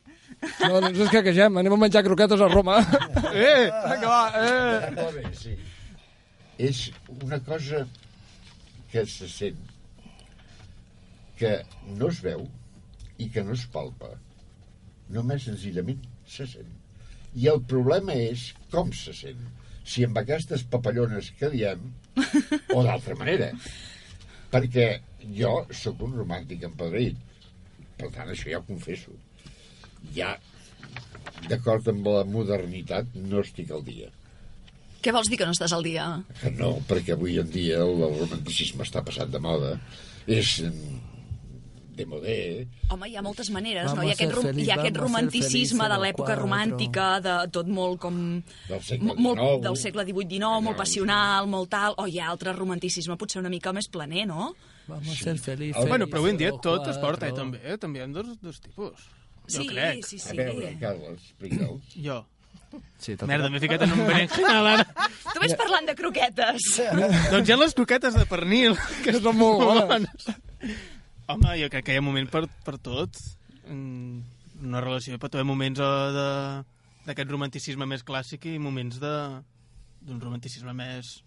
No, 0.63 0.79
doncs 0.79 0.99
és 1.05 1.09
que 1.11 1.21
quegem, 1.25 1.57
anem 1.59 1.73
a 1.75 1.79
menjar 1.81 2.03
croquetes 2.05 2.41
a 2.41 2.47
Roma. 2.51 2.77
Eh! 3.33 3.65
Vinga, 3.67 4.07
va, 4.07 4.21
eh. 4.39 5.31
Sí. 5.35 5.55
És 6.59 6.85
una 7.21 7.39
cosa 7.43 7.85
que 8.91 9.05
se 9.05 9.27
sent, 9.29 9.59
que 11.39 11.51
no 11.95 12.09
es 12.11 12.21
veu 12.23 12.47
i 13.19 13.29
que 13.31 13.43
no 13.43 13.53
es 13.55 13.65
palpa. 13.71 14.13
Només 15.09 15.43
senzillament 15.47 16.01
se 16.27 16.45
sent. 16.47 16.71
I 17.37 17.49
el 17.51 17.61
problema 17.69 18.15
és 18.17 18.49
com 18.73 18.91
se 18.95 19.13
sent. 19.13 19.41
Si 19.85 20.05
amb 20.05 20.17
aquestes 20.21 20.63
papallones 20.69 21.31
que 21.39 21.49
diem 21.53 21.85
o 22.77 22.83
d'altra 22.85 23.17
manera. 23.19 23.51
Perquè 24.53 24.87
jo 25.37 25.53
sóc 25.75 26.01
un 26.05 26.15
romàntic 26.17 26.63
empedreït. 26.65 27.17
Per 27.99 28.09
tant, 28.15 28.29
això 28.31 28.49
ja 28.49 28.61
ho 28.61 28.65
confesso. 28.65 29.13
Ja, 30.15 30.35
d'acord 31.49 31.89
amb 31.91 32.07
la 32.07 32.23
modernitat, 32.27 33.11
no 33.19 33.43
estic 33.43 33.73
al 33.75 33.83
dia. 33.87 34.09
Què 34.99 35.13
vols 35.15 35.29
dir 35.31 35.37
que 35.39 35.47
no 35.47 35.55
estàs 35.55 35.73
al 35.75 35.85
dia? 35.85 36.05
No, 36.57 36.71
perquè 36.87 37.15
avui 37.15 37.37
en 37.39 37.51
dia 37.51 37.79
el, 37.85 38.01
el 38.03 38.17
romanticisme 38.19 38.83
està 38.83 39.03
passat 39.05 39.31
de 39.31 39.39
moda. 39.43 39.77
És 40.27 40.57
de 41.99 42.05
modé. 42.09 42.37
Home, 42.95 43.09
hi 43.11 43.17
ha 43.19 43.23
moltes 43.25 43.51
maneres, 43.53 43.89
no? 43.91 43.99
Vamos 43.99 44.07
Hi 44.07 44.13
ha 44.13 44.17
aquest, 44.17 44.33
a 44.37 44.41
feliz, 44.47 44.65
hi 44.65 44.71
ha 44.71 44.79
aquest 44.79 44.97
a 44.97 45.03
romanticisme 45.03 45.83
feliz, 45.83 45.93
de 45.93 45.99
l'època 46.05 46.33
04. 46.33 46.41
romàntica, 46.45 47.07
de 47.27 47.35
tot 47.59 47.67
molt 47.67 47.99
com... 48.01 48.17
Del 48.71 48.81
segle 48.87 49.13
molt, 49.19 49.37
XIX. 49.43 49.61
del 49.67 49.77
segle 49.83 50.07
XVIII-XIX, 50.09 50.63
molt 50.69 50.79
passional, 50.81 51.47
molt 51.51 51.69
tal... 51.75 51.97
O 51.99 52.07
hi 52.09 52.17
ha 52.23 52.31
altre 52.33 52.55
romanticisme, 52.57 53.19
potser 53.19 53.43
una 53.43 53.51
mica 53.53 53.75
més 53.75 53.87
planer, 53.91 54.25
no? 54.31 54.53
Vamos 54.89 55.11
a 55.13 55.19
ser 55.21 55.37
felices. 55.37 55.83
El- 55.83 55.89
Bueno, 55.91 56.07
però 56.09 56.23
avui 56.23 56.31
en 56.33 56.37
dia 56.41 56.49
tot 56.57 56.87
es 56.89 56.97
porta, 56.97 57.27
eh, 57.29 57.35
també. 57.37 57.59
Eh? 57.63 57.77
També 57.77 57.99
hi 57.99 58.07
ha 58.07 58.09
dos, 58.15 58.33
dos 58.41 58.57
tipus. 58.63 59.05
Jo 59.49 59.61
sí, 59.63 59.67
crec. 59.69 60.03
sí, 60.05 60.17
A 60.17 60.27
sí. 60.31 60.37
veure, 60.37 60.75
Carles, 60.81 61.21
explica'l. 61.29 61.77
Jo. 62.01 62.23
Sí, 63.01 63.15
tot 63.17 63.25
Merda, 63.29 63.49
m'he 63.49 63.57
ficat 63.61 63.81
en 63.81 63.93
un 63.95 64.03
berenjenal 64.05 64.67
ara. 64.75 64.83
Tu 65.33 65.39
ves 65.41 65.53
parlant 65.57 65.85
de 65.89 65.93
croquetes. 65.97 66.65
doncs 67.31 67.49
hi 67.49 67.53
ha 67.53 67.57
les 67.57 67.73
croquetes 67.77 68.13
de 68.17 68.25
pernil, 68.29 68.75
que 69.05 69.13
Són 69.17 69.37
molt 69.37 69.61
bones. 69.89 70.27
Home, 71.29 71.53
jo 71.61 71.69
crec 71.69 71.85
que 71.85 71.93
hi 71.93 71.99
ha 71.99 72.03
moment 72.05 72.29
per, 72.31 72.45
per 72.65 72.77
tot. 72.81 73.19
En 73.69 74.23
una 74.65 74.81
relació 74.81 75.19
pot 75.21 75.35
haver 75.37 75.45
moments 75.47 75.79
eh, 75.79 75.89
de- 76.15 76.63
d'aquest 77.05 77.29
romanticisme 77.31 77.85
més 77.89 78.03
clàssic 78.05 78.45
i 78.49 78.57
moments 78.61 78.97
de 79.01 79.13
d'un 80.01 80.19
romanticisme 80.23 80.73
més, 80.73 81.19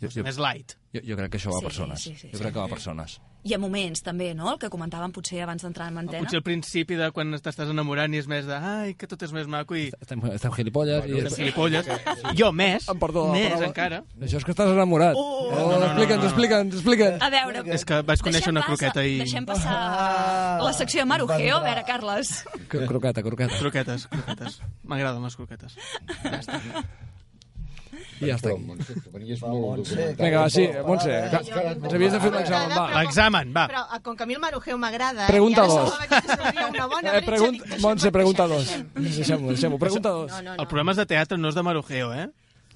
Jo, 0.00 0.08
jo, 0.12 0.22
més 0.24 0.36
light. 0.40 0.74
jo, 0.94 1.00
jo 1.04 1.16
crec 1.16 1.30
que 1.32 1.38
això 1.40 1.50
va 1.52 1.58
a 1.58 1.60
Sí, 1.60 1.66
persones. 1.66 2.02
sí, 2.02 2.14
sí, 2.16 2.28
jo 2.30 2.36
sí. 2.38 2.42
crec 2.42 2.52
que 2.54 2.58
va 2.60 2.66
a 2.66 2.72
persones. 2.72 3.18
Hi 3.42 3.54
ha 3.54 3.58
moments, 3.58 4.02
també, 4.04 4.34
no?, 4.36 4.50
el 4.52 4.58
que 4.60 4.68
comentàvem 4.68 5.12
potser 5.16 5.38
abans 5.40 5.62
d'entrar 5.64 5.86
en 5.88 5.96
antena. 6.02 6.20
Potser 6.26 6.36
al 6.40 6.44
principi 6.44 6.96
de 6.98 7.06
quan 7.16 7.30
t'estàs 7.40 7.70
enamorant 7.72 8.12
i 8.12 8.18
és 8.20 8.26
més 8.28 8.44
de 8.44 8.52
ai, 8.58 8.92
que 9.00 9.08
tot 9.08 9.22
és 9.24 9.32
més 9.32 9.46
maco 9.48 9.78
i 9.80 9.86
Estem, 9.96 10.20
estem 10.34 10.52
gilipolles 10.58 11.06
i... 11.08 11.22
de 11.24 11.32
gilipolles. 11.32 11.88
Jo 12.40 12.50
més, 12.52 12.84
Em 12.92 13.00
perdó 13.00 13.24
més 13.32 13.46
paraula. 13.48 13.70
encara. 13.70 14.02
Això 14.20 14.42
és 14.42 14.44
que 14.44 14.52
estàs 14.52 14.74
enamorat. 14.74 15.16
Oh, 15.16 15.48
no, 15.54 15.62
no, 15.70 15.78
no, 15.78 15.86
explica'ns, 15.88 16.20
no. 16.20 16.28
explica'ns, 16.28 16.76
explica'ns. 16.82 17.24
A 17.24 17.30
veure... 17.32 17.64
És 17.78 17.86
que 17.88 18.02
vaig 18.12 18.26
conèixer 18.28 18.52
una 18.52 18.66
croqueta 18.68 19.06
i- 19.08 19.16
Deixem 19.24 19.48
passar 19.48 19.78
la 20.60 20.72
secció 20.76 21.00
de 21.00 21.08
Marujeo. 21.14 21.56
A 21.62 21.64
veure, 21.64 21.86
Carles. 21.88 22.34
Cro- 22.68 22.84
Croqueta, 22.92 23.24
croqueta. 23.24 23.56
Croquetes, 23.60 24.04
croquetes. 24.12 24.60
M'agraden 24.84 25.24
les 25.24 25.36
croquetes. 25.40 25.80
I 28.20 28.28
ja 28.28 28.34
està. 28.36 28.50
Prou, 28.50 28.58
Montse, 28.60 28.94
que 29.00 29.10
venies 29.14 29.40
molt 29.42 29.60
Montse, 29.64 29.94
documentat. 29.94 30.24
Vinga, 30.24 30.40
va, 30.40 30.50
sí, 30.52 30.64
Montse. 30.86 31.14
Ens 31.80 31.94
havies 31.94 32.12
de 32.12 32.20
fer 32.20 32.30
un 32.32 32.38
examen, 32.40 32.74
va. 32.76 32.84
L'examen, 32.98 33.52
va. 33.56 33.64
Però 33.72 33.84
eh, 33.96 34.00
com 34.04 34.16
que 34.18 34.26
a 34.26 34.28
mi 34.28 34.36
el 34.36 34.42
Marujeu 34.44 34.78
m'agrada... 34.82 35.26
Pregunta 35.30 35.64
i 35.64 35.64
ara 35.64 35.72
dos. 35.72 35.94
semblava 35.94 36.20
que 36.20 36.36
seria 36.36 36.66
una 36.68 36.86
bona 36.94 37.14
Eh, 37.16 37.22
pregun... 37.26 37.60
Montse, 37.80 38.12
pregunta 38.12 38.46
dos. 38.50 38.74
deixem-ho. 38.96 39.48
Deixem-ho. 39.54 39.78
Pregunta 39.80 40.12
dos. 40.18 40.36
El 40.42 40.66
programa 40.66 40.92
és 40.96 41.00
de 41.00 41.06
teatre, 41.14 41.38
no 41.40 41.48
és 41.48 41.56
de 41.58 41.62
marujeo, 41.64 42.12
eh? 42.12 42.28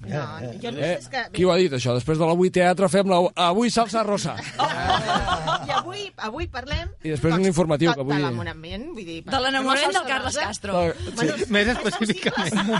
No, 0.03 0.21
jo 0.61 0.71
no 0.71 0.79
Eh, 0.83 0.99
que... 1.09 1.21
qui 1.31 1.45
ho 1.45 1.51
ha 1.53 1.55
dit, 1.57 1.71
això? 1.71 1.93
Després 1.95 2.19
de 2.19 2.27
l'avui 2.27 2.51
teatre 2.53 2.89
fem 2.91 3.07
la... 3.09 3.21
avui 3.47 3.71
salsa 3.71 4.03
rosa. 4.03 4.35
I 4.35 5.71
avui, 5.77 6.03
avui 6.27 6.47
parlem... 6.51 6.91
I 7.01 7.13
després 7.13 7.37
un 7.37 7.47
informatiu, 7.47 7.93
que 7.95 8.03
vull 8.03 8.17
De 8.17 8.21
l'enamorament, 8.25 8.89
vull 8.97 9.07
dir... 9.07 9.19
De 9.25 9.41
l'enamorament 9.45 9.95
del 9.95 10.09
Carles 10.09 10.39
Castro. 10.41 10.81
Bueno, 11.15 11.37
Més 11.55 11.71
específicament. 11.73 12.73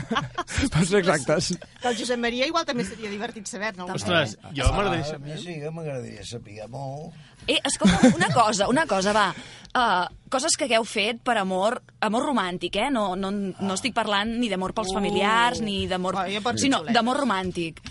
Per 0.76 0.84
ser 0.90 1.02
exactes. 1.02 1.54
Que 1.82 1.94
el 1.94 2.00
Josep 2.02 2.20
Maria 2.22 2.50
igual 2.52 2.68
també 2.68 2.86
seria 2.88 3.12
divertit 3.14 3.48
saber-ne. 3.50 3.88
Ostres, 3.96 4.36
jo 4.52 4.68
m'agradaria 4.76 5.08
saber. 5.08 5.40
sí 5.40 5.60
que 5.64 5.72
m'agradaria 5.72 6.28
saber 6.28 6.68
molt. 6.70 7.16
Eh, 7.48 7.60
escolta, 7.64 8.00
una 8.16 8.34
cosa, 8.34 8.68
una 8.68 8.86
cosa, 8.88 9.14
va. 9.14 9.30
Uh, 9.76 10.08
coses 10.32 10.56
que 10.58 10.66
hagueu 10.66 10.86
fet 10.88 11.20
per 11.22 11.36
amor, 11.38 11.82
amor 12.02 12.24
romàntic, 12.26 12.78
eh? 12.80 12.88
No, 12.90 13.10
no, 13.20 13.30
no 13.30 13.76
estic 13.76 13.94
parlant 13.94 14.32
ni 14.40 14.48
d'amor 14.50 14.74
pels 14.74 14.94
familiars, 14.96 15.60
ni 15.62 15.84
d'amor... 15.90 16.16
Jo 16.32 16.42
sinó 16.56 16.80
xuleta. 16.80 16.96
D'amor 17.06 17.22
romàntic. 17.22 17.82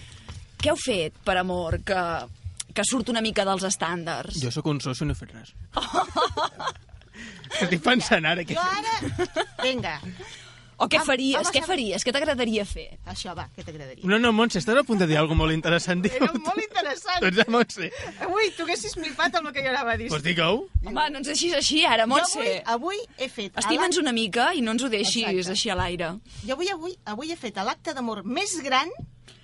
Què 0.59 0.73
heu 0.73 0.79
fet 0.81 1.15
per 1.25 1.37
amor 1.39 1.79
que, 1.87 2.01
que 2.75 2.85
surt 2.89 3.13
una 3.13 3.23
mica 3.23 3.45
dels 3.47 3.63
estàndards? 3.69 4.41
Jo 4.43 4.51
sóc 4.51 4.67
un 4.73 4.81
soci 4.83 5.05
i 5.05 5.07
no 5.07 5.15
he 5.15 5.19
fet 5.21 5.35
res. 5.37 5.55
Estic 7.63 7.85
pensant 7.85 8.27
ara 8.27 8.43
que... 8.43 8.57
Jo 8.57 8.65
ara... 8.65 9.39
Vinga, 9.63 10.01
O 10.77 10.89
què 10.91 10.99
faries? 11.07 11.37
home, 11.39 11.53
Què 11.55 11.63
faries? 11.65 12.03
Què 12.05 12.13
t'agradaria 12.13 12.65
fer? 12.67 12.99
això 13.07 13.35
va, 13.37 13.45
què 13.57 13.63
t'agradaria? 13.65 14.03
No, 14.11 14.19
no, 14.19 14.33
Montse, 14.33 14.59
estàs 14.59 14.77
a 14.81 14.83
punt 14.85 14.99
de 14.99 15.07
dir 15.07 15.17
alguna 15.21 15.39
molt 15.45 15.53
interessant. 15.55 16.05
Era 16.11 16.33
molt 16.33 16.59
interessant. 16.63 17.21
Doncs, 17.23 17.47
Montse, 17.49 17.91
Avui 18.27 18.51
tu 18.57 18.65
haguessis 18.67 18.95
flipat 18.99 19.37
amb 19.39 19.49
el 19.49 19.55
que 19.55 19.63
jo 19.63 19.71
anava 19.71 19.93
a 19.95 19.97
dir. 20.01 20.09
doncs 20.11 20.25
digue-ho. 20.27 20.65
Home, 20.85 21.07
no 21.15 21.19
ens 21.23 21.29
deixis 21.31 21.55
així 21.55 21.85
ara, 21.87 22.05
Jo 22.09 22.11
avui, 22.11 22.21
Montse. 22.21 22.63
avui 22.67 22.99
he 23.19 23.29
fet... 23.29 23.53
a 23.57 23.61
Estima'ns 23.63 23.99
una 24.03 24.13
mica 24.13 24.51
i 24.55 24.61
no 24.67 24.73
ens 24.75 24.83
ho 24.83 24.89
deixis 24.91 25.25
Exacte. 25.29 25.53
així 25.55 25.71
a 25.71 25.77
l'aire. 25.79 26.11
Jo 26.47 26.55
avui, 26.59 26.69
avui, 26.75 26.97
avui 27.05 27.31
he 27.33 27.37
fet 27.37 27.57
l'acte 27.63 27.95
d'amor 27.95 28.25
més 28.25 28.57
gran 28.65 28.91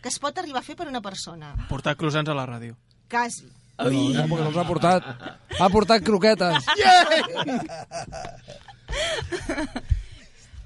que 0.03 0.09
es 0.09 0.19
pot 0.19 0.37
arribar 0.39 0.61
a 0.61 0.67
fer 0.67 0.75
per 0.77 0.89
una 0.89 1.01
persona. 1.01 1.55
Portar 1.69 1.95
croissants 1.97 2.29
a 2.31 2.35
la 2.35 2.47
ràdio. 2.49 2.75
Quasi. 3.11 3.47
No, 3.81 3.87
perquè 3.89 4.43
no 4.45 4.49
els 4.51 4.57
ha 4.61 4.65
portat. 4.69 5.07
Ha 5.61 5.69
portat 5.73 6.03
croquetes. 6.05 6.67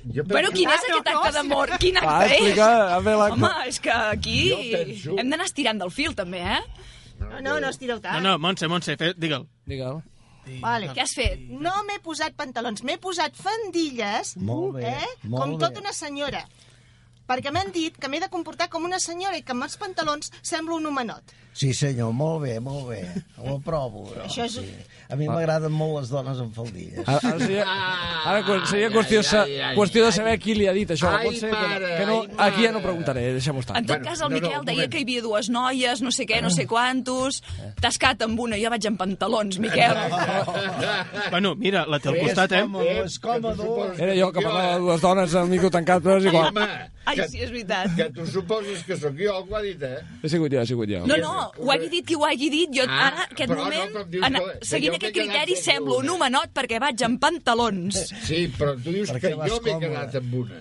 Jo 0.05 0.23
Però 0.25 0.37
penso- 0.49 0.53
quin 0.53 0.69
és 0.69 0.75
Ah, 0.75 0.89
no, 0.91 0.97
aquest 0.97 1.09
acte 1.09 1.27
no, 1.29 1.33
d'amor? 1.33 1.71
Quin 1.79 1.95
Va, 1.95 2.19
acte 2.19 2.27
és? 2.27 2.33
explica, 2.41 2.95
a 2.95 2.99
veure, 3.01 3.19
la- 3.19 3.33
Home, 3.33 3.69
és 3.69 3.81
que 3.81 3.91
aquí 3.91 4.41
penso- 4.73 5.19
hem 5.19 5.31
d'anar 5.31 5.47
estirant 5.47 5.79
del 5.81 5.91
fil, 5.91 6.15
també, 6.15 6.41
eh? 6.43 6.61
No, 7.21 7.41
no, 7.41 7.61
no 7.61 7.69
estireu 7.69 7.97
No, 7.97 8.03
tant. 8.03 8.23
no, 8.23 8.39
Montse, 8.39 8.69
Montse, 8.69 8.97
fe- 8.97 9.15
digue'l. 9.17 9.47
Digue'l. 9.65 10.03
Vale. 10.61 10.91
Què 10.93 11.01
has 11.01 11.15
fet? 11.15 11.39
No 11.49 11.73
m'he 11.85 11.99
posat 12.01 12.35
pantalons, 12.37 12.83
m'he 12.83 12.99
posat 12.99 13.35
fandilles, 13.35 14.37
Molt 14.37 14.75
bé, 14.77 14.89
eh? 14.89 15.07
molt 15.23 15.43
com 15.43 15.53
bé. 15.57 15.67
tota 15.67 15.81
una 15.81 15.93
senyora. 15.93 16.47
Perquè 17.29 17.53
m'han 17.55 17.73
dit 17.73 17.97
que 17.99 18.09
m'he 18.09 18.21
de 18.21 18.29
comportar 18.33 18.69
com 18.69 18.85
una 18.85 19.01
senyora 19.01 19.37
i 19.39 19.43
que 19.43 19.53
amb 19.57 19.65
els 19.65 19.77
pantalons 19.81 20.31
semblo 20.43 20.77
un 20.77 20.87
homenot. 20.87 21.23
Sí, 21.55 21.69
senyor, 21.73 22.11
molt 22.13 22.43
bé, 22.43 22.57
molt 22.59 22.89
bé. 22.89 23.05
Ho 23.39 23.57
aprovo. 23.61 24.09
No? 24.17 24.25
Això 24.27 24.45
és- 24.49 24.59
Sí. 24.59 24.75
A 25.13 25.17
mi 25.21 25.27
m'agraden 25.29 25.71
molt 25.71 25.99
les 26.01 26.09
dones 26.09 26.39
amb 26.41 26.55
faldilles. 26.57 27.05
Ara, 27.07 27.21
ara 27.29 27.39
seria, 27.39 27.65
ara 28.25 28.67
seria 28.67 28.89
qüestió, 28.91 29.21
sa- 29.23 29.45
qüestió 29.77 30.07
de 30.07 30.13
saber 30.17 30.39
qui 30.41 30.55
li 30.57 30.67
ha 30.67 30.73
dit 30.73 30.89
això. 30.91 31.11
Ai, 31.13 31.27
Pot 31.29 31.37
ser 31.37 31.51
que, 31.53 32.07
no- 32.09 32.23
no, 32.25 32.39
ai, 32.41 32.49
aquí 32.51 32.65
ja 32.65 32.73
no 32.73 32.81
preguntaré, 32.83 33.27
deixem-ho 33.37 33.61
estar. 33.61 33.77
En 33.77 33.85
tot 33.85 33.99
Bueno, 33.99 34.09
cas, 34.09 34.21
el 34.23 34.31
no, 34.31 34.31
no, 34.31 34.41
Miquel 34.41 34.59
un 34.61 34.65
deia 34.67 34.89
que 34.89 34.99
hi 34.99 35.05
havia 35.05 35.23
dues 35.23 35.51
noies, 35.53 36.01
no 36.03 36.11
sé 36.11 36.25
què, 36.27 36.41
no 36.43 36.51
sé 36.51 36.67
quantos... 36.67 37.43
T'has 37.81 37.99
quedat 38.01 38.23
amb 38.25 38.41
una, 38.41 38.57
jo 38.59 38.71
vaig 38.73 38.87
en 38.89 38.97
pantalons, 38.97 39.59
Miquel. 39.61 39.93
Bueno, 41.31 41.55
mira, 41.55 41.85
la 41.87 41.99
té 42.01 42.09
al 42.11 42.19
costat, 42.21 42.53
eh? 42.53 42.65
és 43.05 43.19
còmode. 43.23 43.69
Era 44.01 44.15
jo 44.17 44.33
que 44.33 44.41
parlava 44.43 44.75
de 44.75 44.81
dues 44.85 45.01
dones 45.05 45.35
amb 45.39 45.51
micro 45.53 45.71
tancat, 45.71 46.03
però 46.03 46.17
és 46.19 46.27
igual. 46.31 46.49
Home, 46.51 46.67
Ai, 47.15 47.21
que, 47.21 47.29
sí, 47.31 47.41
és 47.47 47.51
veritat. 47.55 47.95
que 47.97 48.07
tu 48.17 48.27
suposes 48.27 48.83
que 48.85 48.97
sóc 48.99 49.15
jo 49.17 49.33
el 49.39 49.45
que 49.49 49.55
ho 49.55 49.57
ha 49.57 49.63
dit, 49.63 49.83
eh? 49.83 49.99
He 50.23 50.29
sigut 50.33 50.53
jo, 50.53 50.61
he 50.61 50.67
sigut 50.67 50.89
jo. 50.91 51.01
No, 51.07 51.17
no, 51.23 51.33
ho 51.57 51.71
hagi 51.73 51.89
dit 51.93 52.05
qui 52.07 52.15
ho 52.19 52.25
hagi 52.27 52.51
dit. 52.51 52.69
Jo 52.75 52.85
Ah, 52.89 53.07
ara, 53.09 53.25
aquest 53.31 53.51
no, 53.51 53.57
moment, 53.63 53.97
em 54.03 54.11
dius 54.11 54.27
en, 54.27 54.35
que- 54.35 54.45
que 54.61 54.67
seguint 54.75 54.95
aquest 54.99 55.15
criteri, 55.15 55.55
amb 55.59 55.63
semblo 55.71 55.99
un 56.03 56.09
homenot 56.19 56.51
perquè 56.55 56.81
vaig 56.83 57.03
en 57.07 57.19
pantalons. 57.23 58.01
Sí, 58.27 58.49
però 58.59 58.75
tu 58.83 58.91
dius 58.91 59.11
Perquè 59.15 59.31
que 59.39 59.49
jo 59.49 59.61
m'he 59.65 59.79
quedat 59.81 60.17
amb 60.21 60.35
una. 60.45 60.59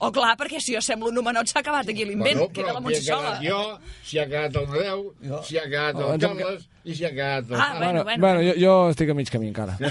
O 0.00 0.12
clar, 0.14 0.36
perquè 0.38 0.60
si 0.62 0.74
jo 0.76 0.80
semblo 0.80 1.08
un 1.10 1.18
homenot 1.18 1.48
s'ha 1.50 1.58
acabat 1.58 1.88
aquí 1.90 2.04
l'invent. 2.06 2.38
Bueno, 2.38 2.52
Queda 2.54 2.72
la 2.72 2.78
però 2.78 2.82
Montse 2.84 3.00
m'hi 3.00 3.08
he 3.08 3.10
quedat 3.10 3.18
sola. 3.18 3.40
jo, 3.42 3.78
s'hi 4.06 4.18
ha 4.20 4.26
quedat 4.30 4.56
el 4.56 4.66
Nadeu, 4.70 5.00
Jo. 5.26 5.42
s'hi 5.42 5.58
ha 5.58 5.64
quedat 5.64 5.94
Oh, 5.96 5.98
el 5.98 6.12
hem 6.12 6.20
Carles 6.38 6.68
i 6.84 6.94
s'hi 6.94 7.04
ha 7.04 7.10
quedat 7.10 7.50
el... 7.50 7.56
Ah, 7.60 7.74
bueno, 7.78 8.04
bueno. 8.04 8.20
bueno 8.26 8.40
jo, 8.46 8.54
jo 8.62 8.90
estic 8.90 9.10
a 9.10 9.14
mig 9.14 9.28
camí 9.28 9.48
encara. 9.48 9.76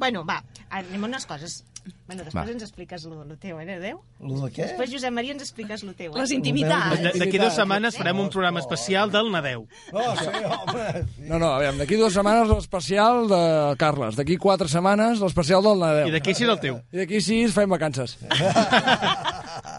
Bueno, 0.00 0.24
va, 0.24 0.42
anem 0.70 1.04
a 1.04 1.08
unes 1.10 1.26
coses. 1.26 1.60
Bueno, 2.06 2.22
després 2.26 2.44
Va. 2.46 2.52
ens 2.52 2.62
expliques 2.62 3.04
lo, 3.08 3.22
lo 3.24 3.36
teu, 3.40 3.58
eh, 3.58 3.76
Adéu? 3.76 4.00
Lo 4.20 4.36
de 4.44 4.50
què? 4.52 4.66
Després, 4.68 4.90
Josep 4.92 5.14
Maria, 5.16 5.32
ens 5.32 5.42
expliques 5.46 5.82
lo 5.86 5.94
teu, 5.96 6.12
eh? 6.12 6.18
Les 6.20 6.34
intimitats. 6.36 7.00
D'aquí 7.16 7.40
dues 7.40 7.56
setmanes 7.56 7.96
farem 7.96 8.20
un 8.20 8.28
programa 8.32 8.60
especial 8.60 9.10
del 9.10 9.30
Nadeu. 9.32 9.64
Oh, 9.92 10.12
sí, 10.18 10.28
home. 10.44 11.04
No, 11.24 11.38
no, 11.38 11.54
aviam, 11.54 11.80
d'aquí 11.80 11.96
dues 12.00 12.14
setmanes 12.14 12.52
l'especial 12.52 13.24
de 13.30 13.42
Carles, 13.80 14.18
d'aquí 14.20 14.36
quatre 14.36 14.68
setmanes 14.68 15.24
l'especial 15.24 15.64
del 15.64 15.80
Nadal. 15.80 16.12
I 16.12 16.16
d'aquí 16.18 16.36
sis 16.36 16.48
el 16.48 16.60
teu. 16.60 16.82
I 16.92 17.02
d'aquí 17.04 17.22
sis 17.24 17.56
fem 17.56 17.70
vacances. 17.72 18.18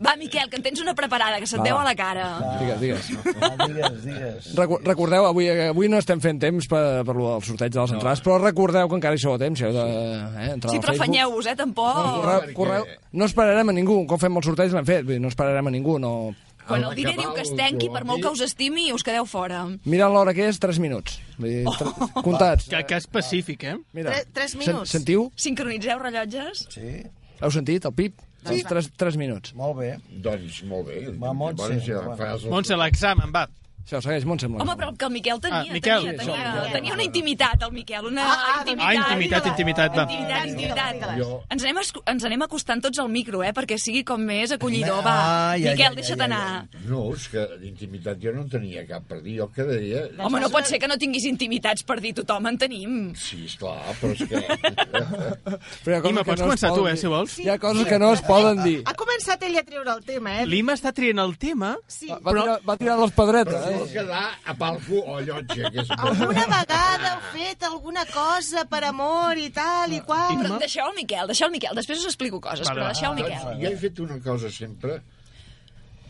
Va, 0.00 0.14
Miquel, 0.16 0.48
que 0.48 0.56
en 0.56 0.62
tens 0.62 0.80
una 0.80 0.94
preparada, 0.94 1.38
que 1.40 1.46
se't 1.46 1.60
Va, 1.60 1.74
va. 1.74 1.82
a 1.82 1.84
la 1.84 1.94
cara. 1.94 2.26
Digues, 2.60 2.80
digues. 2.80 3.10
Va, 3.42 3.50
digues, 3.66 4.04
digues. 4.04 4.50
Recu 4.56 4.78
recordeu, 4.84 5.26
avui, 5.26 5.48
avui 5.68 5.88
no 5.92 5.98
estem 5.98 6.20
fent 6.20 6.38
temps 6.40 6.68
per, 6.70 7.02
per 7.04 7.16
lo 7.16 7.32
del 7.34 7.42
sorteig 7.42 7.72
de 7.74 7.80
les 7.80 7.92
entrades, 7.98 8.22
però 8.24 8.38
recordeu 8.40 8.88
que 8.88 8.96
encara 9.00 9.18
hi 9.18 9.22
sou 9.22 9.34
a 9.34 9.38
temps, 9.42 9.58
si 9.58 9.66
heu 9.66 9.72
de, 9.74 9.84
eh, 9.84 10.46
entrar 10.54 10.72
Sí, 10.72 10.80
però 10.80 10.94
afanyeu-vos, 10.96 11.46
eh, 11.46 11.56
tampoc. 11.56 11.92
Correu, 11.98 12.40
perquè- 12.40 12.54
correu, 12.56 12.86
no 13.12 13.24
esperarem 13.28 13.68
a 13.68 13.72
ningú, 13.76 14.06
com 14.06 14.18
fem 14.18 14.36
el 14.36 14.42
sorteig 14.46 14.72
l'hem 14.72 14.86
fet, 14.88 15.04
no 15.20 15.28
esperarem 15.28 15.66
a 15.66 15.70
ningú, 15.74 15.98
no... 15.98 16.14
Quan 16.62 16.84
Al 16.84 16.92
el 16.92 16.96
diner 16.96 17.16
diu 17.18 17.32
que 17.34 17.40
es 17.42 17.50
el 17.50 17.56
tanqui, 17.58 17.88
per 17.90 18.04
molt 18.06 18.22
que 18.22 18.30
us 18.30 18.40
estimi, 18.40 18.92
us 18.94 19.02
quedeu 19.02 19.24
fora. 19.26 19.64
Mirant 19.84 20.12
l'hora 20.14 20.30
que 20.32 20.44
és, 20.46 20.60
3 20.62 20.78
minuts. 20.78 21.16
Vull 21.36 21.48
dir, 21.50 21.64
tre- 21.74 22.22
comptats. 22.22 22.68
Que, 22.70 22.84
que 22.86 23.00
específic, 23.02 23.64
eh? 23.66 23.74
Mira, 23.92 24.12
Tre- 24.14 24.28
tres 24.32 24.52
sen- 24.54 24.60
minuts. 24.62 24.90
sentiu? 24.94 25.24
Sincronitzeu 25.34 25.98
rellotges? 25.98 26.68
Sí, 26.70 27.02
Heu 27.42 27.50
sentit, 27.50 27.84
el 27.84 27.92
pip? 27.98 28.14
Sí. 28.44 28.64
3, 28.68 28.90
3 28.96 29.16
minuts. 29.16 29.54
molt 29.54 29.76
bé. 29.78 29.96
Doncs 30.10 30.62
molt 30.64 30.86
bé. 30.88 31.04
Va, 31.18 31.32
Montse, 31.32 31.62
Llavors 31.68 31.86
ja 31.86 32.16
fas 32.16 32.44
el- 32.44 32.50
Montse, 32.50 32.76
l'examen, 32.76 33.30
va. 33.34 33.48
Això, 33.82 33.98
segueix, 34.00 34.24
Montse. 34.24 34.46
Home, 34.46 34.74
però 34.78 34.92
que 34.96 35.04
el 35.04 35.10
Miquel 35.12 35.40
tenia, 35.40 35.58
Ah, 35.68 35.72
Miquel. 35.72 36.00
tenia, 36.04 36.12
Sí, 36.12 36.16
tenia, 36.18 36.52
som- 36.62 36.72
tenia 36.72 36.92
una 36.94 37.02
intimitat, 37.02 37.62
el 37.62 37.72
Miquel, 37.72 38.04
una 38.06 38.22
Ah, 38.22 38.36
ah, 38.36 38.58
intimitat. 38.60 38.86
Ah, 38.86 38.94
intimitat, 38.94 39.46
intimitat, 39.46 39.96
va. 39.98 40.02
Intimitat, 40.02 40.46
intimitat. 40.46 41.18
Jo- 41.18 41.42
Ens 41.50 41.62
anem, 41.64 41.76
ens 42.06 42.24
anem 42.24 42.42
acostant 42.42 42.80
tots 42.82 42.98
al 43.00 43.08
micro, 43.08 43.42
eh, 43.42 43.52
perquè 43.52 43.76
sigui 43.78 44.04
com 44.04 44.20
més 44.22 44.52
acollidor. 44.52 45.02
Va, 45.04 45.50
Ah, 45.52 45.56
ja, 45.58 45.72
Miquel, 45.72 45.78
ja, 45.78 45.94
deixa't 45.94 46.18
ja, 46.18 46.28
ja, 46.28 46.36
anar. 46.36 46.68
No, 46.86 47.12
és 47.14 47.28
que 47.28 47.46
d'intimitat 47.60 48.18
jo 48.22 48.32
no 48.32 48.42
en 48.42 48.48
tenia 48.48 48.86
cap 48.86 49.02
per 49.08 49.20
dir. 49.22 49.38
Jo 49.38 49.44
el 49.44 49.52
que 49.52 49.62
deia... 49.64 50.24
Home, 50.24 50.40
no 50.40 50.48
pot 50.48 50.64
ser 50.64 50.78
que 50.78 50.86
no 50.88 50.96
tinguis 50.96 51.24
intimitats 51.24 51.82
per 51.82 52.00
dir 52.00 52.14
tothom, 52.14 52.46
en 52.46 52.58
tenim. 52.58 53.14
Sí, 53.16 53.44
esclar, 53.46 53.78
però 54.00 54.12
és 54.12 54.28
que... 54.28 54.36
Però 55.84 55.98
Ima, 56.08 56.22
que 56.22 56.30
pots 56.30 56.40
no 56.40 56.46
començar 56.46 56.72
tu, 56.74 56.86
eh, 56.86 56.96
si 56.96 57.06
vols. 57.10 57.38
Hi 57.40 57.48
ha 57.48 57.58
coses 57.58 57.86
que 57.86 57.98
no 57.98 58.12
es 58.12 58.22
poden 58.22 58.62
dir. 58.62 58.82
Ha 58.86 58.94
començat 58.94 59.42
ell 59.42 59.56
a 59.58 59.62
treure 59.64 59.90
el 59.96 60.04
tema, 60.04 60.40
eh? 60.42 60.46
L'Ima 60.46 60.74
està 60.74 60.92
triant 60.94 61.18
el 61.18 61.36
tema. 61.38 61.76
Sí. 61.86 62.08
Va, 62.08 62.18
tirar, 62.30 62.58
va 62.68 62.76
tirar 62.76 62.98
les 63.00 63.10
pedretes. 63.16 63.54
Però 63.54 63.71
vol 63.72 63.88
quedar 63.92 64.22
a 64.44 64.54
palco 64.58 65.00
o 65.14 65.16
llotja, 65.24 65.70
que 65.74 65.82
és... 65.82 65.90
Alguna 65.96 66.44
vegada 66.50 67.10
heu 67.12 67.20
fet 67.32 67.66
alguna 67.68 68.04
cosa 68.10 68.64
per 68.70 68.82
amor 68.88 69.40
i 69.40 69.48
tal 69.54 69.92
i 69.96 70.00
qual? 70.06 70.36
Però 70.42 70.58
deixeu 70.62 70.86
el 70.88 70.96
Miquel, 70.98 71.26
deixeu 71.32 71.48
el 71.48 71.54
Miquel. 71.56 71.74
Després 71.78 72.02
us 72.04 72.10
explico 72.12 72.40
coses, 72.44 72.66
Vale, 72.68 72.80
però 72.80 72.92
deixeu 72.92 73.10
el 73.10 73.18
Doncs 73.22 73.30
Miquel. 73.30 73.60
jo 73.64 73.72
he 73.72 73.80
fet 73.84 74.02
una 74.06 74.18
cosa 74.24 74.50
sempre 74.52 75.00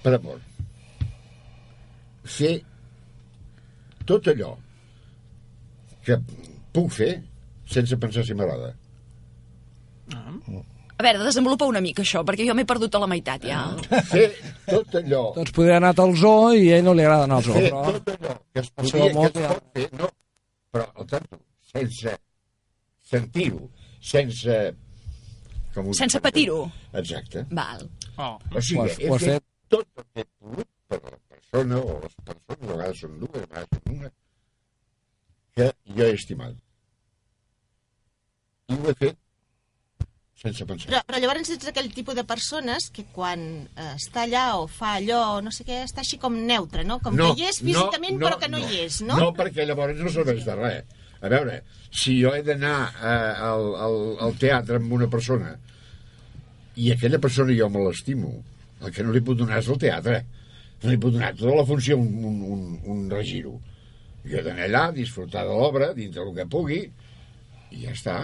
per 0.03 0.15
amor. 0.19 0.41
Fer 2.37 2.55
tot 4.07 4.29
allò 4.31 4.53
que 6.07 6.19
puc 6.75 6.91
fer 6.95 7.13
sense 7.73 7.97
pensar 8.03 8.25
si 8.27 8.35
m'agrada. 8.39 8.75
A 11.03 11.05
veure, 11.05 11.19
desenvolupa 11.27 11.67
una 11.67 11.81
mica 11.83 12.05
això, 12.05 12.21
perquè 12.23 12.45
jo 12.47 12.55
m'he 12.55 12.63
perdut 12.63 12.95
a 12.95 13.01
la 13.03 13.09
meitat, 13.11 13.43
ja. 13.43 13.63
Fer 14.07 14.29
tot 14.69 14.93
allò 15.01 15.23
Doncs 15.35 15.51
podria 15.57 15.81
anar 15.81 15.91
al 15.99 16.13
zoo 16.21 16.53
i 16.55 16.69
a 16.71 16.77
ell 16.77 16.85
no 16.87 16.93
li 16.95 17.03
agrada 17.03 17.25
anar 17.27 17.41
al 17.41 17.47
zoo, 17.49 17.57
fer 17.59 17.73
però... 17.73 17.95
tot 17.97 18.11
allò 18.13 18.35
que 18.39 18.63
es 18.63 18.69
podia, 18.71 18.93
que 18.93 19.09
es 19.09 19.49
pot 19.49 19.65
fer, 19.75 19.87
no, 19.99 20.11
però 20.71 20.85
el 21.03 21.09
tanto, 21.11 21.39
sense 21.73 22.15
sentir-ho, 23.11 23.67
sense... 24.13 24.59
Com 25.75 25.89
Sense 25.97 26.21
patir-ho. 26.23 26.61
Exacte. 27.01 27.43
Val. 27.51 27.83
Oh. 28.21 28.37
O 28.53 28.63
sigui, 28.63 29.09
ho 29.09 29.17
has 29.17 29.25
fet 29.25 29.45
tot 29.73 29.87
el 29.99 30.05
que 30.05 30.23
he 30.23 30.29
pogut 30.39 30.69
per 30.93 31.01
la 31.01 31.19
persona 31.33 31.81
o 31.81 31.97
les 32.05 32.15
persones, 32.29 32.63
a 32.63 32.77
vegades 32.77 33.03
són 33.03 33.19
dues, 33.25 33.41
a 33.41 33.49
vegades 33.49 33.75
són 33.81 33.97
una, 33.97 34.13
que 35.57 35.69
jo 35.97 36.07
he 36.07 36.15
estimat. 36.21 36.55
I 38.71 38.79
ho 38.79 38.93
he 38.93 38.97
fet 39.03 39.19
sense 40.43 40.67
pensar. 40.67 40.91
Però, 40.91 41.01
però 41.07 41.21
llavors 41.23 41.53
ets 41.55 41.69
aquell 41.71 41.91
tipus 41.95 42.17
de 42.19 42.25
persones 42.27 42.89
que 42.95 43.05
quan 43.15 43.45
eh, 43.63 43.93
està 43.95 44.25
allà 44.27 44.47
o 44.59 44.67
fa 44.71 44.97
allò 44.99 45.41
no 45.45 45.53
sé 45.55 45.67
què, 45.69 45.83
està 45.87 46.03
així 46.03 46.19
com 46.23 46.35
neutre, 46.49 46.83
no? 46.89 46.99
Com 47.05 47.19
que 47.19 47.31
hi 47.39 47.47
és 47.51 47.63
físicament 47.63 48.19
però 48.23 48.41
que 48.41 48.51
no, 48.51 48.59
hi 48.59 48.83
és, 48.87 49.01
no? 49.07 49.19
No, 49.21 49.31
perquè 49.37 49.67
llavors 49.69 50.01
no 50.03 50.13
serveix 50.13 50.45
de 50.49 50.59
res. 50.59 50.99
A 51.23 51.31
veure, 51.31 51.61
si 51.95 52.17
jo 52.19 52.33
he 52.35 52.43
d'anar 52.43 52.79
eh, 52.91 53.45
al, 53.47 53.69
al, 53.87 53.99
al 54.27 54.41
teatre 54.43 54.81
amb 54.83 54.97
una 54.99 55.07
persona 55.11 55.55
i 56.75 56.91
aquella 56.91 57.21
persona 57.23 57.55
jo 57.55 57.69
me 57.71 57.85
l'estimo, 57.85 58.33
el 58.83 58.91
que 58.95 59.05
no 59.07 59.13
li 59.15 59.23
puc 59.23 59.39
donar 59.39 59.61
és 59.61 59.69
el 59.71 59.79
teatre. 59.79 60.23
No 60.83 60.91
li 60.91 60.99
puc 60.99 61.15
donar 61.15 61.31
tota 61.39 61.55
la 61.61 61.67
funció 61.69 61.99
un, 62.01 62.09
un, 62.27 62.41
un, 62.57 62.63
un 62.91 63.03
regiro. 63.13 63.55
Jo 64.27 64.41
he 64.41 64.43
d'anar 64.47 64.67
allà, 64.67 64.85
disfrutar 64.97 65.45
de 65.47 65.55
l'obra, 65.55 65.93
dintre 65.95 66.25
el 66.25 66.33
que 66.35 66.49
pugui, 66.51 66.81
i 67.71 67.85
ja 67.85 67.93
està. 67.95 68.17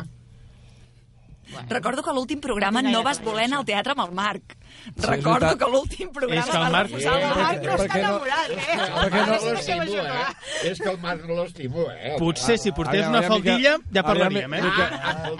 Recordo 1.68 2.02
que 2.04 2.14
l'últim 2.16 2.40
programa 2.44 2.82
no 2.82 3.02
vas 3.06 3.22
voler 3.24 3.46
anar 3.48 3.62
al 3.62 3.68
teatre 3.68 3.94
amb 3.96 4.04
el 4.06 4.14
Marc. 4.16 4.56
Recordo 4.96 5.50
que 5.58 5.66
l'últim 5.70 6.08
programa 6.10 6.40
És 6.40 6.50
que 6.50 6.56
el 6.56 6.72
Marc- 6.72 6.92
el 6.94 7.08
Ah, 7.08 7.34
Marc. 7.36 7.60
Per 7.62 7.74
està 7.78 7.94
no- 7.94 7.98
enamorat, 7.98 8.50
eh? 8.50 8.56
perquè 8.98 9.26
no- 9.26 9.38
No 9.38 9.52
deixeu 9.54 9.82
eh? 9.82 10.00
acabar. 10.00 10.36
És 10.64 10.80
que 10.80 10.88
el 10.90 10.98
Marc 10.98 11.24
no 11.28 11.34
l'estimo, 11.42 11.84
eh? 11.92 12.14
Potser 12.18 12.58
si 12.58 12.72
portés 12.72 13.06
una 13.06 13.22
faldilla 13.22 13.76
ja 13.92 14.02
parlaríem, 14.02 14.54
eh? 14.54 14.60
Ah. 14.62 15.30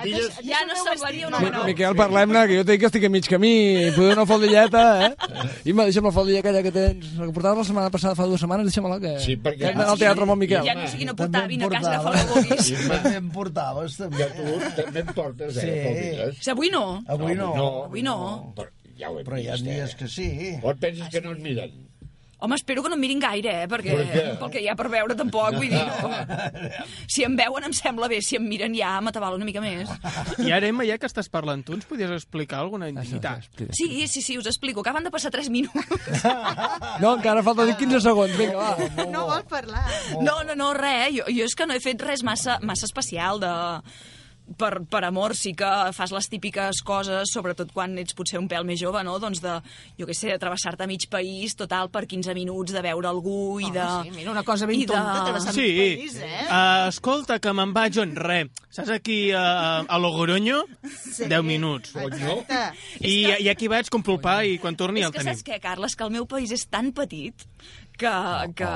Ja 0.45 0.61
no 0.69 0.77
semblaria 0.85 1.29
un 1.29 1.35
home 1.35 1.51
nou. 1.51 1.65
Miquel, 1.65 1.97
parlem-ne, 1.97 2.47
que 2.49 2.57
jo 2.59 2.65
t'he 2.65 2.73
dit 2.73 2.81
que 2.81 2.87
estic 2.91 3.05
a 3.05 3.09
mig 3.09 3.27
camí, 3.29 3.53
i 3.89 3.91
poder 3.97 4.13
una 4.17 4.27
faldilleta, 4.27 4.85
eh? 5.07 5.15
Imma, 5.65 5.85
deixa'm 5.89 6.05
la 6.09 6.13
faldilla 6.13 6.41
aquella 6.41 6.63
que 6.63 6.73
tens, 6.73 7.13
la 7.19 7.27
que 7.27 7.33
portaves 7.33 7.59
la 7.59 7.65
setmana 7.65 7.91
passada, 7.91 8.15
fa 8.15 8.25
dues 8.29 8.41
setmanes, 8.41 8.67
deixa'm-la, 8.69 9.01
que... 9.01 9.19
Sí, 9.25 9.37
perquè- 9.37 9.75
al 9.77 9.99
teatre 9.99 10.23
amb 10.23 10.33
el 10.37 10.39
Miquel. 10.45 10.65
Ja 10.65 10.75
no 10.75 10.87
siguin 10.89 11.09
a 11.11 11.15
portar, 11.15 11.41
També 11.43 11.49
vine 11.55 11.65
a 11.65 11.69
casa, 11.69 11.97
portava. 12.03 12.13
fa 12.13 12.21
el 12.21 12.29
vulguis. 12.29 12.73
També 12.93 13.15
em 13.17 13.31
portaves, 13.31 13.97
també. 13.97 14.19
Ja 14.19 14.29
tu 14.35 14.83
també 14.83 15.01
em 15.01 15.07
portes, 15.15 15.57
eh, 15.57 15.61
Sí. 15.61 15.77
faldilles. 15.85 16.43
Si 16.45 16.51
avui 16.51 16.71
no. 16.71 17.03
Avui 17.09 17.35
no. 17.35 17.55
Avui 17.85 18.03
no. 18.03 18.55
Ja 18.99 19.11
ho 19.13 19.19
he 19.21 19.25
Però 19.27 19.39
hi 19.39 19.47
ha 19.49 19.59
vist, 19.59 19.67
dies 19.69 19.93
eh? 19.95 19.99
que 20.01 20.09
sí. 20.11 20.31
O 20.63 20.73
et 20.75 20.81
penses 20.83 21.09
que 21.13 21.23
no 21.25 21.37
et 21.37 21.45
miren? 21.45 21.85
Home, 22.41 22.55
espero 22.55 22.85
que 22.85 22.91
no 22.91 22.95
em 22.95 23.01
mirin 23.03 23.19
gaire, 23.19 23.51
eh? 23.65 23.67
Perquè, 23.67 23.95
Per 23.99 24.03
què? 24.07 24.21
pel 24.39 24.51
que 24.55 24.61
hi 24.63 24.69
ha 24.71 24.75
per 24.79 24.85
veure 24.93 25.15
tampoc, 25.19 25.57
vull 25.57 25.73
dir, 25.73 25.81
no. 25.83 26.11
Si 27.11 27.25
em 27.27 27.35
veuen 27.35 27.65
em 27.67 27.73
sembla 27.75 28.07
bé, 28.07 28.21
si 28.23 28.37
em 28.39 28.45
miren 28.47 28.77
ja 28.79 28.93
m'atabalo 29.03 29.35
una 29.41 29.47
mica 29.49 29.59
més. 29.65 29.91
I 30.39 30.53
ara, 30.55 30.69
Emma, 30.71 30.87
ja 30.87 31.01
que 31.03 31.09
estàs 31.11 31.27
parlant 31.35 31.65
tu, 31.67 31.75
ens 31.75 31.89
podries 31.91 32.13
explicar 32.15 32.61
alguna 32.63 32.93
intimitat? 32.93 33.49
Sí, 33.75 34.07
sí, 34.07 34.23
sí, 34.23 34.37
us 34.39 34.47
explico. 34.47 34.85
Acaben 34.87 35.03
de 35.03 35.11
passar 35.11 35.33
3 35.35 35.51
minuts. 35.51 36.23
No, 37.03 37.17
encara 37.17 37.43
falta 37.47 37.67
dir 37.67 37.75
15 37.79 38.01
segons, 38.07 38.37
vinga, 38.39 38.55
va. 38.71 39.07
No 39.11 39.25
vol 39.33 39.43
parlar. 39.51 39.83
No, 40.23 40.39
no, 40.47 40.55
no, 40.59 40.71
res. 40.79 41.11
Jo, 41.17 41.27
jo 41.35 41.47
és 41.51 41.59
que 41.59 41.67
no 41.67 41.75
he 41.75 41.83
fet 41.83 42.07
res 42.07 42.23
massa, 42.27 42.61
massa 42.63 42.87
especial 42.87 43.43
de 43.43 43.51
per, 44.57 44.81
per 44.89 45.03
amor 45.05 45.35
sí 45.37 45.53
que 45.59 45.69
fas 45.93 46.13
les 46.15 46.29
típiques 46.31 46.81
coses, 46.87 47.29
sobretot 47.33 47.73
quan 47.75 47.99
ets 48.01 48.15
potser 48.17 48.39
un 48.41 48.47
pèl 48.49 48.65
més 48.65 48.81
jove, 48.81 49.03
no? 49.05 49.19
Doncs 49.21 49.43
de, 49.45 49.59
jo 49.99 50.07
què 50.09 50.15
sé, 50.17 50.31
de 50.33 50.39
travessar-te 50.41 50.87
mig 50.89 51.05
país, 51.13 51.55
total, 51.59 51.91
per 51.93 52.07
15 52.09 52.33
minuts, 52.39 52.73
de 52.73 52.83
veure 52.85 53.09
algú 53.11 53.59
i 53.61 53.69
de... 53.75 53.85
sí, 54.05 54.13
mira, 54.17 54.31
una 54.33 54.43
cosa 54.47 54.67
ben 54.71 54.81
i 54.81 54.87
de- 54.87 54.93
tonta, 54.95 55.25
travessar 55.27 55.53
Sí. 55.55 55.67
mig 55.67 55.99
país, 55.99 56.17
eh? 56.23 56.47
Uh, 56.49 56.89
escolta, 56.89 57.39
que 57.43 57.53
me'n 57.53 57.75
vaig 57.77 57.99
on? 58.01 58.15
Re. 58.17 58.39
Saps 58.71 58.91
aquí 58.95 59.19
uh, 59.33 59.85
a 59.89 59.99
Logroño? 59.99 60.63
Sí. 60.89 61.27
10 61.29 61.43
minuts. 61.45 61.95
Exacte. 61.97 62.63
I, 63.01 63.15
I 63.45 63.49
aquí 63.53 63.69
vaig, 63.69 63.89
compro 63.91 64.15
el 64.17 64.23
pa 64.25 64.39
i 64.47 64.57
quan 64.63 64.77
torni 64.79 65.01
És 65.03 65.09
el 65.09 65.13
que 65.13 65.23
tenim. 65.25 65.35
saps 65.35 65.45
què, 65.47 65.61
Carles? 65.61 65.97
Que 65.99 66.05
el 66.07 66.15
meu 66.15 66.27
país 66.31 66.53
és 66.55 66.65
tan 66.71 66.93
petit 66.97 67.45
que... 67.99 68.13
que... 68.55 68.73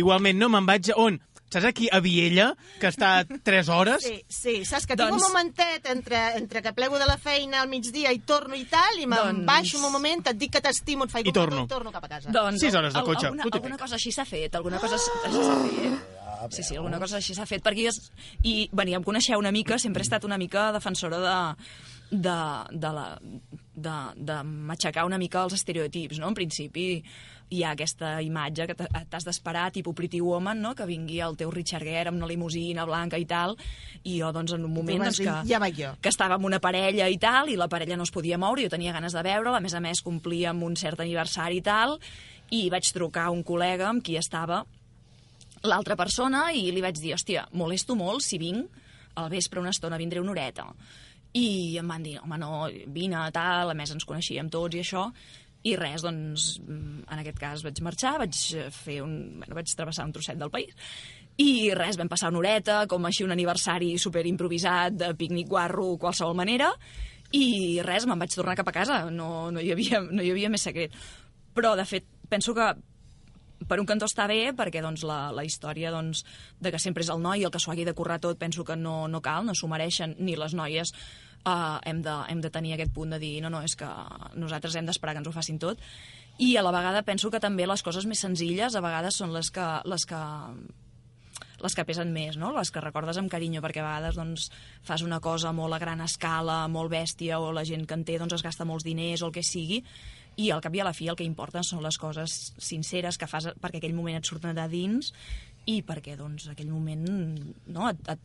Igualment, 0.00 0.38
no, 0.40 0.48
me'n 0.52 0.66
vaig... 0.68 0.90
a- 0.94 0.98
On? 1.04 1.18
Saps 1.54 1.68
aquí, 1.70 1.86
a 1.94 2.00
Viella, 2.02 2.48
que 2.82 2.88
està 2.90 3.12
a 3.20 3.24
3 3.24 3.68
hores? 3.70 4.02
Sí, 4.02 4.16
sí, 4.28 4.54
saps 4.66 4.88
que 4.90 4.96
Doncs- 4.98 5.14
tinc 5.14 5.20
un 5.22 5.28
momentet 5.32 5.86
entre, 5.92 6.22
entre 6.40 6.62
que 6.66 6.72
plego 6.74 6.98
de 6.98 7.06
la 7.06 7.16
feina 7.16 7.60
al 7.62 7.68
migdia 7.70 8.10
i 8.12 8.18
torno 8.26 8.58
i 8.58 8.64
tal, 8.66 8.98
i 8.98 9.06
me'n 9.06 9.20
Doncs- 9.38 9.46
baixo 9.46 9.78
un 9.78 9.86
moment, 9.94 10.26
et 10.32 10.36
dic 10.40 10.50
que 10.56 10.60
t'estimo, 10.64 11.06
et 11.06 11.12
faig 11.14 11.26
I 11.26 11.30
un 11.30 11.38
torno. 11.38 11.62
i 11.64 11.68
torno 11.70 11.92
cap 11.94 12.04
a 12.04 12.08
casa. 12.16 12.30
Doncs, 12.34 12.58
Sis 12.60 12.74
hores 12.74 12.92
de 12.92 12.98
al- 12.98 13.06
cotxe, 13.06 13.26
Alguna, 13.30 13.44
alguna 13.52 13.78
cosa 13.78 13.94
així 13.94 14.10
s'ha 14.12 14.24
fet, 14.26 14.54
alguna 14.58 14.78
cosa 14.82 14.96
així 14.98 15.10
s'ha 15.22 15.30
fet. 15.62 16.12
Sí, 16.50 16.62
sí, 16.62 16.74
alguna 16.76 16.98
cosa 17.00 17.16
així 17.16 17.32
s'ha 17.34 17.46
fet, 17.46 17.62
perquè 17.64 17.86
jo, 17.86 17.92
i, 18.42 18.68
bueno, 18.72 18.90
ja 18.90 18.98
em 18.98 19.04
coneixeu 19.06 19.38
una 19.38 19.52
mica, 19.54 19.78
sempre 19.78 20.02
he 20.02 20.06
estat 20.08 20.24
una 20.28 20.36
mica 20.36 20.72
defensora 20.74 21.20
de, 21.22 21.36
de, 22.10 22.34
de, 22.82 22.90
la, 22.92 23.06
de, 23.86 23.94
de 24.16 24.36
matxacar 24.44 25.06
una 25.08 25.16
mica 25.16 25.44
els 25.46 25.54
estereotips, 25.56 26.18
no? 26.18 26.28
En 26.28 26.34
principi 26.36 27.02
hi 27.50 27.62
ha 27.62 27.70
aquesta 27.74 28.20
imatge 28.22 28.66
que 28.66 28.74
t'ha- 28.74 29.04
t'has 29.10 29.24
d'esperar, 29.24 29.70
tipus 29.72 29.94
Pretty 29.94 30.20
Woman, 30.20 30.60
no? 30.62 30.74
Que 30.74 30.86
vingui 30.86 31.20
el 31.20 31.36
teu 31.36 31.50
Richard 31.50 31.84
Gere 31.84 32.08
amb 32.08 32.18
una 32.18 32.26
limusina 32.26 32.84
blanca 32.84 33.18
i 33.18 33.26
tal, 33.26 33.56
i 34.02 34.18
jo, 34.20 34.32
doncs, 34.32 34.52
en 34.52 34.64
un 34.64 34.72
moment, 34.72 34.98
doncs, 35.04 35.18
dir, 35.18 35.26
que 35.28 35.48
"Ja 35.48 35.58
vaig 35.58 35.76
jo". 35.76 35.92
que 36.00 36.08
estava 36.08 36.34
amb 36.34 36.44
una 36.46 36.58
parella 36.60 37.08
i 37.08 37.18
tal, 37.18 37.48
i 37.50 37.56
la 37.56 37.68
parella 37.68 37.96
no 37.96 38.02
es 38.04 38.10
podia 38.10 38.38
moure, 38.38 38.62
jo 38.62 38.68
tenia 38.70 38.92
ganes 38.92 39.12
de 39.12 39.22
veure'l, 39.22 39.54
a 39.54 39.60
més 39.60 39.74
a 39.74 39.80
més 39.80 40.00
complia 40.02 40.50
amb 40.50 40.62
un 40.62 40.74
cert 40.76 40.98
aniversari 41.00 41.58
i 41.58 41.62
tal, 41.62 41.98
i 42.50 42.68
vaig 42.70 42.90
trucar 42.92 43.26
a 43.26 43.30
un 43.30 43.44
col·lega 43.44 43.86
amb 43.88 44.02
qui 44.02 44.16
estava 44.16 44.64
l'altra 45.64 45.96
persona 45.96 46.50
i 46.52 46.70
li 46.72 46.80
vaig 46.84 46.98
dir, 47.00 47.14
hòstia, 47.14 47.46
molesto 47.52 47.94
molt 47.96 48.22
si 48.22 48.38
vinc 48.38 48.68
al 49.16 49.30
vespre 49.30 49.60
una 49.60 49.70
estona, 49.70 49.96
vindré 49.96 50.20
una 50.20 50.32
horeta. 50.32 50.66
I 51.34 51.76
em 51.78 51.88
van 51.88 52.02
dir, 52.02 52.18
home, 52.22 52.36
no, 52.38 52.68
vine, 52.94 53.16
tal, 53.32 53.70
a 53.70 53.74
més 53.74 53.90
ens 53.90 54.04
coneixíem 54.06 54.50
tots 54.50 54.76
i 54.76 54.80
això, 54.84 55.08
i 55.64 55.74
res, 55.80 56.02
doncs, 56.04 56.58
mm, 56.60 57.06
en 57.08 57.20
aquest 57.22 57.38
cas 57.40 57.64
vaig 57.64 57.80
marxar, 57.86 58.18
vaig 58.20 58.38
eh, 58.58 58.68
fer 58.74 58.98
un... 59.04 59.14
Bueno, 59.40 59.56
vaig 59.56 59.72
travessar 59.76 60.04
un 60.04 60.12
trosset 60.12 60.40
del 60.40 60.52
país, 60.52 60.76
i 61.40 61.72
res, 61.74 61.98
vam 61.98 62.10
passar 62.10 62.30
una 62.30 62.42
horeta, 62.42 62.84
com 62.90 63.08
així 63.08 63.24
un 63.24 63.32
aniversari 63.34 63.94
super 63.98 64.26
improvisat, 64.28 64.94
de 65.00 65.10
pícnic 65.18 65.48
guarro, 65.50 65.94
qualsevol 66.00 66.36
manera, 66.38 66.70
i 67.34 67.80
res, 67.82 68.06
me'n 68.06 68.20
vaig 68.20 68.34
tornar 68.36 68.58
cap 68.58 68.68
a 68.70 68.76
casa, 68.76 69.00
no, 69.10 69.50
no, 69.50 69.62
hi 69.62 69.72
havia, 69.74 70.02
no 70.04 70.22
hi 70.22 70.30
havia 70.34 70.52
més 70.52 70.68
secret. 70.68 70.94
Però, 71.56 71.74
de 71.78 71.86
fet, 71.88 72.06
penso 72.30 72.54
que 72.54 72.68
per 73.68 73.78
un 73.80 73.86
cantó 73.88 74.08
està 74.10 74.26
bé, 74.30 74.52
perquè 74.56 74.82
doncs, 74.84 75.04
la, 75.08 75.28
la 75.32 75.44
història 75.46 75.92
doncs, 75.94 76.24
de 76.60 76.72
que 76.74 76.80
sempre 76.82 77.04
és 77.04 77.12
el 77.12 77.22
noi 77.22 77.44
el 77.44 77.52
que 77.54 77.60
s'ho 77.62 77.72
hagi 77.72 77.86
de 77.86 77.94
currar 77.96 78.20
tot, 78.20 78.38
penso 78.40 78.64
que 78.64 78.76
no, 78.76 79.06
no 79.08 79.22
cal, 79.24 79.46
no 79.46 79.54
s'ho 79.56 79.70
mereixen, 79.70 80.16
ni 80.18 80.36
les 80.36 80.56
noies 80.56 80.92
uh, 81.46 81.78
hem, 81.84 82.02
de, 82.04 82.16
hem 82.28 82.42
de 82.44 82.50
tenir 82.50 82.74
aquest 82.74 82.94
punt 82.94 83.14
de 83.14 83.20
dir 83.22 83.38
no, 83.44 83.52
no, 83.52 83.62
és 83.64 83.76
que 83.78 83.88
nosaltres 84.40 84.76
hem 84.76 84.88
d'esperar 84.88 85.14
que 85.14 85.24
ens 85.24 85.30
ho 85.30 85.36
facin 85.36 85.60
tot. 85.62 85.80
I 86.42 86.56
a 86.58 86.64
la 86.66 86.74
vegada 86.74 87.04
penso 87.06 87.30
que 87.30 87.42
també 87.42 87.66
les 87.66 87.84
coses 87.86 88.08
més 88.10 88.24
senzilles 88.24 88.74
a 88.74 88.82
vegades 88.82 89.20
són 89.20 89.34
les 89.34 89.52
que, 89.54 89.68
les 89.86 90.06
que 90.08 90.22
les 91.64 91.72
que 91.72 91.84
pesen 91.88 92.10
més, 92.12 92.36
no? 92.36 92.50
les 92.52 92.68
que 92.68 92.82
recordes 92.82 93.16
amb 93.16 93.30
carinyo, 93.32 93.62
perquè 93.64 93.80
a 93.80 93.86
vegades 93.86 94.18
doncs, 94.18 94.50
fas 94.84 95.04
una 95.06 95.20
cosa 95.24 95.54
molt 95.56 95.72
a 95.72 95.80
gran 95.80 96.02
escala, 96.04 96.64
molt 96.68 96.92
bèstia, 96.92 97.38
o 97.40 97.54
la 97.56 97.64
gent 97.64 97.86
que 97.88 97.96
en 97.96 98.04
té 98.04 98.18
doncs, 98.20 98.34
es 98.36 98.44
gasta 98.44 98.66
molts 98.68 98.84
diners 98.84 99.22
o 99.22 99.30
el 99.30 99.32
que 99.32 99.46
sigui, 99.46 99.80
i 100.36 100.50
al 100.50 100.60
cap 100.64 100.74
i 100.74 100.80
a 100.82 100.86
la 100.88 100.92
fi 100.96 101.08
el 101.08 101.16
que 101.18 101.24
importa 101.26 101.62
són 101.62 101.82
les 101.84 101.98
coses 102.00 102.52
sinceres 102.58 103.18
que 103.20 103.28
fas 103.30 103.48
perquè 103.62 103.78
aquell 103.80 103.94
moment 103.94 104.18
et 104.18 104.26
surten 104.26 104.56
de 104.56 104.64
dins 104.72 105.12
i 105.70 105.80
perquè 105.86 106.16
doncs, 106.18 106.48
aquell 106.52 106.68
moment 106.72 107.04
no, 107.06 107.88
et, 107.88 108.00
et, 108.12 108.24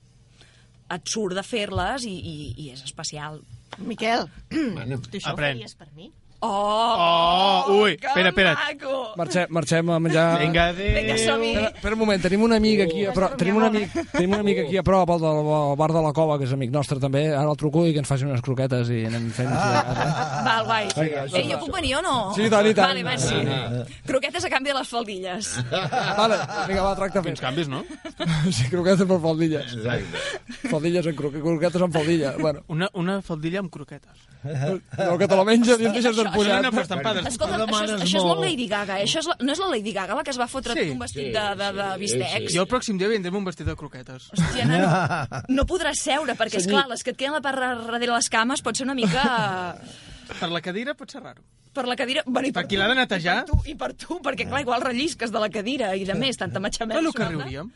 et 0.95 1.11
surt 1.13 1.37
de 1.37 1.43
fer-les 1.45 2.07
i, 2.09 2.15
i, 2.17 2.37
i 2.65 2.69
és 2.73 2.81
especial. 2.83 3.41
Miquel, 3.79 4.25
Bueno, 4.49 4.97
tu 5.05 5.17
això 5.21 5.35
Aprèn. 5.35 5.55
ho 5.55 5.61
faries 5.61 5.75
per 5.79 5.87
mi? 5.95 6.09
Oh, 6.41 7.65
Oh, 7.69 7.83
ui, 7.83 7.91
espera, 7.99 8.29
espera. 8.29 8.53
maco! 8.55 9.13
Marxem, 9.17 9.45
marxem 9.49 9.89
a 9.91 9.99
menjar... 9.99 10.39
Vinga, 10.39 10.69
adéu. 10.71 10.93
Vinga, 10.95 11.17
som-hi. 11.19 11.49
Espera, 11.51 11.71
espera 11.75 11.95
un 11.95 11.99
moment, 11.99 12.21
tenim 12.23 12.43
un 12.45 12.53
amic 12.55 12.81
aquí 12.85 13.03
a 13.05 13.13
prop, 13.15 13.33
tenim 13.39 13.57
un 13.59 13.65
amic, 13.67 13.91
tenim 14.13 14.31
un 14.33 14.39
amic 14.39 14.61
aquí 14.63 14.77
a 14.79 14.83
prop, 14.87 15.09
al 15.11 15.19
del 15.19 15.39
al 15.49 15.75
bar 15.79 15.89
de 15.91 16.01
la 16.05 16.13
Cova, 16.15 16.37
que 16.39 16.47
és 16.47 16.53
amic 16.55 16.71
nostre 16.71 16.99
també, 17.03 17.25
ara 17.35 17.43
el 17.51 17.57
truco 17.59 17.83
i 17.87 17.91
que 17.93 17.99
ens 18.03 18.07
faci 18.07 18.23
unes 18.27 18.41
croquetes 18.45 18.89
i 18.95 19.01
anem 19.09 19.27
fent... 19.35 19.51
Ah. 19.51 20.41
Val, 20.47 20.65
guai. 20.69 20.87
Vinga, 20.95 21.25
Eh, 21.39 21.43
jo 21.51 21.59
puc 21.61 21.73
venir 21.75 21.95
o 21.99 22.01
no? 22.05 22.15
Sí, 22.35 22.47
i 22.47 22.49
tant, 22.51 22.65
i 22.67 22.73
tant. 22.73 22.89
Vale, 22.93 23.03
va, 23.03 23.17
sí. 23.19 23.93
Croquetes 24.07 24.45
a 24.47 24.49
canvi 24.55 24.71
de 24.71 24.77
les 24.79 24.89
faldilles. 24.95 25.51
Vale, 25.69 26.39
vinga, 26.71 26.81
va, 26.87 26.95
tracta 26.97 27.21
Quins 27.21 27.35
fent. 27.39 27.43
canvis, 27.49 27.67
no? 27.71 27.83
Sí, 28.55 28.65
croquetes 28.71 29.05
per 29.07 29.19
faldilles. 29.23 29.75
exacte. 29.75 30.69
Faldilles 30.71 31.05
en 31.11 31.15
croquetes, 31.19 31.43
croquetes 31.45 31.81
amb 31.85 31.93
faldilla. 31.99 32.33
Bueno, 32.39 32.63
Una, 32.67 32.89
una 32.93 33.19
faldilla 33.21 33.59
amb 33.63 33.71
croquetes. 33.71 34.27
No, 34.43 35.17
que 35.19 35.27
te 35.27 35.35
la 35.35 35.43
menges 35.47 35.81
i 35.81 35.87
et 35.89 35.95
deixes 35.97 36.15
Això-. 36.15 36.59
Una 36.59 36.71
per 36.71 36.83
estampades. 36.85 37.25
Escolta, 37.27 37.57
Tu 37.59 37.65
això, 37.65 37.97
això 37.97 38.05
és 38.05 38.23
molt 38.23 38.39
molt. 38.39 38.45
Lady 38.45 38.67
Gaga, 38.71 38.99
eh? 39.01 39.07
Això 39.07 39.19
és 39.19 39.27
la, 39.27 39.35
no 39.43 39.51
és 39.51 39.59
la 39.59 39.67
Lady 39.73 39.91
Gaga 39.95 40.15
la 40.15 40.23
que 40.23 40.31
es 40.31 40.39
va 40.39 40.47
fotre 40.47 40.75
Sí, 40.77 40.85
un 40.93 40.99
vestit 41.03 41.25
sí, 41.27 41.33
de, 41.35 41.43
de, 41.59 41.69
de 41.75 41.87
sí, 41.91 41.99
bistecs? 42.05 42.47
sí. 42.47 42.55
Jo 42.55 42.63
el 42.63 42.69
pròxim 42.71 42.97
dia 43.01 43.09
vindré 43.11 43.33
amb 43.33 43.41
un 43.41 43.47
vestit 43.49 43.67
de 43.67 43.75
croquetes. 43.79 44.29
Hòstia, 44.35 44.65
nano, 44.69 45.43
no 45.59 45.65
podràs 45.69 45.99
seure, 46.07 46.35
perquè, 46.39 46.61
és 46.63 46.69
clar 46.71 46.85
les 46.91 47.03
que 47.03 47.11
et 47.15 47.19
queden 47.19 47.35
la 47.35 47.43
part 47.43 47.59
darrere 47.59 48.13
les 48.15 48.29
cames 48.31 48.63
pot 48.63 48.75
ser 48.79 48.87
una 48.87 48.95
mica... 48.97 49.75
Per 50.39 50.47
la 50.53 50.61
cadira 50.61 50.93
pot 50.95 51.09
ser 51.11 51.23
raro. 51.23 51.41
per 51.73 51.85
la 51.87 51.95
cadira... 51.95 52.23
Bueno, 52.25 52.47
i 52.47 52.51
Per 52.55 52.65
qui 52.67 52.77
l'ha 52.79 52.87
de 52.89 52.95
netejar? 52.97 53.37
I 53.43 53.45
per 53.45 53.51
tu, 53.51 53.59
i 53.71 53.75
per 53.75 53.91
tu 53.97 54.17
perquè 54.23 54.47
clar, 54.49 54.61
igual 54.63 54.81
rellisques 54.83 55.31
de 55.31 55.39
la 55.39 55.49
cadira 55.53 55.93
i 55.95 56.05
de 56.07 56.15
més, 56.17 56.37
tanta 56.37 56.59
matxamel. 56.63 56.97
Però 56.99 57.11
el 57.11 57.15
que 57.15 57.29
riuríem. 57.29 57.69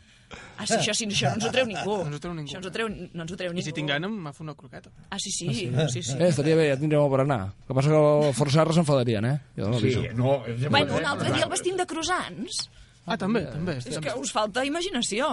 Ah, 0.56 0.66
sí, 0.66 0.74
això, 0.78 0.94
sí, 0.94 1.06
això 1.06 1.30
no 1.30 1.34
ens 1.38 1.44
ho 1.46 1.50
treu 1.54 1.66
ningú. 1.66 1.96
No 2.02 2.06
ens 2.10 2.16
ho 2.16 2.20
treu 2.22 2.34
ningú. 2.34 2.48
Això 2.48 2.58
ens 2.60 2.66
ho 2.66 2.72
treu, 2.74 2.88
no 2.88 3.22
ens 3.24 3.32
ho 3.32 3.36
treu 3.36 3.50
I 3.50 3.54
ningú. 3.54 3.64
si 3.66 3.72
tinc 3.76 3.88
gana, 3.90 4.08
m'ha 4.08 4.32
fet 4.32 4.40
una 4.46 4.54
croqueta. 4.54 4.90
Ah, 5.10 5.18
sí, 5.18 5.30
sí, 5.30 5.48
sí, 5.92 6.02
sí. 6.02 6.14
Eh, 6.18 6.28
estaria 6.28 6.56
bé, 6.56 6.68
ja 6.72 6.78
tindrem 6.80 7.04
per 7.12 7.20
anar. 7.24 7.40
El 7.60 7.68
que 7.68 7.74
passa 7.78 7.90
que 7.92 8.00
els 8.00 8.36
forçarres 8.38 8.78
s'enfadarien, 8.78 9.24
eh? 9.28 9.36
Jo 9.58 9.68
no 9.70 9.78
Sí, 9.82 9.92
no... 10.14 10.38
és 10.46 10.64
Bueno, 10.70 10.96
un 10.96 11.04
altre 11.06 11.32
dia 11.34 11.44
el 11.44 11.50
vestim 11.50 11.76
de 11.76 11.86
croissants. 11.86 12.64
Ah, 13.06 13.18
també, 13.20 13.42
també. 13.52 13.74
És 13.84 13.98
que 14.00 14.14
us 14.16 14.30
falta 14.32 14.62
imaginació. 14.64 15.26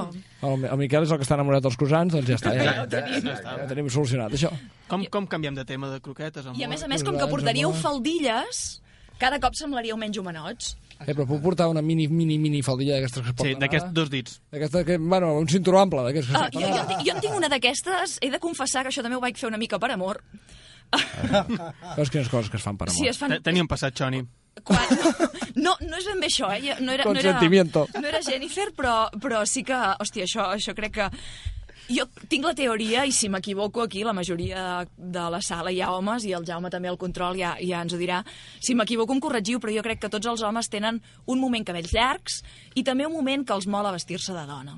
El, 0.43 0.65
el 0.67 0.77
Miquel 0.81 1.05
és 1.07 1.11
el 1.15 1.17
que 1.21 1.23
està 1.23 1.37
enamorat 1.37 1.63
dels 1.63 1.77
croissants, 1.79 2.11
doncs 2.17 2.27
ja 2.27 2.35
està, 2.35 2.51
ja, 2.57 2.65
Ja 2.65 2.73
ja, 2.81 2.87
tenim. 2.91 3.29
ja 3.31 3.67
tenim 3.69 3.87
solucionat, 3.89 4.33
això. 4.35 4.49
Com, 4.91 5.05
com 5.07 5.25
canviem 5.31 5.55
de 5.55 5.63
tema 5.63 5.87
de 5.93 6.01
croquetes? 6.03 6.45
Amor? 6.45 6.59
I 6.59 6.65
a 6.67 6.67
més 6.67 6.83
a 6.83 6.89
més, 6.91 7.01
com 7.07 7.15
que 7.15 7.29
portaríeu 7.31 7.71
faldilles, 7.79 8.81
cada 9.21 9.39
cop 9.39 9.55
semblaríeu 9.55 9.95
menys 9.95 10.19
homenots. 10.19 10.73
Eh, 11.07 11.13
però 11.15 11.25
puc 11.25 11.41
portar 11.41 11.67
una 11.71 11.81
mini, 11.81 12.07
mini, 12.07 12.37
mini 12.37 12.61
faldilla 12.61 12.95
d'aquestes 12.99 13.23
que 13.23 13.29
es 13.29 13.35
Sí, 13.35 13.37
porten 13.41 13.59
d'aquests 13.63 13.87
ara? 13.89 13.93
dos 13.97 14.09
dits. 14.13 14.39
D'aquesta 14.51 14.83
que, 14.85 14.97
bueno, 14.97 15.33
un 15.39 15.47
cinturó 15.49 15.79
ample, 15.81 16.03
d'aquests 16.07 16.29
que 16.31 16.37
Ah, 16.37 16.47
es 16.47 16.53
jo, 16.53 16.61
jo, 16.61 16.81
en 16.81 16.87
tinc, 16.91 17.05
jo 17.07 17.15
en 17.15 17.21
tinc 17.21 17.35
una 17.35 17.49
d'aquestes, 17.49 18.17
he 18.21 18.29
de 18.29 18.39
confessar 18.39 18.83
que 18.83 18.89
això 18.93 19.01
també 19.01 19.17
ho 19.17 19.21
vaig 19.23 19.37
fer 19.37 19.47
una 19.49 19.57
mica 19.57 19.79
per 19.79 19.91
amor. 19.91 20.21
Veus 21.97 22.09
quines 22.11 22.29
coses 22.29 22.49
que 22.51 22.57
es 22.59 22.63
fan 22.63 22.77
per 22.77 22.89
amor. 22.89 22.97
Sí, 22.99 23.07
es 23.07 23.17
fan... 23.17 23.31
Te- 23.37 23.41
Tenia 23.49 23.63
un 23.63 23.69
passat, 23.71 23.95
Xoni. 23.97 24.21
Quan... 24.63 24.79
No, 25.51 25.73
no 25.83 25.97
és 25.99 26.05
ben 26.07 26.21
bé 26.23 26.27
això, 26.29 26.47
eh? 26.55 26.77
No 26.79 26.93
era, 26.93 27.03
no 27.03 27.11
era, 27.19 27.33
no 27.35 28.07
era 28.07 28.21
Jennifer, 28.23 28.69
però, 28.75 29.09
però 29.19 29.41
sí 29.45 29.65
que... 29.67 29.75
Hòstia, 29.99 30.23
això, 30.23 30.45
això 30.55 30.71
crec 30.77 30.93
que... 30.95 31.07
Jo 31.91 32.05
tinc 32.31 32.45
la 32.45 32.53
teoria, 32.55 33.03
i 33.03 33.11
si 33.11 33.27
m'equivoco 33.27 33.81
aquí, 33.83 34.05
la 34.07 34.13
majoria 34.15 34.85
de 34.95 35.23
la 35.33 35.41
sala 35.43 35.73
hi 35.73 35.81
ha 35.83 35.89
homes, 35.91 36.23
i 36.23 36.31
el 36.37 36.45
Jaume 36.47 36.69
també 36.71 36.87
al 36.87 36.99
control 37.01 37.35
ja, 37.39 37.55
ja 37.59 37.81
ens 37.83 37.91
ho 37.91 37.99
dirà. 37.99 38.21
Si 38.63 38.75
m'equivoco 38.77 39.15
em 39.15 39.19
corregiu, 39.23 39.59
però 39.59 39.73
jo 39.75 39.83
crec 39.83 39.99
que 40.05 40.11
tots 40.13 40.29
els 40.31 40.43
homes 40.47 40.71
tenen 40.71 41.01
un 41.25 41.41
moment 41.41 41.65
cabells 41.67 41.91
llargs 41.91 42.39
i 42.79 42.85
també 42.87 43.07
un 43.09 43.17
moment 43.17 43.43
que 43.43 43.57
els 43.57 43.67
mola 43.67 43.91
vestir-se 43.91 44.35
de 44.37 44.45
dona. 44.47 44.77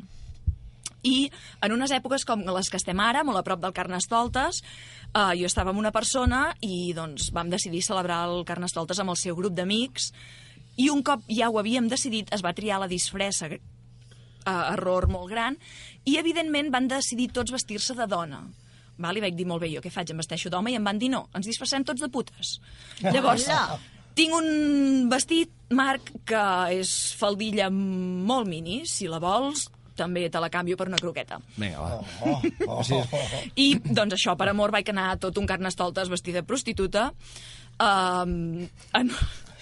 I 1.03 1.27
en 1.61 1.75
unes 1.75 1.91
èpoques 1.91 2.23
com 2.25 2.41
les 2.47 2.71
que 2.71 2.79
estem 2.79 2.99
ara, 3.03 3.25
molt 3.27 3.37
a 3.37 3.43
prop 3.45 3.61
del 3.61 3.75
Carnestoltes, 3.75 4.63
eh, 5.11 5.33
jo 5.37 5.45
estava 5.45 5.73
amb 5.73 5.83
una 5.83 5.91
persona 5.91 6.47
i 6.61 6.95
doncs, 6.97 7.29
vam 7.35 7.51
decidir 7.51 7.83
celebrar 7.83 8.23
el 8.31 8.41
Carnestoltes 8.47 9.03
amb 9.03 9.13
el 9.13 9.19
seu 9.19 9.37
grup 9.37 9.53
d'amics 9.53 10.13
i 10.81 10.89
un 10.89 11.03
cop 11.05 11.27
ja 11.29 11.51
ho 11.51 11.59
havíem 11.59 11.91
decidit 11.91 12.31
es 12.33 12.41
va 12.41 12.55
triar 12.57 12.79
la 12.81 12.89
disfressa, 12.89 13.51
eh, 14.45 14.73
error 14.73 15.07
molt 15.11 15.31
gran, 15.31 15.57
i 16.05 16.17
evidentment 16.19 16.71
van 16.73 16.89
decidir 16.91 17.31
tots 17.35 17.53
vestir-se 17.55 17.95
de 17.97 18.07
dona. 18.09 18.43
Val? 19.03 19.17
I 19.17 19.23
vaig 19.23 19.37
dir, 19.37 19.47
molt 19.49 19.63
bé, 19.63 19.71
jo 19.73 19.81
què 19.81 19.91
faig? 19.93 20.11
Em 20.13 20.21
vesteixo 20.21 20.51
d'home? 20.53 20.71
I 20.73 20.77
em 20.77 20.85
van 20.85 20.99
dir, 21.01 21.09
no, 21.13 21.25
ens 21.33 21.49
disfressem 21.49 21.85
tots 21.87 22.03
de 22.03 22.09
putes. 22.13 22.57
Llavors, 23.13 23.47
Hola. 23.49 23.79
tinc 24.17 24.35
un 24.37 25.07
vestit, 25.11 25.53
Marc, 25.73 26.11
que 26.29 26.43
és 26.77 26.91
faldilla 27.17 27.71
molt 27.73 28.49
mini, 28.49 28.83
si 28.89 29.09
la 29.09 29.21
vols, 29.23 29.67
també 29.97 30.25
te 30.29 30.41
la 30.41 30.49
canvio 30.53 30.77
per 30.77 30.87
una 30.89 30.99
croqueta. 31.01 31.39
Vinga, 31.57 31.81
va. 31.81 32.77
Sí, 32.85 32.97
I, 33.65 33.67
doncs, 33.85 34.17
això, 34.17 34.37
per 34.37 34.49
amor, 34.49 34.73
vaig 34.73 34.89
anar 34.93 35.13
tot 35.21 35.37
un 35.41 35.49
carnestoltes 35.49 36.09
vestida 36.13 36.41
de 36.41 36.47
prostituta. 36.49 37.11
Um, 37.81 38.67
en... 38.93 39.09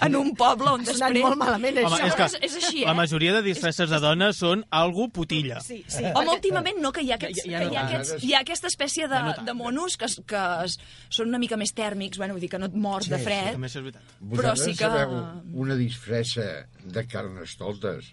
en 0.01 0.15
un 0.15 0.31
poble 0.35 0.69
on 0.71 0.81
Ha 0.81 0.85
sonat 0.93 1.11
després... 1.13 1.23
molt 1.23 1.37
malament, 1.37 1.77
Home, 1.85 1.95
això. 1.97 2.07
és 2.07 2.15
que 2.15 2.25
És, 2.25 2.35
és 2.47 2.55
així, 2.63 2.83
la 2.85 2.91
eh? 2.91 2.97
majoria 2.97 3.33
de 3.37 3.41
disfresses 3.45 3.89
de 3.89 3.99
dones 4.03 4.37
són 4.41 4.63
algo 4.69 5.07
putilla. 5.09 5.59
Sí, 5.61 5.83
sí. 5.87 6.03
Home, 6.15 6.29
últimament 6.35 6.79
no, 6.81 6.91
que 6.91 7.01
hi 7.05 7.11
ha, 7.11 7.15
aquests, 7.19 7.43
Ja- 7.45 7.51
ja 7.51 7.59
que 7.59 7.65
no 7.65 7.71
hi 7.73 7.77
ha, 7.77 7.85
aquests, 7.87 8.23
hi 8.23 8.33
ha 8.33 8.39
aquesta 8.45 8.67
espècie 8.71 9.07
de, 9.11 9.21
de 9.45 9.53
monos 9.53 9.97
que, 9.97 10.09
que 10.27 10.43
es, 10.65 10.77
són 11.09 11.29
una 11.29 11.39
mica 11.39 11.57
més 11.61 11.73
tèrmics, 11.77 12.17
bueno, 12.17 12.33
vull 12.37 12.41
dir 12.41 12.49
que 12.49 12.59
no 12.61 12.69
et 12.71 12.75
mors 12.87 13.09
de 13.11 13.19
fred. 13.21 13.53
Això 13.57 13.79
és 13.79 13.85
veritat. 13.85 14.15
Però 14.35 14.55
sí 14.57 14.71
que- 14.75 14.87
sabeu 14.89 15.17
una 15.65 15.75
disfressa 15.79 16.47
de 16.83 17.05
carnestoltes 17.07 18.11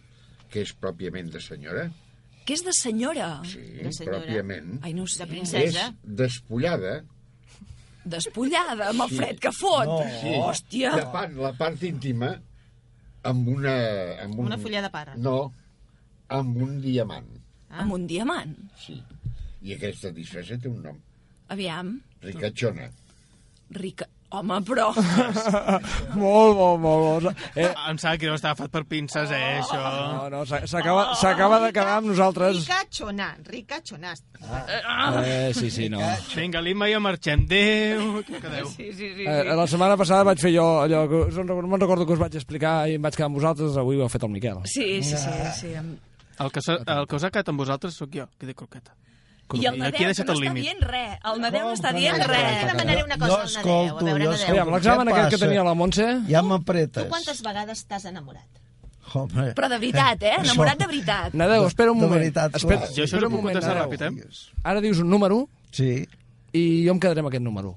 que 0.50 0.62
és 0.64 0.72
pròpiament 0.76 1.30
de 1.32 1.40
senyora? 1.44 1.88
Que 2.48 2.54
és 2.56 2.62
de 2.64 2.72
senyora. 2.72 3.42
Sí, 3.44 3.60
De 3.82 3.90
senyora. 3.92 4.22
pròpiament. 4.24 4.78
Ai, 4.82 4.94
no 4.96 5.04
sé. 5.06 5.18
De 5.24 5.26
princesa. 5.28 5.88
És 5.90 5.94
despullada. 6.22 7.02
Despullada, 8.08 8.90
amb 8.90 9.04
el 9.04 9.14
fred 9.14 9.40
que 9.42 9.52
fot. 9.54 9.88
No. 9.90 9.98
Sí, 10.20 10.34
Hòstia. 10.38 10.92
tapant 10.96 11.36
la 11.40 11.52
part 11.58 11.82
íntima 11.86 12.32
amb 13.28 13.48
una... 13.54 13.74
Amb 14.24 14.38
un, 14.38 14.46
Una 14.52 14.58
fulla 14.60 14.82
de 14.84 14.90
parra. 14.94 15.16
No, 15.16 15.38
amb 16.38 16.56
un 16.64 16.78
diamant. 16.84 17.28
Amb 17.68 17.92
un 17.98 18.06
diamant. 18.08 18.54
Sí. 18.80 18.96
I 19.62 19.74
aquesta 19.74 20.12
disfressa 20.14 20.56
té 20.60 20.70
un 20.70 20.80
nom. 20.84 21.00
Aviam. 21.52 21.96
Ricachona. 22.24 22.88
Rica. 23.76 24.06
Home, 24.30 24.58
però... 24.60 24.90
molt, 26.20 26.56
molt, 26.58 26.80
molt. 26.82 27.22
molt. 27.24 27.44
Eh, 27.56 27.68
Em 27.88 27.96
sap 28.00 28.18
que 28.20 28.28
no 28.28 28.34
està 28.36 28.50
agafat 28.52 28.70
per 28.74 28.82
pinces, 28.84 29.30
eh, 29.32 29.58
això. 29.62 29.78
no, 29.80 30.26
no, 30.34 30.42
s'ha- 30.48 30.66
s'acaba 30.68 31.14
s'acaba 31.16 31.60
de 31.62 31.70
quedar 31.72 31.94
amb 32.02 32.10
nosaltres. 32.10 32.58
Ricachonà, 32.66 33.30
ricachonà. 33.46 34.12
Eh, 35.24 35.52
sí, 35.56 35.70
sí, 35.72 35.88
no. 35.88 36.02
Vinga, 36.34 36.60
l'Imma 36.60 36.90
i 36.90 36.94
jo 36.96 37.00
marxem. 37.00 37.46
Adéu. 37.48 38.18
Adéu. 38.42 38.68
Sí, 38.74 38.90
sí, 38.92 39.08
sí. 39.16 39.24
Eh, 39.24 39.44
la 39.56 39.66
setmana 39.66 39.96
passada 39.96 40.26
vaig 40.28 40.44
fer 40.44 40.52
jo 40.58 40.66
allò 40.84 41.06
que 41.08 41.24
no 41.48 41.56
me'n 41.62 41.80
recordo 41.80 42.04
que 42.04 42.12
us 42.18 42.20
vaig 42.20 42.36
explicar 42.36 42.76
i 42.90 42.98
em 43.00 43.02
vaig 43.08 43.16
quedar 43.16 43.30
amb 43.32 43.40
vosaltres, 43.40 43.80
avui 43.80 43.96
ho 43.96 44.04
ha 44.04 44.12
fet 44.12 44.28
el 44.28 44.34
Miquel. 44.36 44.60
Sí, 44.68 45.00
sí, 45.02 45.16
sí. 45.16 45.52
sí. 45.62 45.72
El 46.38 46.52
que, 46.52 46.60
el 46.68 47.06
que 47.08 47.16
us 47.16 47.24
ha 47.24 47.30
quedat 47.32 47.48
amb 47.50 47.64
vosaltres 47.64 47.96
sóc 47.96 48.12
jo, 48.14 48.28
que 48.38 48.46
de 48.46 48.54
croqueta. 48.54 48.92
I 49.54 49.64
el 49.66 49.78
Nadeu, 49.78 49.96
que 49.96 50.04
no 50.04 50.10
el 50.10 50.16
està 50.16 50.34
límit. 50.36 50.62
dient 50.62 50.80
res. 50.84 51.18
El 51.24 51.40
Nadeu 51.40 51.64
no 51.64 51.72
està 51.72 51.92
dient 51.96 52.16
Jo 52.20 52.26
res. 52.28 52.66
demanaré 52.68 53.04
una 53.04 53.14
Jo 53.16 53.20
cosa 53.20 53.32
al 53.32 53.38
Nadeu. 53.38 53.60
escolto, 53.62 53.98
A 53.98 54.04
veure, 54.04 54.24
jo 54.24 54.30
Nadeu. 54.32 54.48
Aviam, 54.50 54.70
l'examen 54.74 55.08
aquest 55.08 55.30
que 55.30 55.38
tenia 55.38 55.64
la 55.64 55.74
Montse... 55.74 56.06
Ja 56.28 56.40
Tu 56.42 56.46
m'apretes. 56.46 57.06
quantes 57.08 57.42
vegades 57.42 57.84
t'has 57.86 58.04
enamorat? 58.04 58.44
Home, 59.14 59.54
Però 59.56 59.68
de 59.72 59.78
veritat, 59.78 60.22
eh? 60.22 60.34
Enamorat 60.42 60.78
de 60.78 60.86
veritat. 60.86 61.32
Nadeu, 61.32 61.64
espera 61.66 61.92
un 61.92 61.98
De 61.98 62.04
moment. 62.04 62.20
veritat, 62.20 62.54
espera. 62.56 62.86
Jo 62.92 63.04
això 63.06 63.16
un 63.16 63.22
puc 63.22 63.30
moment, 63.38 63.54
contestar 63.56 63.78
ràpid, 63.80 64.02
eh? 64.04 64.58
Ara 64.64 64.80
dius 64.84 64.98
un 65.00 65.08
número 65.08 65.48
Sí. 65.72 66.06
i 66.52 66.84
jo 66.84 66.92
em 66.92 67.00
quedaré 67.00 67.20
amb 67.20 67.28
aquest 67.28 67.42
número. 67.42 67.74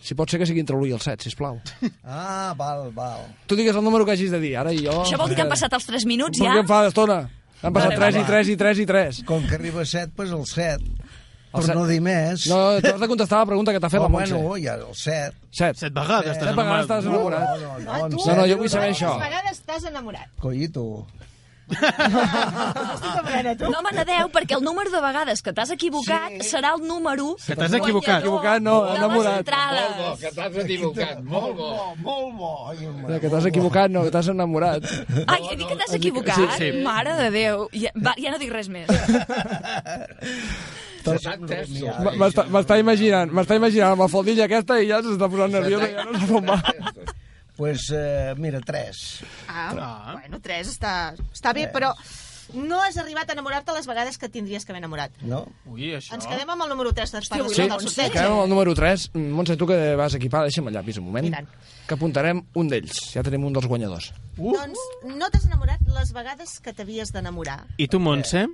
Si 0.00 0.14
pot 0.14 0.30
ser 0.30 0.38
que 0.38 0.46
sigui 0.46 0.60
entre 0.60 0.76
l'1 0.76 0.86
i 0.88 0.92
el 0.92 1.00
7, 1.00 1.24
sisplau. 1.24 1.58
Ah, 2.04 2.54
val, 2.56 2.92
val. 2.94 3.26
Tu 3.48 3.56
digues 3.56 3.74
el 3.74 3.82
número 3.82 4.06
que 4.06 4.12
hagis 4.12 4.30
de 4.30 4.38
dir, 4.38 4.56
ara 4.56 4.72
i 4.72 4.84
jo... 4.86 5.02
Això 5.02 5.18
vol 5.18 5.28
dir 5.28 5.34
que 5.34 5.42
han 5.42 5.48
passat 5.50 5.72
els 5.74 5.84
3 5.84 6.06
minuts 6.06 6.38
Perquè 6.38 6.54
ja? 6.54 6.60
em 6.62 6.66
fa 6.70 6.84
d'estona. 6.86 7.18
Han 7.60 7.72
passat 7.74 7.90
Vale, 7.98 8.12
3 8.12 8.14
i 8.14 8.20
va. 8.20 8.26
3 8.28 8.48
i 8.48 8.56
3 8.56 8.78
i 8.78 8.86
3. 8.86 9.22
Com 9.26 9.42
que 9.48 9.56
arriba 9.58 9.82
a 9.82 9.84
7, 9.84 10.12
doncs 10.14 10.30
el 10.30 10.46
7. 10.46 11.07
Per 11.52 11.62
set. 11.64 11.74
no 11.74 11.86
dir 11.88 12.00
més. 12.04 12.44
No, 12.50 12.58
t'has 12.84 13.00
de 13.00 13.08
contestar 13.08 13.38
la 13.40 13.46
pregunta 13.46 13.72
que 13.72 13.80
t'ha 13.80 13.88
fet 13.88 14.00
oh, 14.00 14.02
la 14.04 14.08
Montse. 14.08 14.34
bueno, 14.34 14.56
ja 14.62 14.74
el 14.74 14.84
7. 14.94 15.32
7. 15.50 15.78
Set 15.78 15.92
vegades 15.96 16.36
Set 16.36 16.42
estàs 16.42 16.56
vegades 16.56 16.84
estàs 16.84 17.04
enamorat. 17.06 17.42
enamorat. 17.42 17.60
No, 17.60 17.78
no, 17.78 17.92
Ah, 17.92 17.98
no, 18.08 18.16
tu? 18.16 18.26
No, 18.26 18.34
no, 18.36 18.46
jo 18.52 18.56
vull 18.58 18.68
saber 18.68 18.90
això. 18.92 19.08
Quantes 19.16 19.28
vegades 19.30 19.60
t'has 19.64 19.84
enamorat? 19.92 20.28
Collito. 20.40 21.06
Tu. 21.68 21.74
No 23.68 23.82
me 23.84 23.90
n'adeu, 23.92 24.30
perquè 24.32 24.54
el 24.56 24.62
número 24.64 24.88
de 24.90 25.00
vegades 25.04 25.42
que 25.44 25.52
t'has 25.52 25.68
equivocat 25.74 26.30
Sí. 26.40 26.46
serà 26.56 26.70
el 26.78 26.82
número... 26.88 27.34
Que 27.46 27.54
t'has 27.56 27.72
equivocat. 27.76 28.20
Equivocat, 28.22 28.62
no, 28.62 28.84
de 28.86 28.94
enamorat. 28.96 29.38
entrades. 29.42 29.90
Molt 29.98 29.98
bo, 29.98 30.16
que 30.22 30.30
t'has 30.34 30.56
equivocat. 30.64 31.20
Molt 31.22 31.56
bo. 31.58 31.94
Molt 31.96 32.36
bo. 32.38 32.68
Ai. 32.70 32.76
Que 33.20 33.28
t'has 33.28 33.44
equivocat, 33.52 33.90
no, 33.90 34.02
que 34.04 34.10
t'has 34.10 34.28
enamorat. 34.32 34.82
Ai, 35.26 35.42
he 35.50 35.56
dit 35.56 35.66
que 35.68 35.76
t'has 35.76 35.92
equivocat? 36.00 36.36
Sí, 36.36 36.46
sí. 36.56 36.72
Mare 36.82 37.12
de 37.20 37.30
Déu. 37.36 37.68
Ja, 37.76 37.90
va, 37.96 38.14
ja 38.16 38.30
no 38.32 38.38
dic 38.40 38.50
res 38.52 38.68
més. 38.72 38.88
M'està 41.08 42.78
imaginant, 42.80 43.32
m'està 43.34 43.56
imaginant 43.58 43.94
amb 43.94 44.04
la 44.04 44.08
faldilla 44.12 44.46
aquesta 44.48 44.78
i 44.82 44.88
ja 44.90 45.00
s'està 45.04 45.28
posant 45.30 45.52
nerviosa 45.54 45.88
i 45.90 45.94
ja 45.96 46.04
no 46.08 46.18
sap 46.20 46.36
on 46.38 46.46
va. 46.52 46.58
pues, 47.58 47.88
eh, 47.94 48.34
mira, 48.38 48.60
3. 48.60 49.02
Ah, 49.48 49.72
Ah. 49.76 50.12
bueno, 50.20 50.38
tres 50.40 50.68
està, 50.78 51.14
està 51.34 51.52
bé, 51.52 51.66
però 51.72 51.90
no 52.54 52.78
has 52.80 52.96
arribat 52.96 53.28
a 53.28 53.32
enamorar-te 53.34 53.72
les 53.74 53.86
vegades 53.86 54.16
que 54.16 54.28
tindries 54.28 54.64
que 54.64 54.72
haver 54.72 54.78
enamorat. 54.80 55.10
No? 55.20 55.40
Ui, 55.66 55.90
això... 55.96 56.14
Ens 56.14 56.24
quedem 56.26 56.48
amb 56.48 56.62
el 56.64 56.68
número 56.70 56.92
3 56.96 57.10
dels 57.12 57.28
pares 57.28 57.52
Sí, 57.52 57.66
del 57.66 57.80
sorteig. 57.82 58.12
quedem 58.14 58.32
amb 58.32 58.44
el 58.44 58.48
número 58.48 58.74
3. 58.78 59.10
Montse, 59.14 59.56
tu 59.58 59.66
que 59.66 59.96
vas 59.98 60.14
equipar, 60.14 60.44
deixa'm 60.46 60.68
el 60.70 60.74
llapis 60.78 60.96
un 61.02 61.04
moment, 61.10 61.26
I 61.26 61.30
tant. 61.34 61.48
que 61.88 61.94
apuntarem 61.98 62.40
un 62.54 62.68
d'ells. 62.70 63.02
Ja 63.12 63.22
tenim 63.26 63.44
un 63.44 63.52
dels 63.52 63.66
guanyadors. 63.66 64.12
Doncs 64.38 64.78
no 65.04 65.28
t'has 65.28 65.44
enamorat 65.50 65.80
les 65.98 66.12
vegades 66.14 66.60
que 66.60 66.72
t'havies 66.72 67.12
d'enamorar. 67.12 67.66
I 67.76 67.88
tu, 67.88 67.98
Montse? 68.00 68.46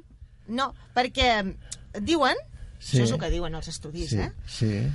No, 0.48 0.72
perquè 0.96 1.54
diuen, 2.00 2.36
Sí. 2.78 2.98
això 2.98 3.04
és 3.04 3.10
el 3.12 3.18
que 3.20 3.30
diuen 3.30 3.54
els 3.54 3.68
estudis, 3.68 4.10
Sí, 4.10 4.18
eh? 4.18 4.32
sí. 4.46 4.90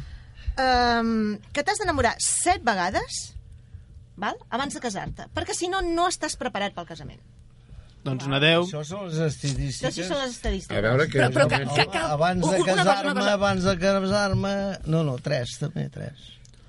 Um, 0.60 1.38
que 1.56 1.64
t'has 1.64 1.80
d'enamorar 1.80 2.16
set 2.20 2.62
vegades 2.68 3.36
val? 4.20 4.36
abans 4.52 4.74
de 4.76 4.82
casar-te, 4.84 5.28
perquè 5.34 5.54
si 5.56 5.70
no, 5.72 5.80
no 5.82 6.08
estàs 6.12 6.36
preparat 6.36 6.74
pel 6.76 6.86
casament. 6.90 7.22
Doncs 8.04 8.28
Nadeu. 8.32 8.64
Això 8.66 8.82
són 8.88 9.08
les 9.08 9.18
Això 9.18 9.28
estadístiques. 9.28 10.08
són 10.08 10.20
les 10.22 10.32
estadístiques. 10.36 10.78
A 10.78 10.82
veure 10.82 11.08
que... 11.12 11.20
Però- 11.20 11.32
però 11.34 11.48
que- 11.50 11.76
que- 11.76 11.88
que- 11.92 11.98
abans 12.00 12.42
de 12.42 12.48
una 12.48 12.74
una 12.74 12.84
casar-me, 12.84 13.24
abans 13.30 13.64
de 13.64 13.78
casar-me... 13.78 14.54
No, 14.86 15.04
no, 15.04 15.18
3, 15.20 15.58
també, 15.60 15.90
3. 15.90 16.14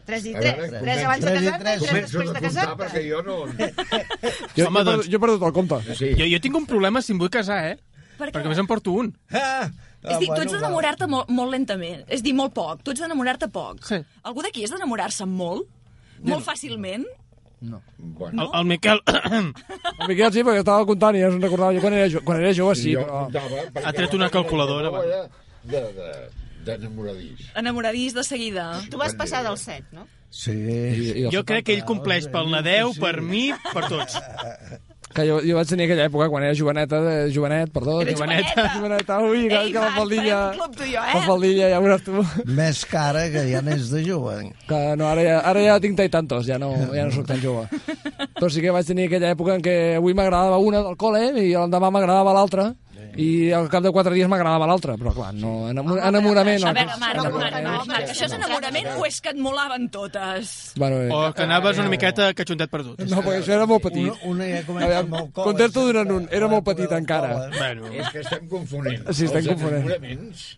3 0.07 0.25
i 0.27 0.35
A 0.35 0.41
3. 0.41 0.57
veure, 0.57 0.81
3 0.81 1.05
abans 1.05 1.25
de 1.25 1.31
tres 1.31 1.43
casar-te 1.45 1.61
i 1.61 1.79
tres. 1.79 1.79
3 1.79 1.91
Començo 1.91 2.19
després 2.19 2.33
de 2.35 2.41
casar-te. 2.41 2.83
perquè 2.83 3.03
jo 3.09 3.23
no... 3.23 3.37
Jo, 4.57 4.67
Home, 4.67 4.79
jo, 4.81 4.85
doncs- 4.91 5.07
jo 5.11 5.17
he 5.17 5.21
perdut 5.23 5.43
el 5.47 5.53
compte. 5.55 5.81
Sí. 5.95 6.11
Jo, 6.19 6.27
jo 6.27 6.41
tinc 6.43 6.57
un 6.57 6.67
problema 6.67 7.03
si 7.03 7.13
em 7.15 7.19
vull 7.23 7.31
casar, 7.31 7.61
eh? 7.75 7.77
Per 8.19 8.29
Perquè 8.33 8.43
què? 8.43 8.47
a 8.47 8.55
més 8.55 8.59
em 8.59 8.67
porto 8.67 8.93
un. 8.93 9.15
Ah, 9.31 9.71
És 10.01 10.21
dir, 10.23 10.29
tu 10.33 10.41
ets 10.41 10.53
d'enamorar-te 10.55 11.07
molt, 11.11 11.29
molt 11.29 11.53
lentament. 11.53 12.05
És 12.09 12.23
dir, 12.25 12.33
molt 12.37 12.55
poc. 12.57 12.81
Tu 12.85 12.95
ets 12.95 13.03
d'enamorar-te 13.05 13.51
poc. 13.53 13.83
Sí. 13.85 14.01
Algú 14.25 14.45
d'aquí 14.47 14.65
és 14.65 14.73
d'enamorar-se 14.73 15.27
molt? 15.29 15.69
Molt 16.25 16.45
fàcilment? 16.45 17.05
Bueno, 17.99 18.43
El, 18.43 18.61
el 18.61 18.65
Miquel 18.65 19.03
El 20.01 20.09
Miquel 20.09 20.31
sí, 20.33 20.41
perquè 20.41 20.63
estava 20.63 20.87
comptant 20.89 21.17
i 21.17 21.21
ja 21.21 21.29
se'n 21.29 21.43
recordava. 21.45 21.75
Jo 21.77 21.83
quan 21.85 21.97
era, 21.97 22.07
jo, 22.09 22.23
quan 22.25 22.41
era 22.41 22.53
jove 22.57 22.77
sí, 22.81 22.95
jo 22.97 23.03
però... 23.05 23.27
comptava 23.27 23.89
Ha 23.91 23.93
tret 23.97 24.17
una 24.17 24.31
la 24.31 24.33
calculadora, 24.33 24.93
De, 25.61 25.83
de, 25.99 26.13
d'enamoradís. 26.65 27.51
Enamoradís 27.61 28.17
de 28.17 28.25
seguida. 28.25 28.71
Tu 28.89 28.97
vas 28.97 29.13
passar 29.15 29.43
del 29.45 29.59
7, 29.61 29.93
no? 29.93 30.07
Sí. 30.31 30.55
I, 30.55 31.11
i 31.11 31.25
el 31.27 31.35
Jo 31.35 31.45
crec 31.45 31.67
que 31.69 31.77
ell 31.77 31.85
compleix 31.85 32.31
pel 32.33 32.49
Nadeu, 32.53 32.95
per 32.97 33.19
mi, 33.21 33.51
per 33.75 33.85
tots. 33.93 34.17
Que 35.11 35.25
jo, 35.27 35.41
jo 35.43 35.57
vaig 35.59 35.67
tenir 35.67 35.89
aquella 35.89 36.05
època, 36.07 36.29
quan 36.31 36.45
era 36.47 36.55
joveneta, 36.55 37.01
de, 37.03 37.15
jovenet, 37.35 37.73
perdó. 37.75 37.97
Era 38.05 38.15
joveneta. 38.15 38.53
joveneta. 38.55 38.75
joveneta, 38.79 39.17
ui, 39.27 39.49
que, 39.49 39.59
Ei, 39.59 39.73
que 39.75 39.83
la 39.83 39.91
faldilla... 39.97 40.39
tu 40.77 40.87
jo, 40.87 41.03
eh? 41.03 41.15
La 41.17 41.23
faldilla, 41.27 41.71
ja 41.73 41.81
veuràs 41.83 42.05
tu. 42.07 42.23
Més 42.61 42.85
cara 42.87 43.25
que 43.33 43.43
ja 43.51 43.63
n'és 43.67 43.91
de 43.91 44.05
jove. 44.07 44.37
Que 44.69 44.81
no, 45.01 45.09
ara 45.11 45.25
ja, 45.27 45.41
ara 45.51 45.65
ja 45.67 45.81
tinc 45.83 45.99
tantos, 46.15 46.47
ja 46.47 46.61
no, 46.63 46.71
ja 46.95 47.09
no 47.09 47.15
sóc 47.15 47.27
tan 47.27 47.43
jove. 47.43 47.67
Però 48.39 48.53
sí 48.53 48.63
que 48.63 48.71
vaig 48.75 48.87
tenir 48.87 49.09
aquella 49.11 49.35
època 49.35 49.59
en 49.59 49.67
què 49.67 49.77
avui 49.99 50.15
m'agradava 50.15 50.63
una 50.63 50.85
del 50.87 50.95
col·le 51.01 51.27
i 51.43 51.51
l'endemà 51.57 51.91
m'agradava 51.91 52.37
l'altra 52.37 52.71
i 53.17 53.51
al 53.57 53.69
cap 53.73 53.83
de 53.83 53.91
quatre 53.95 54.15
dies 54.15 54.29
m'agradava 54.31 54.69
l'altra, 54.71 54.97
però 55.01 55.13
clar, 55.17 55.33
no, 55.35 55.69
enamor, 55.71 55.99
enamorament... 56.11 56.63
A 56.63 56.71
no, 56.71 56.79
veure, 56.79 56.99
Marc, 57.01 57.21
Marc, 57.35 57.57
Marc, 57.65 57.89
Marc, 57.91 58.13
això 58.15 58.29
és 58.29 58.37
enamorament 58.39 58.93
o 58.97 59.07
és 59.09 59.21
que 59.25 59.33
et 59.35 59.41
molaven 59.41 59.89
totes? 59.91 60.55
Bueno, 60.81 61.03
O 61.17 61.33
que 61.35 61.47
anaves 61.49 61.83
una 61.83 61.91
miqueta 61.93 62.31
catxontet 62.35 62.71
perdut. 62.71 63.03
no, 63.09 63.23
perquè 63.25 63.43
això 63.43 63.57
era 63.59 63.67
molt 63.71 63.85
petit. 63.89 64.09
Una, 64.23 64.31
una 64.31 64.49
ja 64.53 64.63
comença 64.69 65.03
amb 65.03 65.19
el 65.21 65.77
donant 65.81 66.17
un, 66.17 66.29
era 66.31 66.49
molt 66.49 66.67
petit 66.71 66.93
encara. 66.97 67.35
Bueno, 67.57 67.93
És 67.93 68.09
que 68.15 68.25
estem 68.25 68.49
confonent. 68.49 69.07
Sí, 69.13 69.27
estem 69.27 69.43
els 69.45 69.53
confonent. 69.55 69.85
enamoraments 69.85 70.49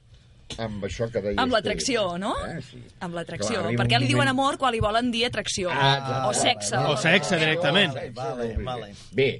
amb 0.60 0.84
això 0.84 1.08
que 1.12 1.22
deies 1.24 1.38
Amb 1.40 1.54
l'atracció, 1.54 2.18
no? 2.20 2.34
Eh, 2.48 2.60
sí. 2.66 2.80
Amb 3.00 3.16
l'atracció. 3.16 3.54
Clar, 3.54 3.66
arriba 3.66 3.82
Per 3.82 3.90
què 3.90 3.96
un 3.98 4.04
li 4.04 4.10
diuen 4.12 4.28
amor 4.28 4.58
quan 4.60 4.74
li 4.74 4.80
volen 4.84 5.10
dir 5.14 5.24
atracció? 5.26 5.70
Ah, 5.72 6.26
o 6.28 6.34
sexe. 6.36 6.76
o 6.76 6.96
sexe 7.00 7.38
directament. 7.40 7.94
Vale, 8.14 8.56
vale. 8.64 8.92
Bé, 9.12 9.30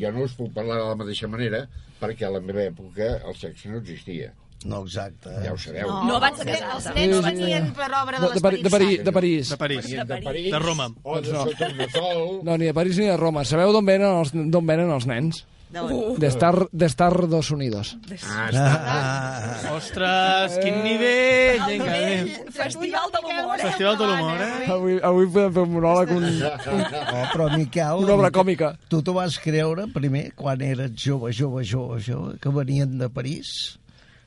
jo 0.00 0.12
no 0.12 0.24
us 0.24 0.36
puc 0.38 0.52
parlar 0.54 0.80
de 0.80 0.88
la 0.88 0.98
mateixa 1.02 1.28
manera 1.28 1.66
perquè 2.00 2.26
a 2.26 2.30
la 2.34 2.40
meva 2.40 2.62
època 2.66 3.18
el 3.28 3.36
sexe 3.36 3.68
no 3.70 3.78
existia. 3.78 4.32
No, 4.64 4.78
exacte. 4.86 5.28
Ja 5.44 5.52
ho 5.52 5.58
sabeu. 5.60 5.90
No 6.08 6.14
abans 6.16 6.38
de 6.40 6.50
Els 6.54 6.60
casar-te. 6.62 6.94
nens 7.06 7.18
venien 7.26 7.66
per 7.76 7.90
obra 8.00 8.18
De, 8.22 8.28
de 8.30 8.34
de, 8.34 8.40
Pari- 8.40 8.62
de, 8.62 8.70
París, 8.72 9.02
de 9.04 9.12
París. 9.12 9.48
De 9.50 9.56
París. 9.60 9.90
De 9.90 10.04
De 10.04 10.22
París. 10.24 10.50
De 10.52 10.58
Roma. 10.58 10.86
O 11.02 11.20
de 11.20 11.28
sota 11.28 11.68
una 11.68 11.88
sol. 11.90 12.40
No, 12.44 12.56
ni 12.56 12.64
de 12.70 12.74
París 12.74 12.96
ni 12.96 13.04
de 13.10 13.16
Roma. 13.18 13.44
Sabeu 13.44 13.72
d'on 13.76 13.84
venen 13.84 14.08
els, 14.22 14.32
d'on 14.32 14.64
venen 14.66 14.88
els 14.90 15.04
nens? 15.06 15.42
De 15.74 16.30
Star, 16.30 16.68
de 16.70 16.86
Estados 16.86 17.50
Unidos. 17.50 17.96
Ah, 18.22 18.46
està. 18.46 18.66
Ah, 18.94 19.74
Ostres, 19.74 20.56
quin 20.62 20.78
nivell! 20.84 21.58
Vinga, 21.66 21.90
Nivell, 21.90 22.30
vinga. 22.30 22.54
Festival 22.54 23.10
de 23.10 23.22
l'humor, 23.24 23.58
eh? 23.58 23.62
Festival 23.64 23.98
de 23.98 24.08
l'humor, 24.10 24.44
eh? 24.46 24.70
Avui, 24.70 24.98
avui 25.10 25.30
podem 25.34 25.54
fer 25.58 25.66
un 25.66 25.72
monòleg, 25.74 26.14
un, 26.14 26.28
oh, 26.46 27.24
però 27.34 27.48
Miquel... 27.56 28.04
una 28.06 28.14
obra 28.14 28.30
còmica. 28.34 28.74
Tu 28.88 29.02
t'ho 29.02 29.16
vas 29.18 29.38
creure 29.42 29.88
primer, 29.94 30.28
quan 30.38 30.62
eres 30.62 30.94
jove, 30.94 31.34
jove, 31.34 31.64
jove, 31.66 31.98
jove, 32.06 32.36
que 32.38 32.54
venien 32.54 32.94
de 33.00 33.10
París? 33.10 33.74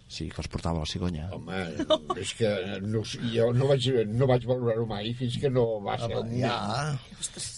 Sí, 0.07 0.29
que 0.31 0.39
els 0.39 0.47
portava 0.47 0.79
la 0.79 0.87
cigonya. 0.87 1.25
Home, 1.35 1.57
és 2.21 2.29
que 2.39 2.47
no, 2.79 3.01
jo 3.33 3.49
no 3.51 3.67
vaig, 3.67 3.87
no 4.07 4.27
vaig 4.29 4.45
valorar-ho 4.47 4.85
mai 4.87 5.09
fins 5.19 5.35
que 5.41 5.49
no 5.51 5.65
va 5.83 5.97
ser... 5.99 6.21
Ja. 6.39 6.53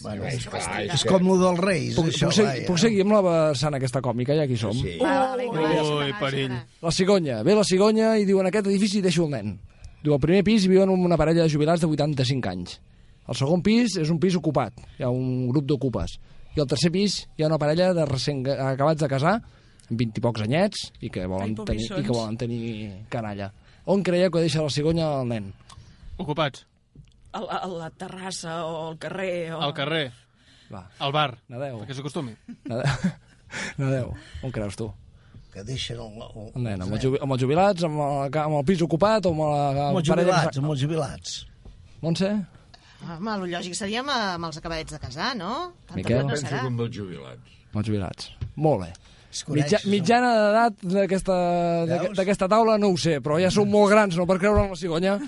Bueno, 0.02 0.26
és, 0.26 0.47
clar, 0.50 0.64
és, 0.82 0.95
és 0.95 1.04
com 1.06 1.30
el 1.30 1.43
dels 1.43 1.62
Reis, 1.62 1.93
Puc, 2.00 2.10
això, 2.10 2.32
puc, 2.32 2.38
seguir, 2.39 2.50
vaja. 2.50 2.66
puc 2.72 2.82
seguir 2.82 3.04
amb 3.06 3.14
la 3.14 3.22
vessant 3.28 3.78
aquesta 3.78 4.02
còmica, 4.02 4.34
ja 4.39 4.47
aquí 4.50 4.58
som? 4.58 4.74
Sí. 4.74 4.95
Va, 4.97 5.14
va, 5.28 5.38
vinga, 5.38 5.84
Ui, 6.00 6.14
perill. 6.20 6.56
La 6.82 6.93
cigonya. 6.95 7.43
Ve 7.45 7.54
la 7.60 7.68
cigonya 7.70 8.16
i 8.18 8.26
diu 8.26 8.41
en 8.41 8.50
aquest 8.50 8.72
edifici 8.72 9.04
deixo 9.06 9.28
el 9.28 9.36
nen. 9.36 9.54
Diu, 10.02 10.16
al 10.16 10.24
primer 10.24 10.41
pis 10.47 10.66
viuen 10.72 10.89
una 10.89 11.20
parella 11.22 11.45
de 11.45 11.54
jubilats 11.54 11.86
de 11.86 11.91
85 11.91 12.50
anys. 12.50 12.80
El 13.30 13.38
segon 13.38 13.62
pis 13.62 14.00
és 14.02 14.10
un 14.10 14.18
pis 14.18 14.34
ocupat. 14.39 14.74
Hi 14.97 15.06
ha 15.06 15.14
un 15.14 15.45
grup 15.54 15.70
d'ocupes. 15.70 16.18
I 16.58 16.64
al 16.64 16.70
tercer 16.72 16.89
pis 16.95 17.22
hi 17.38 17.45
ha 17.45 17.52
una 17.52 17.60
parella 17.62 17.91
de 17.93 18.10
recent 18.10 18.41
acabats 18.58 19.04
de 19.06 19.12
casar, 19.12 19.38
20 19.89 20.17
i 20.19 20.21
pocs 20.21 20.41
anyets, 20.45 20.87
i 21.01 21.09
que 21.13 21.25
volen, 21.27 21.55
Ai, 21.57 21.65
tenir, 21.65 21.85
i 21.89 22.03
que 22.05 22.13
volen 22.13 22.37
tenir 22.37 22.61
canalla. 23.09 23.51
On 23.89 24.03
creieu 24.05 24.29
que 24.31 24.43
deixa 24.43 24.61
la 24.61 24.69
cigonya 24.69 25.07
el 25.21 25.27
nen? 25.31 25.51
Ocupats. 26.21 26.65
A 27.33 27.39
la, 27.41 27.59
a 27.63 27.67
la 27.69 27.89
terrassa 27.93 28.63
o 28.65 28.87
al 28.89 28.97
carrer. 29.01 29.51
O... 29.53 29.61
Al 29.61 29.73
carrer. 29.77 30.11
Va, 30.69 30.83
Al 31.01 31.11
bar. 31.13 31.31
Nadeu. 31.49 31.79
Perquè 31.83 31.95
s'acostumi. 31.97 32.35
Nadeu. 32.69 33.13
Nadeu. 33.81 34.11
On 34.45 34.51
creus 34.53 34.75
tu? 34.77 34.89
Que 35.53 35.63
deixen 35.65 35.97
el... 35.97 36.19
el, 36.21 36.51
El 36.53 36.61
nen, 36.67 36.81
amb, 36.85 36.93
els, 36.93 37.03
jubi- 37.05 37.21
amb 37.25 37.33
els 37.33 37.41
jubilats, 37.41 37.85
amb, 37.87 37.97
ca- 38.33 38.43
amb 38.45 38.59
el 38.59 38.65
pis 38.67 38.81
ocupat 38.85 39.25
o 39.25 39.31
amb 39.33 39.41
la 39.41 39.87
amb 39.89 39.97
els 40.01 40.09
parella... 40.11 40.35
jubilats, 40.35 40.53
que 40.57 40.61
amb 40.61 40.73
els 40.75 40.83
jubilats. 40.85 41.37
Montse? 42.03 42.29
Home, 42.99 43.31
el 43.33 43.45
lògic 43.55 43.73
seria 43.79 44.03
amb, 44.03 44.11
amb 44.13 44.49
els 44.51 44.59
acabats 44.61 44.93
de 44.93 44.99
casar, 45.01 45.31
no? 45.39 45.53
Tanta 45.87 45.97
Miquel? 46.03 46.21
no 46.27 46.33
Penso 46.35 46.45
serà. 46.45 46.61
com 46.67 46.77
els 46.85 46.93
jubilats. 46.99 47.55
Amb 47.71 47.81
els 47.81 47.89
jubilats. 47.89 48.29
Molt 48.59 48.83
bé. 48.85 48.91
Coneix, 49.45 49.63
Mitja, 49.63 49.80
mitjana 49.86 50.30
d'edat 50.34 50.73
d'aquesta 52.17 52.47
taula 52.49 52.80
no 52.82 52.88
ho 52.89 52.97
sé, 52.97 53.19
però 53.21 53.38
ja 53.38 53.51
són 53.53 53.69
molt 53.69 53.91
grans, 53.91 54.15
no 54.17 54.25
per 54.25 54.39
creure 54.41 54.63
en 54.65 54.71
la 54.73 54.77
cigonya. 54.80 55.19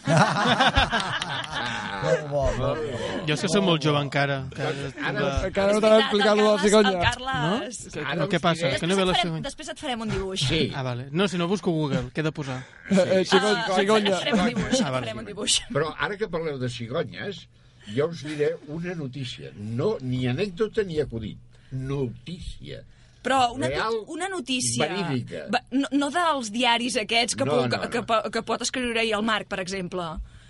Molt 2.02 2.24
bo, 2.32 2.44
molt 2.58 2.80
bo. 2.82 3.10
Jo 3.28 3.36
és 3.36 3.42
que 3.46 3.50
soc 3.52 3.62
molt 3.62 3.84
jove 3.86 4.00
encara. 4.02 4.40
Que, 4.56 4.64
Ara- 4.66 5.26
Encara 5.46 5.74
no 5.76 5.82
t'ha 5.84 5.92
explicat 6.00 6.32
allò 6.32 6.46
de 6.48 6.54
la 6.56 6.62
cigonya. 6.64 6.94
El 6.96 7.04
Carles... 7.06 7.78
que, 7.94 8.02
Ara 8.02 8.16
no, 8.24 8.26
què 8.32 8.40
passa? 8.42 8.72
Que 8.82 8.88
no 8.90 8.96
ve 8.98 9.06
la 9.06 9.14
cigonya. 9.20 9.44
després 9.46 9.70
et 9.70 9.84
farem 9.84 10.02
un 10.08 10.10
dibuix. 10.10 10.46
Sí. 10.50 10.62
Ah, 10.74 10.82
vale. 10.88 11.06
No, 11.14 11.28
si 11.30 11.38
no 11.38 11.46
busco 11.52 11.70
Google, 11.76 12.08
què 12.10 12.24
he 12.24 12.26
de 12.26 12.32
posar? 12.34 12.58
Eh, 12.90 13.22
cigonya, 13.30 13.68
Ah, 13.68 13.78
cigonya. 13.78 14.16
Et 14.18 14.32
farem 14.34 14.42
un 14.42 14.50
dibuix, 14.56 14.82
Ah, 14.82 14.90
vale. 14.96 15.06
farem 15.06 15.22
un 15.22 15.30
dibuix. 15.30 15.60
Però 15.78 15.92
ara 16.08 16.18
que 16.18 16.28
parleu 16.34 16.58
de 16.58 16.70
cigonyes, 16.74 17.44
jo 17.94 18.08
us 18.10 18.24
diré 18.26 18.56
una 18.74 18.96
notícia. 18.98 19.54
No, 19.62 19.94
ni 20.02 20.26
anècdota 20.32 20.82
ni 20.84 20.98
acudit. 21.06 21.38
Notícia. 21.72 22.82
Però 23.22 23.52
una, 23.54 23.68
Real, 23.70 24.00
una 24.10 24.28
notícia... 24.30 24.88
verídica. 24.88 25.44
No, 25.72 25.88
no 25.94 26.08
dels 26.14 26.50
diaris 26.52 26.96
aquests 26.98 27.36
que, 27.38 27.46
No, 27.46 27.60
puc, 27.60 27.68
no, 27.76 27.90
que, 27.90 28.00
no. 28.02 28.06
que, 28.24 28.32
que 28.34 28.42
pot 28.48 28.64
escriure-hi 28.66 29.12
el 29.14 29.22
Marc, 29.28 29.48
per 29.52 29.60
exemple. 29.62 30.08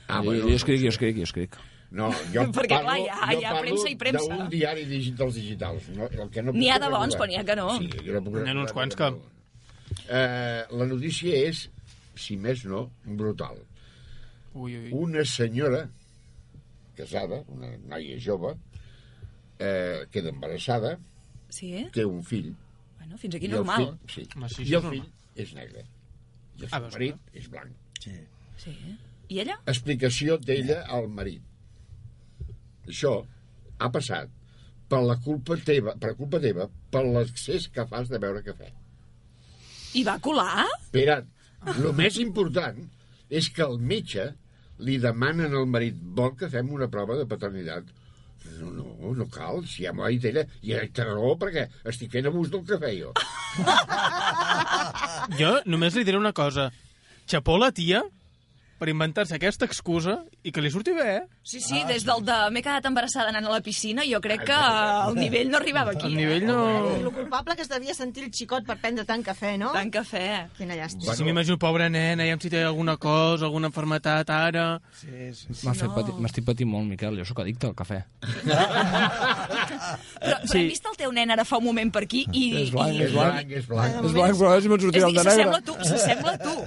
Ah, 0.08 0.22
jo, 0.24 0.32
jo 0.46 0.56
escric, 0.56 0.80
jo 0.86 0.92
escric, 0.94 1.18
jo 1.20 1.28
escric. 1.28 1.58
No, 1.92 2.08
jo 2.34 2.46
Perquè, 2.56 2.78
parlo, 2.80 2.88
clar, 2.88 2.98
hi 3.02 3.10
ha- 3.12 3.34
hi 3.36 3.44
ha 3.44 3.52
parlo 3.58 3.66
premsa 3.66 3.90
i 3.92 3.98
premsa. 4.00 4.24
d'un 4.38 4.48
diari 4.54 4.86
digi- 4.88 5.12
dels 5.20 5.36
digitals. 5.36 5.90
No, 5.98 6.08
el 6.08 6.30
que 6.32 6.42
no 6.48 6.54
N'hi 6.56 6.70
ha 6.72 6.80
de 6.80 6.88
bons, 6.94 7.18
però 7.20 7.28
n'hi 7.28 7.36
ha 7.42 7.44
que 7.44 7.58
no. 7.60 7.68
Sí, 7.78 7.90
jo 8.06 8.16
no 8.16 8.24
puc 8.24 8.40
N'hi 8.40 8.54
ha 8.54 8.56
uns 8.64 8.72
quants 8.78 8.96
que 8.96 9.10
que-. 9.12 10.06
Eh, 10.08 10.64
la 10.72 10.88
notícia 10.88 11.36
és, 11.50 11.66
si 12.16 12.38
més 12.40 12.64
no, 12.64 12.86
brutal. 13.04 13.60
Ui, 14.54 14.78
ui. 14.78 14.90
Una 14.96 15.26
senyora 15.28 15.84
casada, 16.96 17.42
una 17.52 17.74
noia 17.92 18.16
jove, 18.24 18.56
eh, 19.60 20.06
queda 20.12 20.32
embarassada, 20.32 20.96
Sí? 21.52 21.72
té 21.93 22.06
un 22.08 22.24
fill, 22.24 22.54
Bueno, 22.97 23.18
fins 23.20 23.36
aquí 23.36 23.45
i 23.47 23.52
el 23.52 23.56
normal. 23.60 23.86
fill, 24.08 24.10
sí, 24.16 24.28
Home, 24.36 24.49
sí, 24.49 24.64
i 24.70 24.76
el 24.78 24.86
fill 24.89 25.06
és 25.36 25.54
negre. 25.58 25.86
I 26.58 26.64
el 26.64 26.68
Ah, 26.68 26.70
seu 26.78 26.82
veus, 26.86 26.93
marit 26.93 27.16
és 27.34 27.49
blanc. 27.52 27.72
Sí. 27.99 28.12
Sí. 28.58 28.76
I 29.30 29.39
ella? 29.43 29.58
Explicació 29.66 30.38
d'ella 30.38 30.82
al 30.88 31.08
marit. 31.10 31.41
Això 32.88 33.14
ha 33.80 33.89
passat 33.93 34.30
per 34.91 34.99
la 35.08 35.16
culpa 35.24 35.56
teva, 35.58 35.93
per 35.99 36.14
culpa 36.20 36.39
teva, 36.43 36.68
per 36.91 37.04
l'accés 37.08 37.68
que 37.72 37.86
fas 37.88 38.10
de 38.12 38.20
beure 38.20 38.41
cafè. 38.43 38.72
I 39.95 40.04
va 40.08 40.18
colar? 40.24 40.66
Espera't, 40.82 41.28
el 41.76 41.91
més 41.97 42.18
important 42.20 42.78
és 43.30 43.49
que 43.49 43.64
el 43.64 43.78
metge 43.80 44.30
li 44.84 44.97
demanen 44.99 45.54
al 45.56 45.68
marit 45.70 45.95
vol 46.18 46.34
que 46.36 46.49
fem 46.49 46.72
una 46.74 46.88
prova 46.91 47.16
de 47.20 47.26
paternitat. 47.30 47.86
No, 48.62 48.72
no, 48.76 49.14
no 49.18 49.26
cal, 49.34 49.64
si 49.70 49.86
ja 49.86 49.94
m'ho 49.94 50.06
ha 50.06 50.12
dit 50.14 50.26
ella, 50.30 50.44
i 50.62 50.78
té 50.94 51.06
raó 51.08 51.34
perquè 51.42 51.68
estic 51.89 52.12
fent 52.14 52.30
abús 52.30 52.52
del 52.54 52.66
cafè 52.68 52.94
jo. 52.98 53.14
Jo 55.39 55.52
només 55.70 55.96
li 55.96 56.04
diré 56.08 56.18
una 56.18 56.34
cosa. 56.34 56.70
Xapó 57.30 57.58
la 57.62 57.72
tia 57.76 58.02
per 58.82 58.90
inventar-se 58.90 59.36
aquesta 59.38 59.68
excusa 59.70 60.16
i 60.42 60.50
que 60.50 60.58
li 60.64 60.72
surti 60.74 60.90
bé, 60.98 61.04
eh? 61.20 61.26
Sí, 61.46 61.60
sí, 61.62 61.84
des 61.86 62.02
del 62.08 62.24
de 62.26 62.34
m'he 62.50 62.64
quedat 62.66 62.88
embarassada 62.90 63.30
anant 63.30 63.46
a 63.46 63.52
la 63.54 63.60
piscina, 63.62 64.02
jo 64.10 64.18
crec 64.24 64.42
que 64.48 64.56
el 64.58 65.20
nivell 65.20 65.52
no 65.54 65.60
arribava 65.60 65.94
aquí. 65.94 66.08
El 66.10 66.16
nivell 66.18 66.48
no... 66.48 66.56
I 66.66 67.04
el 67.04 67.12
culpable 67.14 67.54
que 67.60 67.62
es 67.62 67.70
devia 67.70 67.94
sentir 67.94 68.24
el 68.26 68.32
xicot 68.34 68.66
per 68.66 68.80
prendre 68.82 69.06
tant 69.06 69.22
cafè, 69.26 69.52
no? 69.62 69.70
Tant 69.76 69.92
cafè. 69.94 70.24
Quina 70.58 70.74
llàstima. 70.80 71.14
Si 71.14 71.28
m'imagino, 71.28 71.60
pobra 71.62 71.92
nena, 71.94 72.26
ja 72.26 72.34
em 72.34 72.42
si 72.42 72.50
té 72.50 72.64
alguna 72.66 72.98
cosa, 72.98 73.46
alguna 73.46 73.70
enfermetat 73.70 74.34
ara... 74.34 74.66
Sí, 74.98 75.30
sí. 75.38 75.54
M'ha 75.68 75.76
fet 75.78 75.94
patir, 75.94 76.18
m'estic 76.18 76.50
patint 76.50 76.72
molt, 76.72 76.90
Miquel. 76.90 77.22
Jo 77.22 77.28
sóc 77.30 77.44
addicte 77.46 77.70
al 77.70 77.78
cafè. 77.78 78.02
Però, 78.42 78.66
però 80.22 80.58
he 80.58 80.66
vist 80.72 80.90
el 80.90 80.98
teu 80.98 81.14
nen 81.14 81.30
ara 81.38 81.46
fa 81.46 81.62
un 81.62 81.70
moment 81.70 81.94
per 81.94 82.08
aquí 82.08 82.26
i... 82.34 82.48
És 82.66 82.74
blanc, 82.74 82.98
i... 82.98 83.06
És 83.06 83.14
blanc, 83.14 83.46
és 83.62 83.70
blanc. 83.70 84.02
És 84.10 84.18
blanc, 84.18 84.34
però 84.42 84.50
a 84.50 84.56
veure 84.56 84.66
si 84.66 84.74
me'n 84.74 84.84
sortirà 84.88 85.12
el 85.12 85.22
de 85.22 85.28
negre. 85.30 85.30
s'assembla 85.30 85.62
a 85.62 85.66
tu, 85.70 85.78
s'assembla 85.86 86.34
a 86.34 86.42
tu. 86.42 86.58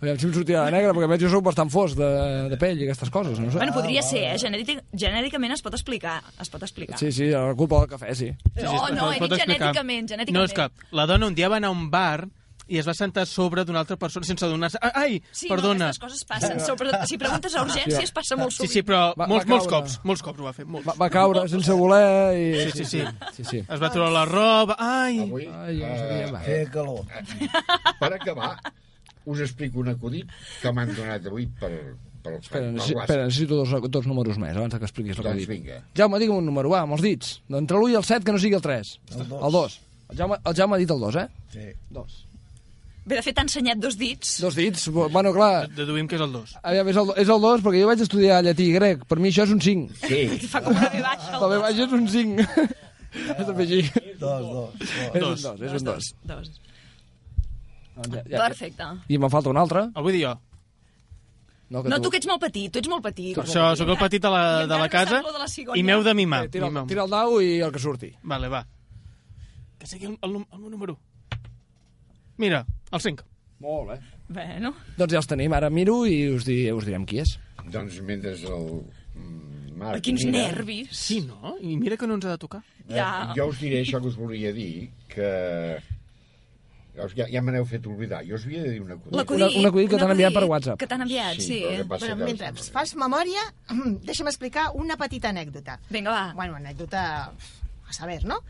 Aviam 0.00 0.18
si 0.20 0.26
em 0.28 0.32
sortirà 0.36 0.64
de 0.68 0.70
negre, 0.76 0.92
perquè 0.94 1.08
a 1.08 1.10
més 1.10 1.20
jo 1.24 1.28
soc 1.32 1.42
bastant 1.48 1.70
fos 1.74 1.96
de, 1.98 2.08
de 2.52 2.56
pell 2.60 2.78
i 2.78 2.86
aquestes 2.86 3.10
coses. 3.10 3.38
No 3.42 3.50
sé. 3.50 3.58
Bueno, 3.58 3.72
podria 3.74 4.02
ser, 4.06 4.22
eh? 4.30 4.38
Genètic, 4.38 4.84
genèticament 4.94 5.56
es 5.56 5.62
pot 5.64 5.74
explicar. 5.74 6.20
Es 6.40 6.50
pot 6.54 6.62
explicar. 6.62 6.98
Sí, 7.02 7.10
sí, 7.12 7.26
la 7.34 7.50
culpa 7.58 7.80
del 7.82 7.90
cafè, 7.96 8.14
sí. 8.14 8.28
No, 8.62 8.88
no, 8.94 9.10
Es 9.10 9.16
he 9.18 9.22
pot 9.24 9.30
dit 9.32 9.38
explicar. 9.40 9.46
genèticament, 9.46 10.08
genèticament. 10.14 10.38
No, 10.38 10.44
és 10.46 10.54
que 10.54 10.68
la 10.94 11.06
dona 11.10 11.26
un 11.26 11.34
dia 11.34 11.48
va 11.50 11.58
anar 11.58 11.72
a 11.72 11.74
un 11.74 11.88
bar 11.90 12.28
i 12.68 12.76
es 12.76 12.84
va 12.86 12.92
sentar 12.92 13.22
a 13.24 13.26
sobre 13.26 13.62
d'una 13.64 13.80
altra 13.80 13.96
persona 13.96 14.26
sense 14.28 14.44
adonar-se... 14.44 14.76
Ah, 14.84 14.90
Ai, 15.02 15.22
Sí, 15.32 15.48
perdona. 15.48 15.78
no, 15.78 15.84
aquestes 15.88 16.02
coses 16.04 16.24
passen. 16.28 16.58
Sobre, 16.60 16.90
si 17.08 17.16
preguntes 17.16 17.54
a 17.56 17.62
urgències, 17.64 18.12
passa 18.12 18.36
molt 18.36 18.52
Sí, 18.52 18.58
sovint. 18.58 18.72
sí, 18.74 18.82
però 18.84 19.14
Va- 19.16 19.26
molts, 19.26 19.46
va 19.48 19.54
molts 19.54 19.66
cops, 19.72 19.94
molts 20.04 20.22
cops 20.22 20.38
ho 20.38 20.44
va 20.44 20.52
fer, 20.52 20.66
molts. 20.68 20.84
Va, 20.86 20.94
va 21.00 21.08
caure 21.10 21.46
sense 21.48 21.72
voler 21.72 22.36
i... 22.36 22.44
Sí, 22.68 22.84
sí, 22.84 22.84
sí. 22.84 23.04
sí, 23.38 23.44
sí. 23.48 23.62
Es 23.64 23.80
va 23.80 23.88
treure 23.90 24.12
la 24.12 24.26
roba... 24.28 24.76
Ai! 24.78 25.22
Avui, 25.24 25.48
Ai, 25.48 25.78
no 25.80 25.94
sabia, 25.96 26.28
va. 26.36 26.42
Feia 26.44 26.68
calor. 26.70 27.06
per 27.98 28.12
acabar, 28.20 28.52
us 29.28 29.40
explico 29.44 29.80
un 29.82 29.90
acudit 29.92 30.30
que 30.62 30.72
m'han 30.74 30.94
donat 30.96 31.26
avui 31.30 31.46
per, 31.60 31.70
per, 32.22 32.34
Espera, 32.38 32.70
per 32.72 32.84
espera, 33.00 33.24
necessito 33.28 33.58
dos, 33.62 33.72
dos 33.90 34.06
números 34.10 34.38
més 34.42 34.56
abans 34.56 34.74
que 34.76 34.84
expliquis 34.88 35.16
el 35.16 35.22
que 35.22 35.28
Doncs 35.28 35.42
he 35.42 35.46
dit. 35.46 35.50
vinga. 35.56 35.82
Jaume, 35.96 36.18
digue'm 36.22 36.40
un 36.42 36.48
número, 36.50 36.72
va, 36.74 36.82
amb 36.86 36.96
els 36.98 37.04
dits. 37.04 37.36
D'entre 37.48 37.78
l'1 37.78 37.92
i 37.94 37.98
el 38.00 38.04
7, 38.08 38.24
que 38.26 38.32
no 38.34 38.40
sigui 38.42 38.56
el 38.58 38.64
3. 38.64 38.94
El 39.18 39.28
dos. 39.28 39.42
El 39.44 39.52
2. 39.60 39.78
El 40.10 40.16
Jaume, 40.22 40.40
el 40.44 40.54
Jaume 40.62 40.74
ha 40.76 40.80
dit 40.82 40.90
el 40.96 41.00
2, 41.04 41.16
eh? 41.22 41.28
Sí. 41.52 41.68
2. 42.00 42.24
Bé, 43.08 43.16
de 43.16 43.22
fet, 43.24 43.32
t'ha 43.38 43.44
ensenyat 43.46 43.78
dos 43.80 43.94
dits. 43.96 44.34
Dos 44.44 44.56
dits. 44.58 44.82
Bueno, 44.92 45.30
clar, 45.32 45.68
Deduïm 45.72 46.04
que 46.10 46.18
és 46.18 46.20
el 46.26 46.32
2. 46.34 46.50
aviam, 46.60 46.88
és 46.92 46.98
el, 47.00 47.12
és 47.22 47.30
el 47.32 47.40
2 47.40 47.62
perquè 47.64 47.80
jo 47.80 47.86
vaig 47.88 48.02
estudiar 48.04 48.42
llatí 48.44 48.66
i 48.68 48.74
grec. 48.74 49.06
Per 49.08 49.16
mi 49.16 49.30
això 49.32 49.46
és 49.48 49.54
un 49.54 49.62
5. 49.64 49.96
Sí, 50.02 50.18
Fa 50.52 50.60
com 50.60 50.76
una 50.76 50.90
B 50.92 51.00
baixa. 51.00 51.38
La 51.40 51.48
baixa 51.62 51.86
és 51.86 51.94
un 51.96 52.04
5. 52.04 52.44
Has 53.32 53.46
de 53.48 53.54
fer 53.54 53.64
així. 53.64 53.80
Dos, 54.20 54.44
dos, 54.44 54.50
dos. 54.52 54.92
És 55.08 55.22
un 55.22 55.24
Dos. 55.24 55.46
2, 55.46 55.62
és 55.70 55.78
un 55.80 55.86
2. 55.88 56.10
Dos. 56.34 56.50
Ja, 57.98 58.22
ja, 58.22 58.42
Perfecte. 58.46 58.90
I 59.08 59.18
me'n 59.18 59.32
falta 59.32 59.50
un 59.50 59.58
altre. 59.60 59.88
El 59.94 60.06
vull 60.06 60.14
dir 60.14 60.24
jo. 60.26 60.34
No, 61.68 61.82
No, 61.84 61.98
tu 62.00 62.08
que 62.08 62.16
ets 62.16 62.28
molt 62.30 62.40
petit, 62.40 62.70
tu 62.72 62.80
ets 62.80 62.88
molt 62.88 63.04
petit. 63.04 63.34
Per 63.36 63.44
això 63.44 63.74
sóc 63.76 63.90
el 63.92 63.98
petit 64.00 64.22
de 64.24 64.30
la, 64.32 64.44
de 64.66 64.78
la 64.80 64.88
casa 64.88 65.18
de 65.20 65.32
la 65.36 65.76
i 65.76 65.82
m'heu 65.84 66.02
de 66.06 66.14
mimar. 66.16 66.46
Eh, 66.46 66.52
tira, 66.54 66.70
mimar. 66.70 66.86
tira 66.88 67.04
el 67.04 67.10
dau 67.12 67.40
i 67.44 67.58
el 67.60 67.72
que 67.74 67.82
surti. 67.82 68.08
Vale, 68.22 68.48
va. 68.48 68.62
Que 69.78 69.86
sigui 69.86 70.08
el, 70.08 70.16
el, 70.22 70.38
el 70.40 70.62
meu 70.62 70.70
número. 70.70 70.96
Mira, 72.38 72.64
el 72.90 73.00
5. 73.00 73.26
Molt 73.60 73.90
bé. 73.90 73.98
Bueno, 74.28 74.72
Doncs 74.96 75.12
ja 75.12 75.20
els 75.20 75.28
tenim. 75.28 75.52
Ara 75.52 75.68
miro 75.68 76.04
i 76.06 76.28
us, 76.32 76.46
di, 76.46 76.62
us 76.72 76.86
direm 76.88 77.04
qui 77.08 77.20
és. 77.20 77.36
doncs 77.68 78.00
mentre 78.00 78.32
el 78.32 78.68
Marc... 79.76 80.00
quins 80.02 80.24
mira, 80.24 80.48
nervis. 80.48 80.88
Sí, 80.96 81.20
no? 81.26 81.56
I 81.60 81.76
mira 81.76 81.96
que 81.96 82.06
no 82.06 82.16
ens 82.16 82.24
ha 82.26 82.34
de 82.36 82.40
tocar. 82.40 82.62
Ja. 82.88 83.34
Jo 83.36 83.48
us 83.52 83.60
diré 83.60 83.82
això 83.84 84.00
que 84.00 84.08
us 84.08 84.16
volia 84.16 84.52
dir, 84.56 84.88
que... 85.12 85.28
Veus, 86.98 87.14
Ja, 87.16 87.26
ja 87.30 87.40
me 87.42 87.52
n'heu 87.54 87.64
fet 87.70 87.86
oblidar. 87.86 88.24
Jo 88.26 88.34
us 88.36 88.44
havia 88.48 88.62
de 88.64 88.70
dir 88.74 88.82
una 88.82 88.96
cosa. 88.98 89.16
L'acudit. 89.16 89.44
Una- 89.46 89.60
un 89.62 89.66
acudit 89.70 89.90
que 89.92 89.96
t'han 90.02 90.10
enviat 90.16 90.32
per 90.34 90.42
acudit 90.42 90.50
WhatsApp. 90.56 90.78
Que 90.82 90.86
t'han 90.90 91.02
enviat, 91.06 91.34
sí. 91.38 91.46
Sí, 91.46 91.60
però 91.88 91.98
Bueno, 91.98 92.16
que- 92.16 92.24
mentre 92.24 92.52
fas 92.74 92.94
memòria, 92.98 93.40
deixa'm 94.08 94.26
explicar 94.28 94.70
una 94.74 94.96
petita 94.98 95.30
anècdota. 95.30 95.78
Vinga, 95.90 96.10
va. 96.10 96.24
Bueno, 96.34 96.56
anècdota 96.58 97.06
a 97.88 97.92
saber, 97.92 98.24
¿no? 98.24 98.42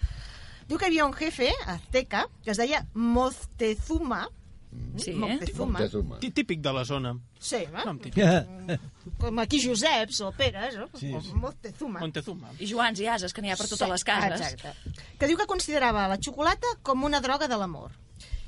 Diu 0.69 0.77
que 0.77 0.85
hi 0.85 0.89
havia 0.91 1.07
un 1.07 1.15
jefe 1.17 1.53
azteca 1.67 2.27
que 2.45 2.51
es 2.51 2.59
deia 2.59 2.85
Moctezuma. 2.95 4.29
Sí. 4.99 5.13
Moctezuma. 5.13 5.79
Moctezuma. 5.79 6.19
Tí- 6.21 6.31
Típic 6.31 6.61
de 6.61 6.73
la 6.73 6.85
zona. 6.85 7.15
Sí, 7.41 7.57
eh? 7.57 7.69
Nom 7.87 7.99
típic. 7.99 8.23
com 9.19 9.39
aquí 9.41 9.61
Joseps 9.63 10.21
o 10.21 10.33
Peres, 10.33 10.77
no? 10.77 10.89
Sí, 10.95 11.13
O 11.15 11.21
sí. 11.23 11.33
Moctezuma. 11.33 12.01
Montezuma. 12.01 12.51
I 12.61 12.67
Joans 12.69 13.01
i 13.01 13.07
Ases, 13.09 13.33
que 13.33 13.41
n'hi 13.41 13.51
ha 13.51 13.57
per 13.57 13.67
totes 13.69 13.89
les 13.89 14.05
cases. 14.05 14.41
Exacte. 14.53 14.93
Que 15.19 15.27
diu 15.27 15.39
que 15.39 15.47
considerava 15.47 16.07
la 16.09 16.19
xocolata 16.21 16.67
com 16.83 17.05
una 17.05 17.21
droga 17.25 17.49
de 17.49 17.57
l'amor 17.57 17.93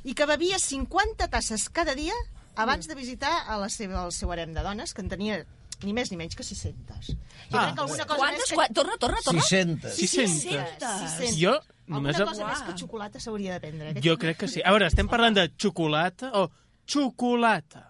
i 0.04 0.14
que 0.14 0.26
bevia 0.26 0.58
50 0.58 1.28
tasses 1.28 1.68
cada 1.70 1.94
dia 1.94 2.14
abans 2.56 2.86
de 2.88 2.94
visitar 2.94 3.44
a 3.48 3.56
la 3.58 3.68
seva, 3.68 4.04
el 4.04 4.12
seu 4.12 4.30
harem 4.32 4.52
de 4.54 4.62
dones, 4.62 4.92
que 4.94 5.02
en 5.02 5.08
tenia 5.08 5.44
ni 5.82 5.94
més 5.96 6.10
ni 6.10 6.16
menys 6.20 6.34
que 6.36 6.44
600. 6.44 7.06
Jo 7.50 7.58
Ah. 7.58 7.64
crec 7.64 7.74
que 7.74 7.80
alguna 7.80 8.04
cosa 8.06 8.18
Quantes? 8.18 8.38
més 8.40 8.50
que... 8.68 8.74
Torna, 8.74 8.96
torna, 8.98 9.20
torna. 9.24 9.40
600. 9.42 9.94
600. 9.94 10.76
600. 10.80 11.38
Jo 11.40 11.54
Alguna 11.90 12.12
només... 12.12 12.16
cosa 12.20 12.46
més 12.46 12.60
que 12.66 12.74
xocolata 12.78 13.18
s'hauria 13.20 13.54
de 13.54 13.60
prendre. 13.60 13.88
Aquest 13.90 14.04
Jo 14.06 14.18
crec 14.18 14.36
que 14.38 14.48
sí. 14.48 14.60
A 14.64 14.70
veure, 14.70 14.86
estem 14.86 15.08
parlant 15.08 15.34
de 15.34 15.48
xocolata 15.56 16.30
o 16.36 16.50
xocolata? 16.86 17.89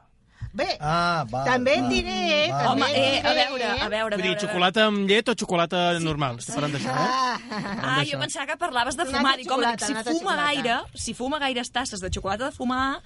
Bé, 0.53 0.67
Ah, 0.83 1.25
va. 1.31 1.45
també 1.47 1.77
va, 1.81 1.89
diré... 1.89 2.49
va. 2.51 2.63
també 2.65 2.83
Home, 2.83 2.87
eh, 2.99 3.21
a 3.23 3.35
veure, 3.39 3.67
a 3.71 3.89
veure, 3.89 4.15
a 4.15 4.19
Vull 4.19 4.25
dir, 4.25 4.31
veure. 4.33 4.41
xocolata 4.41 4.87
amb 4.89 5.09
llet 5.09 5.29
o 5.31 5.35
xocolata 5.39 5.83
normal? 6.03 6.41
Estem 6.43 6.57
parlant 6.57 6.75
d'això, 6.75 6.91
eh? 6.91 6.97
Ah, 6.99 7.99
Ah, 8.01 8.05
jo 8.05 8.19
pensava 8.19 8.47
que 8.49 8.57
parlaves 8.59 8.97
de 8.99 9.05
fumar. 9.07 9.35
home, 9.37 9.45
xocolata, 9.45 9.87
si 9.87 9.93
fuma 9.95 10.11
xocolata. 10.11 10.43
gaire, 10.49 10.77
si 10.95 11.15
fuma 11.15 11.39
gaires 11.39 11.71
tasses 11.71 12.01
de 12.03 12.11
xocolata 12.11 12.47
de 12.51 12.57
fumar, 12.57 13.01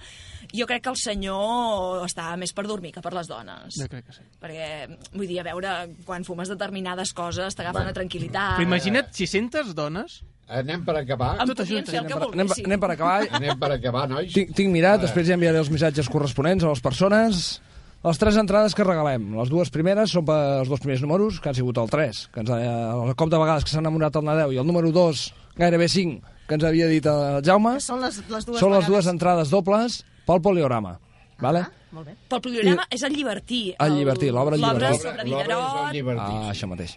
jo 0.53 0.65
crec 0.65 0.81
que 0.83 0.89
el 0.89 0.97
senyor 0.97 2.05
està 2.07 2.35
més 2.35 2.51
per 2.51 2.65
dormir 2.65 2.91
que 2.93 3.01
per 3.05 3.13
les 3.13 3.27
dones. 3.27 3.75
Jo 3.77 3.87
crec 3.93 4.05
que 4.07 4.13
sí. 4.13 4.21
Perquè, 4.41 4.97
vull 5.13 5.27
dir, 5.27 5.39
a 5.39 5.43
veure, 5.43 5.75
quan 6.05 6.23
fumes 6.25 6.49
determinades 6.49 7.13
coses 7.13 7.53
t'agafa 7.53 7.81
una 7.85 7.93
tranquil·litat. 7.93 8.57
Però 8.57 8.63
imagina't 8.65 9.13
600 9.13 9.75
dones. 9.75 10.23
Anem 10.47 10.83
per 10.85 10.95
acabar. 10.99 11.35
Em 11.41 11.47
tot 11.49 11.61
el 11.63 11.71
Anem 11.79 11.85
que 11.85 12.17
per, 12.19 12.27
anem, 12.29 12.47
per- 12.47 12.65
anem 12.65 12.79
per 12.83 12.89
acabar. 12.93 13.27
Anem 13.39 13.59
per 13.59 13.71
acabar, 13.73 14.03
nois. 14.09 14.33
Tinc, 14.33 14.51
tinc 14.55 14.69
mirat, 14.73 15.01
després 15.01 15.25
ja 15.27 15.33
enviaré 15.39 15.57
els 15.57 15.71
missatges 15.73 16.09
corresponents 16.09 16.63
a 16.63 16.69
les 16.69 16.81
persones. 16.85 17.61
Les 18.05 18.19
tres 18.21 18.35
entrades 18.37 18.75
que 18.77 18.83
regalem. 18.85 19.31
Les 19.33 19.49
dues 19.49 19.71
primeres 19.73 20.11
són 20.13 20.25
per 20.27 20.37
els 20.59 20.69
dos 20.69 20.79
primers 20.83 21.01
números, 21.01 21.39
que 21.41 21.49
han 21.49 21.55
sigut 21.57 21.79
el 21.81 21.89
3, 21.89 22.19
que 22.35 22.43
ens 22.43 22.51
ha, 22.53 22.59
el 23.07 23.15
cop 23.17 23.31
de 23.33 23.39
vegades 23.41 23.65
que 23.65 23.73
s'ha 23.73 23.81
enamorat 23.81 24.19
el 24.21 24.27
Nadeu, 24.27 24.53
i 24.53 24.59
el 24.61 24.67
número 24.67 24.91
2, 24.93 25.23
gairebé 25.57 25.87
5, 25.89 26.21
que 26.45 26.53
ens 26.59 26.67
havia 26.69 26.85
dit 26.91 27.09
el 27.09 27.41
Jaume. 27.47 27.79
Són 27.81 28.05
les, 28.05 28.21
les 28.29 28.45
dues 28.45 28.61
Són 28.61 28.75
les 28.77 28.85
dues 28.85 29.09
entrades 29.09 29.49
dobles 29.49 30.03
pel 30.27 30.43
poliorama. 30.45 30.99
Vale? 31.41 31.65
Ah, 31.65 31.89
molt 31.97 32.11
bé. 32.11 32.13
Pel 32.29 32.45
programa 32.45 32.85
és 32.93 33.01
el 33.09 33.17
llibertí. 33.17 33.63
El 33.81 33.97
llibertí, 33.97 34.29
l'obra 34.29 34.55
llibertí. 34.61 35.01
sobre 35.01 35.25
L'obra 35.25 35.57
el 35.89 35.97
Diderot. 35.97 36.21
Ah, 36.21 36.51
això 36.53 36.69
mateix. 36.69 36.93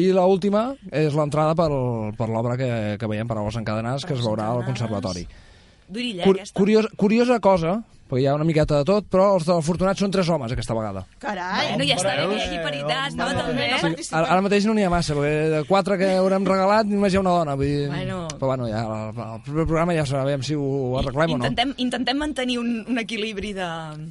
I 0.00 0.08
l 0.08 0.20
última 0.24 0.70
és 0.88 1.12
l'entrada 1.12 1.56
per, 1.58 1.68
per 2.16 2.28
l'obra 2.32 2.56
que, 2.56 2.68
que 3.00 3.08
veiem, 3.10 3.28
Paraules 3.28 3.58
encadenades, 3.60 4.06
que 4.08 4.16
es 4.16 4.22
veurà 4.24 4.48
al 4.48 4.64
Conservatori. 4.64 5.26
D'Orilla, 5.92 6.24
Cur 6.24 6.36
aquesta. 6.38 6.56
curiosa, 6.56 6.88
curiosa 6.96 7.40
cosa, 7.44 7.74
perquè 8.12 8.22
hi 8.22 8.26
ha 8.28 8.34
una 8.36 8.44
miqueta 8.44 8.82
de 8.82 8.84
tot, 8.84 9.06
però 9.08 9.30
els 9.38 9.48
afortunats 9.48 10.02
són 10.04 10.12
tres 10.12 10.28
homes 10.28 10.52
aquesta 10.52 10.76
vegada. 10.76 11.06
Carai, 11.22 11.70
Bueno, 11.72 11.86
ja 11.88 11.96
està 11.96 12.12
bé, 12.18 12.26
que 12.28 12.36
hi 12.36 12.42
hagi 12.44 12.58
paritat, 12.62 13.14
no? 13.16 13.28
També. 13.38 13.68
no 13.72 13.92
Sí, 14.02 14.12
ara, 14.12 14.26
ara 14.34 14.42
mateix 14.44 14.66
no 14.68 14.74
n'hi 14.76 14.84
ha 14.84 14.90
massa, 14.92 15.14
perquè 15.16 15.48
de 15.52 15.60
quatre 15.64 15.96
que 15.96 16.10
haurem 16.18 16.44
regalat 16.44 16.90
només 16.90 17.14
hi 17.14 17.16
ha 17.16 17.22
una 17.24 17.32
dona. 17.38 17.54
Vull 17.56 17.70
dir, 17.70 17.88
Bueno. 17.88 18.18
Però 18.42 18.48
bueno, 18.50 18.66
ja, 18.68 18.80
el, 18.82 19.20
el 19.22 19.40
proper 19.46 19.64
programa 19.70 19.94
ja 19.96 20.04
sabem 20.04 20.42
si 20.42 20.56
ho 20.58 20.98
arreglem 20.98 21.36
o 21.36 21.38
no. 21.38 21.44
Intentem, 21.46 21.72
intentem 21.78 22.18
mantenir 22.18 22.58
un, 22.58 22.72
un 22.90 22.98
equilibri 22.98 23.52
de... 23.56 23.68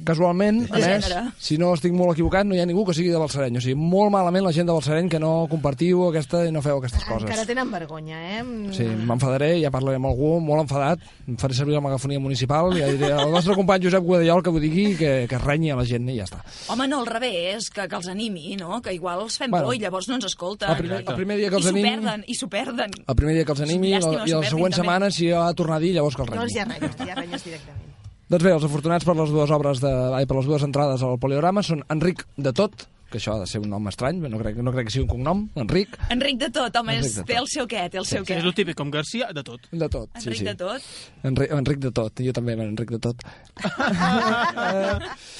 Casualment, 0.08 0.62
a 0.70 0.74
De 0.78 0.80
més, 0.80 1.04
gènere. 1.06 1.22
si 1.38 1.58
no 1.60 1.72
estic 1.76 1.92
molt 1.92 2.14
equivocat, 2.16 2.46
no 2.48 2.56
hi 2.56 2.62
ha 2.62 2.66
ningú 2.66 2.86
que 2.88 2.94
sigui 2.96 3.12
de 3.12 3.20
Balsareny. 3.20 3.58
O 3.60 3.62
sigui, 3.62 3.76
molt 3.76 4.10
malament 4.14 4.46
la 4.46 4.52
gent 4.56 4.66
de 4.66 4.72
Balsareny 4.72 5.10
que 5.12 5.20
no 5.22 5.46
compartiu 5.52 6.06
aquesta 6.08 6.42
i 6.48 6.54
no 6.54 6.62
feu 6.64 6.80
aquestes 6.80 7.04
coses. 7.04 7.28
Encara 7.28 7.44
tenen 7.46 7.70
vergonya, 7.70 8.18
eh? 8.38 8.42
Sí, 8.72 8.86
m'enfadaré, 8.88 9.52
ja 9.62 9.70
parlaré 9.74 10.00
amb 10.00 10.08
algú 10.10 10.32
molt 10.40 10.64
enfadat, 10.64 11.04
em 11.28 11.36
faré 11.38 11.54
servir 11.54 11.76
la 11.76 11.84
megafonia 11.84 12.18
municipal 12.22 12.72
i 12.74 12.80
ja 12.80 12.88
diré 12.90 13.12
al 13.12 13.30
nostre 13.30 13.54
company 13.58 13.84
Josep 13.84 13.91
Guadallol 14.00 14.42
que 14.42 14.50
ho 14.50 14.58
digui 14.60 14.96
que, 14.96 15.26
que 15.28 15.38
renyi 15.38 15.70
a 15.70 15.76
la 15.76 15.84
gent 15.84 16.08
i 16.08 16.16
ja 16.16 16.24
està. 16.24 16.40
Home, 16.72 16.86
no, 16.88 17.00
al 17.00 17.06
revés, 17.06 17.68
que, 17.70 17.86
que 17.88 17.96
els 17.96 18.08
animi, 18.08 18.56
no? 18.56 18.80
Que 18.80 18.94
igual 18.94 19.20
els 19.22 19.36
fem 19.38 19.50
Bueno, 19.50 19.66
por 19.66 19.74
i 19.76 19.78
llavors 19.78 20.08
no 20.08 20.14
ens 20.16 20.24
escolten. 20.24 20.70
el 20.70 20.76
primer- 20.76 21.04
el 21.06 21.14
primer 21.14 21.36
dia 21.38 21.50
que 21.50 21.56
els 21.56 21.64
I 21.64 21.68
s'ho 21.68 21.74
animi- 21.74 21.90
perden, 21.90 22.24
i 22.26 22.34
s'ho 22.34 22.48
perden. 22.48 22.90
El 23.06 23.16
primer 23.16 23.34
dia 23.34 23.44
que 23.44 23.52
els 23.52 23.60
animi 23.60 23.88
i, 23.88 23.92
Llàstima, 23.94 24.12
i 24.12 24.16
s'ho 24.16 24.22
les 24.22 24.32
perdin 24.32 24.50
següents 24.50 24.76
també. 24.76 24.86
setmanes 24.88 25.14
si 25.14 25.30
ha 25.30 25.46
de 25.48 25.54
tornar 25.54 25.76
a 25.76 25.80
dir, 25.80 25.92
llavors 25.94 26.16
que 26.16 26.22
el 26.22 26.28
renyi. 26.28 26.38
Llavors 26.38 26.54
ja 26.54 26.64
renyes, 26.64 26.96
ja 27.08 27.14
renyes 27.14 27.44
directament. 27.44 27.88
Doncs 28.32 28.44
bé, 28.44 28.52
els 28.52 28.64
afortunats 28.64 29.04
per 29.04 29.14
les 29.16 29.28
dues 29.28 29.50
obres 29.50 29.80
de, 29.80 29.90
ai, 30.16 30.24
per 30.26 30.36
les 30.38 30.46
dues 30.46 30.62
entrades 30.62 31.02
al 31.02 31.18
poliorama 31.18 31.62
són 31.62 31.82
Enric 31.92 32.24
de 32.36 32.52
Tot, 32.52 32.86
que 33.12 33.20
això 33.20 33.34
ha 33.36 33.40
de 33.42 33.46
ser 33.50 33.60
un 33.62 33.68
nom 33.70 33.86
estrany, 33.90 34.18
no 34.24 34.38
crec, 34.40 34.56
no 34.64 34.72
crec 34.74 34.88
que 34.88 34.94
sigui 34.96 35.04
un 35.04 35.10
cognom, 35.12 35.42
Enric 35.62 35.94
Enric 36.10 36.38
de 36.40 36.48
tot, 36.56 36.76
home, 36.80 36.96
Enric 36.96 37.10
és, 37.10 37.16
de 37.20 37.24
té 37.28 37.34
tot. 37.36 37.42
el 37.42 37.48
seu 37.52 37.68
què, 37.70 37.84
té 37.92 37.98
el 38.00 38.06
seu 38.08 38.24
Sí, 38.24 38.32
què. 38.32 38.38
és 38.40 38.48
el 38.48 38.54
típic, 38.56 38.76
com 38.80 38.90
Garcia, 38.90 39.28
de 39.36 39.42
tot. 39.46 39.68
de 39.70 39.88
Tot. 39.92 40.08
Enric 40.16 40.38
sí, 40.38 40.38
sí. 40.40 40.48
de 40.48 40.54
tot. 40.56 40.88
Enric, 41.22 41.52
Enric 41.60 41.78
de 41.84 41.92
Tot, 41.92 42.24
jo 42.26 42.32
també, 42.32 42.56
Enric 42.58 42.90
de 42.96 42.98
Tot. 42.98 43.22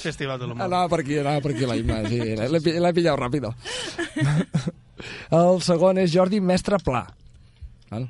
Festival 0.03 0.39
de 0.39 0.47
l'humor. 0.47 0.65
Anava 0.65 0.87
per 0.91 0.99
aquí, 1.03 1.17
anava 1.19 1.41
per 1.41 1.51
aquí 1.55 1.65
la 1.67 1.75
Imma, 1.79 2.01
sí, 2.09 2.19
l'he 2.37 2.61
pi- 2.63 2.77
l'he 2.79 2.93
pillat 2.93 3.19
ràpido. 3.19 3.53
El 5.35 5.59
segon 5.65 5.97
és 5.99 6.11
Jordi 6.13 6.39
Mestre 6.39 6.77
Pla. 6.83 7.03
Val? 7.91 8.05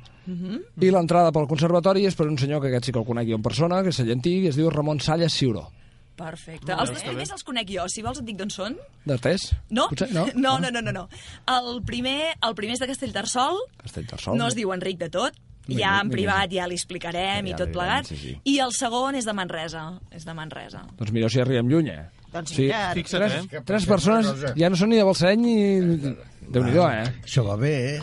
I 0.80 0.88
l'entrada 0.94 1.32
pel 1.34 1.48
conservatori 1.50 2.06
és 2.08 2.14
per 2.16 2.26
un 2.30 2.38
senyor 2.40 2.62
que 2.62 2.70
aquest 2.70 2.86
sí 2.88 2.92
que 2.94 3.00
el 3.02 3.04
conec 3.08 3.28
jo 3.28 3.36
en 3.36 3.42
persona, 3.44 3.82
que 3.84 3.90
és 3.92 3.98
cellentí, 4.00 4.38
i 4.44 4.48
es 4.48 4.56
diu 4.56 4.70
Ramon 4.72 5.00
Salla 5.04 5.28
Ciuró. 5.28 5.66
Perfecte. 6.14 6.74
Els 6.78 6.92
més 7.14 7.32
els 7.34 7.42
conec 7.46 7.70
jo, 7.74 7.86
si 7.90 8.02
vols 8.04 8.20
et 8.20 8.26
dic 8.28 8.36
d'on 8.38 8.52
són. 8.52 8.76
D'Artés? 9.04 9.48
No? 9.74 9.88
Potser? 9.90 10.10
No? 10.14 10.26
no, 10.34 10.58
no, 10.62 10.70
no, 10.70 10.82
no, 10.84 10.92
no. 10.94 11.08
El 11.50 11.80
primer, 11.86 12.34
el 12.38 12.54
primer 12.54 12.76
és 12.78 12.84
de 12.84 12.88
Castellterçol, 12.90 13.58
Castellterçol. 13.82 14.38
no 14.38 14.46
es 14.46 14.54
diu 14.58 14.72
Enric 14.74 15.00
de 15.02 15.10
tot, 15.10 15.34
Vinga, 15.66 15.80
ja 15.80 15.94
en 16.04 16.10
privat 16.12 16.52
ja 16.52 16.66
li 16.68 16.76
explicarem 16.76 17.46
Ja 17.48 17.54
i 17.54 17.56
tot 17.56 17.72
plegat. 17.72 18.06
sí, 18.10 18.18
sí. 18.20 18.34
I 18.44 18.58
el 18.60 18.74
segon 18.76 19.16
és 19.16 19.24
de 19.24 19.32
Manresa, 19.32 19.86
és 20.12 20.26
de 20.28 20.34
Manresa. 20.36 20.84
Doncs 20.98 21.12
mireu 21.14 21.32
si 21.32 21.40
arribem 21.40 21.70
lluny, 21.72 21.88
eh? 21.88 22.04
Doncs 22.34 22.50
Sí, 22.52 22.66
mira, 22.66 22.90
Fixa't, 22.94 23.22
tres, 23.22 23.46
eh? 23.52 23.62
tres 23.64 23.86
persones 23.86 24.44
ja 24.58 24.68
no 24.70 24.76
són 24.76 24.90
ni 24.90 24.98
de 24.98 25.06
Balsareny 25.06 25.40
ni... 25.40 26.14
Déu-n'hi-do, 26.44 26.84
eh? 26.90 27.06
Això 27.24 27.42
va 27.46 27.54
bé, 27.56 27.74
eh? 27.94 28.00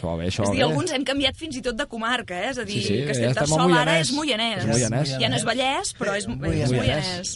Això 0.00 0.08
va 0.08 0.16
bé, 0.16 0.26
això 0.30 0.42
És 0.46 0.48
a 0.48 0.52
dir, 0.54 0.60
bé. 0.62 0.64
alguns 0.64 0.92
hem 0.96 1.02
canviat 1.04 1.36
fins 1.36 1.56
i 1.58 1.60
tot 1.60 1.76
de 1.76 1.84
comarca, 1.86 2.34
eh? 2.40 2.50
És 2.54 2.58
a 2.58 2.64
dir, 2.64 2.78
Sí, 2.80 2.86
sí, 2.88 3.00
ja 3.02 3.08
Castellterçol 3.10 3.60
ara 3.60 3.68
Moianès. 3.68 4.00
és 4.00 4.12
Moianès. 4.16 4.62
És 4.62 4.70
Moianès. 4.70 5.12
Ja 5.20 5.28
no 5.28 5.36
és 5.36 5.44
Vallès, 5.44 5.90
però 5.98 6.14
és, 6.16 6.24
és 6.24 6.72
Moianès. 6.72 7.34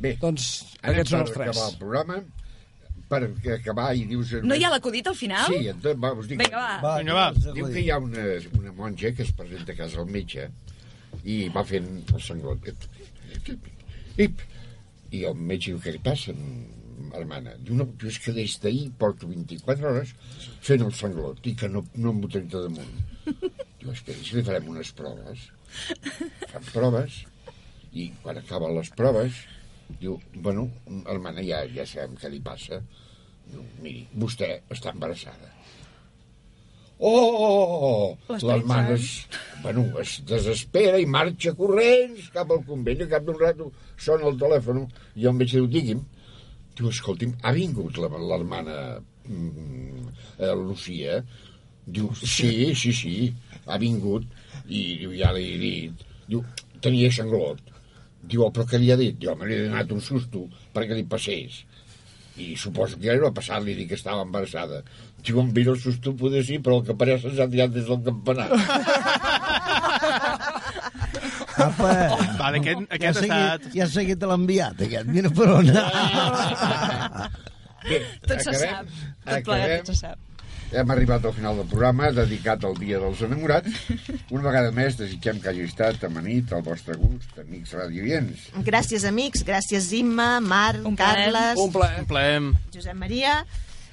Bé, 0.00 0.14
Doncs 0.20 0.46
anem 0.80 0.94
aquests 0.94 1.10
són 1.12 1.20
per 1.20 1.26
els 1.28 1.34
tres. 1.36 1.48
acabar 1.52 1.68
el 1.70 1.76
programa. 1.78 2.16
Per 3.12 3.20
acabar 3.58 3.90
i 3.94 4.06
dius... 4.08 4.32
No 4.42 4.56
hi 4.56 4.64
ha 4.64 4.70
l'acudit 4.72 5.06
al 5.06 5.14
final? 5.14 5.44
Sí, 5.52 5.68
entonces, 5.68 6.00
va, 6.02 6.12
us 6.16 6.26
dic... 6.26 6.38
Vinga, 6.40 6.56
va. 6.56 6.80
Va, 6.80 6.94
Vinga, 7.02 7.14
va. 7.14 7.52
Diu 7.52 7.68
que 7.68 7.80
hi 7.84 7.90
ha 7.92 7.98
una, 8.00 8.24
una 8.58 8.72
monja 8.72 9.12
que 9.12 9.22
es 9.22 9.32
presenta 9.36 9.72
a 9.76 9.76
casa 9.76 10.00
al 10.00 10.08
metge 10.08 10.48
i 11.24 11.48
va 11.52 11.62
fent 11.68 11.86
el 12.14 12.20
sanglot. 12.24 12.72
I 14.16 15.24
el 15.28 15.34
metge 15.36 15.70
diu, 15.70 15.78
què 15.84 15.92
passa, 16.02 16.32
hermana? 17.14 17.54
Diu, 17.60 17.76
no, 17.78 17.88
jo 18.00 18.10
és 18.10 18.18
que 18.22 18.34
des 18.36 18.56
d'ahir 18.62 18.88
porto 19.00 19.28
24 19.30 19.90
hores 19.90 20.14
fent 20.64 20.84
el 20.86 20.94
sanglot 20.96 21.46
i 21.50 21.54
que 21.58 21.70
no, 21.70 21.84
no 21.96 22.14
em 22.14 22.22
botaré 22.24 22.48
damunt. 22.52 22.94
Diu, 23.24 23.92
espera, 23.92 24.20
si 24.20 24.38
li 24.38 24.44
farem 24.46 24.70
unes 24.74 24.92
proves. 24.96 25.48
Fan 26.50 26.70
proves 26.70 27.22
i 27.94 28.10
quan 28.22 28.38
acaben 28.40 28.74
les 28.76 28.90
proves 28.98 29.42
diu, 30.00 30.18
bueno, 30.36 30.68
hermana, 31.06 31.42
ja, 31.44 31.64
ja 31.70 31.86
sabem 31.86 32.16
què 32.20 32.30
li 32.32 32.40
passa. 32.44 32.80
Diu, 33.50 33.64
miri, 33.84 34.06
vostè 34.20 34.56
està 34.72 34.94
embarassada. 34.94 35.52
Oh! 37.04 38.16
L'hermana 38.30 38.94
es, 38.94 39.26
bueno, 39.62 39.84
es 40.00 40.20
desespera 40.28 41.00
i 41.02 41.06
marxa 41.10 41.52
corrents 41.58 42.30
cap 42.32 42.52
al 42.54 42.62
convent 42.68 43.02
i 43.02 43.08
cap 43.10 43.26
d'un 43.26 43.38
rato 43.40 43.72
sona 43.98 44.28
el 44.30 44.38
telèfon 44.40 44.84
i 45.18 45.26
el 45.26 45.34
metge 45.36 45.58
diu, 45.58 45.66
digui'm, 45.70 46.04
diu, 46.76 46.88
escolti'm, 46.90 47.34
ha 47.42 47.52
vingut 47.56 47.98
la- 48.02 48.10
l'hermana 48.30 48.76
mm, 49.28 50.08
eh, 50.38 50.54
Lucía? 50.58 51.20
Diu, 51.86 52.08
sí, 52.16 52.72
sí, 52.74 52.92
sí, 52.96 53.14
ha 53.66 53.76
vingut 53.78 54.24
i 54.68 54.82
diu, 55.02 55.12
ja 55.18 55.30
li 55.36 55.44
he 55.52 55.58
dit. 55.60 56.04
Diu, 56.28 56.40
tenia 56.80 57.10
sanglot. 57.12 57.60
Diu, 58.24 58.40
oh, 58.46 58.50
però 58.54 58.64
què 58.68 58.78
li 58.80 58.90
ha 58.92 58.96
dit? 58.96 59.18
Diu, 59.20 59.34
home, 59.34 59.44
li 59.48 59.54
he 59.58 59.66
donat 59.68 59.92
un 59.92 60.00
susto 60.00 60.46
perquè 60.74 60.96
li 60.96 61.04
passés. 61.04 61.62
I 62.40 62.56
suposo 62.58 62.96
que 62.98 63.06
ja 63.06 63.14
li 63.14 63.22
va 63.22 63.30
passar, 63.36 63.60
li 63.62 63.76
dic 63.78 63.92
que 63.92 63.98
estava 64.00 64.24
embarassada. 64.24 64.80
Diu, 65.24 65.38
em 65.40 65.52
mira 65.54 65.70
el 65.74 65.78
susto, 65.80 66.14
poder 66.18 66.42
sí, 66.44 66.56
però 66.58 66.80
el 66.80 66.86
que 66.88 66.96
pareix 66.98 67.22
se'ns 67.22 67.38
ha 67.44 67.46
tirat 67.52 67.70
des 67.76 67.86
del 67.86 68.00
campanar. 68.08 68.48
Apa, 71.64 71.90
Vale, 72.44 72.60
aquest, 72.60 72.80
ja 72.80 72.86
ha 72.90 72.98
aquest 72.98 73.16
ha 73.16 73.24
estat... 73.24 73.62
seguit, 73.64 73.74
ja 73.80 73.84
ha 73.88 73.90
seguit 73.94 74.28
l'enviat, 74.30 74.84
aquest. 74.88 75.08
Mira 75.16 75.30
per 75.40 75.48
on. 75.58 75.72
Bé, 77.84 77.98
Tot 78.24 78.40
se 78.40 78.54
sap. 78.56 78.86
Tot 79.24 79.42
plegat, 79.48 79.82
tot 79.84 79.90
se 79.92 79.98
sap. 80.04 80.20
Hem 80.74 80.90
arribat 80.90 81.22
al 81.28 81.34
final 81.36 81.58
del 81.60 81.66
programa 81.70 82.08
dedicat 82.16 82.64
al 82.66 82.72
Dia 82.80 82.98
dels 82.98 83.20
Enamorats. 83.22 83.74
Una 84.34 84.42
vegada 84.48 84.72
més 84.74 84.96
desitgem 84.98 85.38
que 85.42 85.52
hagi 85.52 85.66
estat 85.68 86.02
amanit 86.08 86.50
al 86.56 86.64
vostre 86.66 86.96
gust, 86.98 87.36
amics 87.38 87.74
radioients. 87.76 88.48
gràcies, 88.66 89.04
amics, 89.06 89.44
gràcies, 89.46 89.92
Imma, 89.94 90.40
Marc, 90.42 90.80
Un 90.88 90.96
plaer. 90.96 91.28
Carles, 91.28 91.60
Un 91.62 91.70
plaer. 91.76 92.00
Un 92.02 92.08
plaem. 92.10 92.48
Josep 92.74 92.96
Maria. 92.98 93.36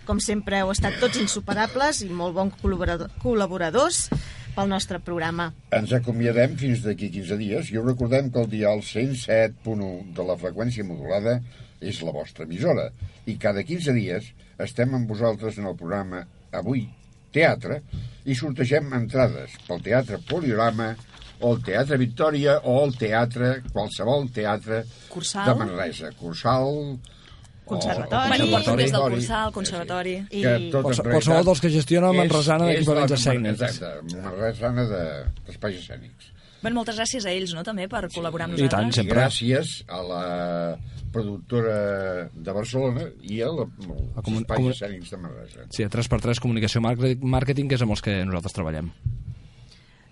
Com 0.08 0.18
sempre, 0.24 0.64
heu 0.64 0.72
estat 0.74 0.96
tots 1.04 1.20
insuperables 1.22 2.02
i 2.02 2.10
molt 2.10 2.34
bons 2.34 2.56
col·laborador- 2.64 3.12
col·laboradors 3.22 4.08
pel 4.56 4.70
nostre 4.72 5.00
programa. 5.04 5.50
Ens 5.76 5.94
acomiadem 5.96 6.56
fins 6.60 6.84
d'aquí 6.86 7.12
15 7.14 7.38
dies 7.40 7.72
i 7.72 7.80
us 7.80 7.88
recordem 7.88 8.32
que 8.32 8.42
el 8.44 8.50
dial 8.52 8.84
107.1 8.86 10.14
de 10.18 10.26
la 10.28 10.38
freqüència 10.40 10.88
modulada 10.88 11.40
és 11.82 12.02
la 12.06 12.14
vostra 12.16 12.46
emissora 12.46 12.90
i 13.26 13.38
cada 13.42 13.64
15 13.66 13.96
dies 13.98 14.32
estem 14.62 14.94
amb 14.98 15.10
vosaltres 15.10 15.58
en 15.58 15.70
el 15.72 15.78
programa 15.80 16.26
Avui 16.54 16.86
Teatre 17.32 17.80
i 18.28 18.36
sortegem 18.36 18.92
entrades 18.94 19.56
pel 19.68 19.82
Teatre 19.86 20.20
Poliorama 20.30 20.92
o 21.42 21.56
el 21.56 21.64
Teatre 21.66 21.98
Victòria, 21.98 22.60
o 22.70 22.84
el 22.84 22.94
teatre, 23.02 23.64
qualsevol 23.74 24.28
teatre 24.36 24.84
Cursal. 25.10 25.48
de 25.48 25.58
Manresa. 25.64 26.14
Cursal... 26.20 27.00
Conservatori. 27.72 28.28
Bueno, 28.28 28.46
porten 28.52 28.76
des 28.78 28.92
del 28.92 29.02
Conservatori. 29.02 29.16
Cursal, 29.16 29.52
Conservatori. 29.56 30.14
I- 30.30 30.42
Que 30.42 30.52
tot, 30.72 30.82
en 30.82 30.84
Qualse- 30.84 31.02
realitat, 31.02 31.12
qualsevol 31.16 31.46
dels 31.50 31.62
que 31.62 31.70
gestiona 31.78 32.12
Manresana 32.14 32.66
d'equipaments 32.68 33.12
escènics. 33.18 33.62
Exacte, 33.62 34.20
Manresana 34.22 34.86
de- 34.86 35.26
d'espais 35.48 35.76
escènics. 35.82 36.32
Bueno, 36.62 36.76
moltes 36.78 36.96
gràcies 37.00 37.26
a 37.26 37.32
ells, 37.34 37.56
no?, 37.58 37.64
també, 37.66 37.88
per 37.90 38.04
col·laborar 38.14 38.46
amb 38.46 38.54
I 38.60 38.68
tant, 38.70 38.86
nosaltres. 38.86 38.94
I 38.94 39.00
sempre. 39.02 39.18
gràcies 39.18 39.84
a 39.90 40.02
la 40.04 40.78
productora 41.12 42.30
de 42.34 42.52
Barcelona 42.54 43.08
i 43.24 43.42
a 43.42 43.48
la, 43.50 43.66
escènics 44.70 45.10
de 45.10 45.18
Manresa. 45.18 45.66
Sí, 45.72 45.84
a 45.84 45.90
3x3 45.90 46.40
Comunicació 46.40 46.80
màrqueting 46.82 47.68
que 47.68 47.76
és 47.76 47.82
amb 47.82 47.92
els 47.98 48.02
que 48.06 48.24
nosaltres 48.26 48.54
treballem. 48.54 48.92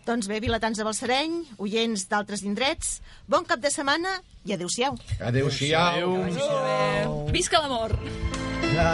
Doncs 0.10 0.26
bé, 0.26 0.40
vilatans 0.42 0.74
de 0.74 0.86
Balsareny, 0.88 1.34
oients 1.62 2.08
d'altres 2.10 2.42
indrets, 2.42 2.96
bon 3.30 3.46
cap 3.46 3.62
de 3.62 3.70
setmana 3.70 4.16
i 4.50 4.56
adeu-siau. 4.56 4.98
Adéu-siau. 5.22 6.16
Visca 7.36 7.62
l'amor! 7.62 7.94
Ja... 8.74 8.90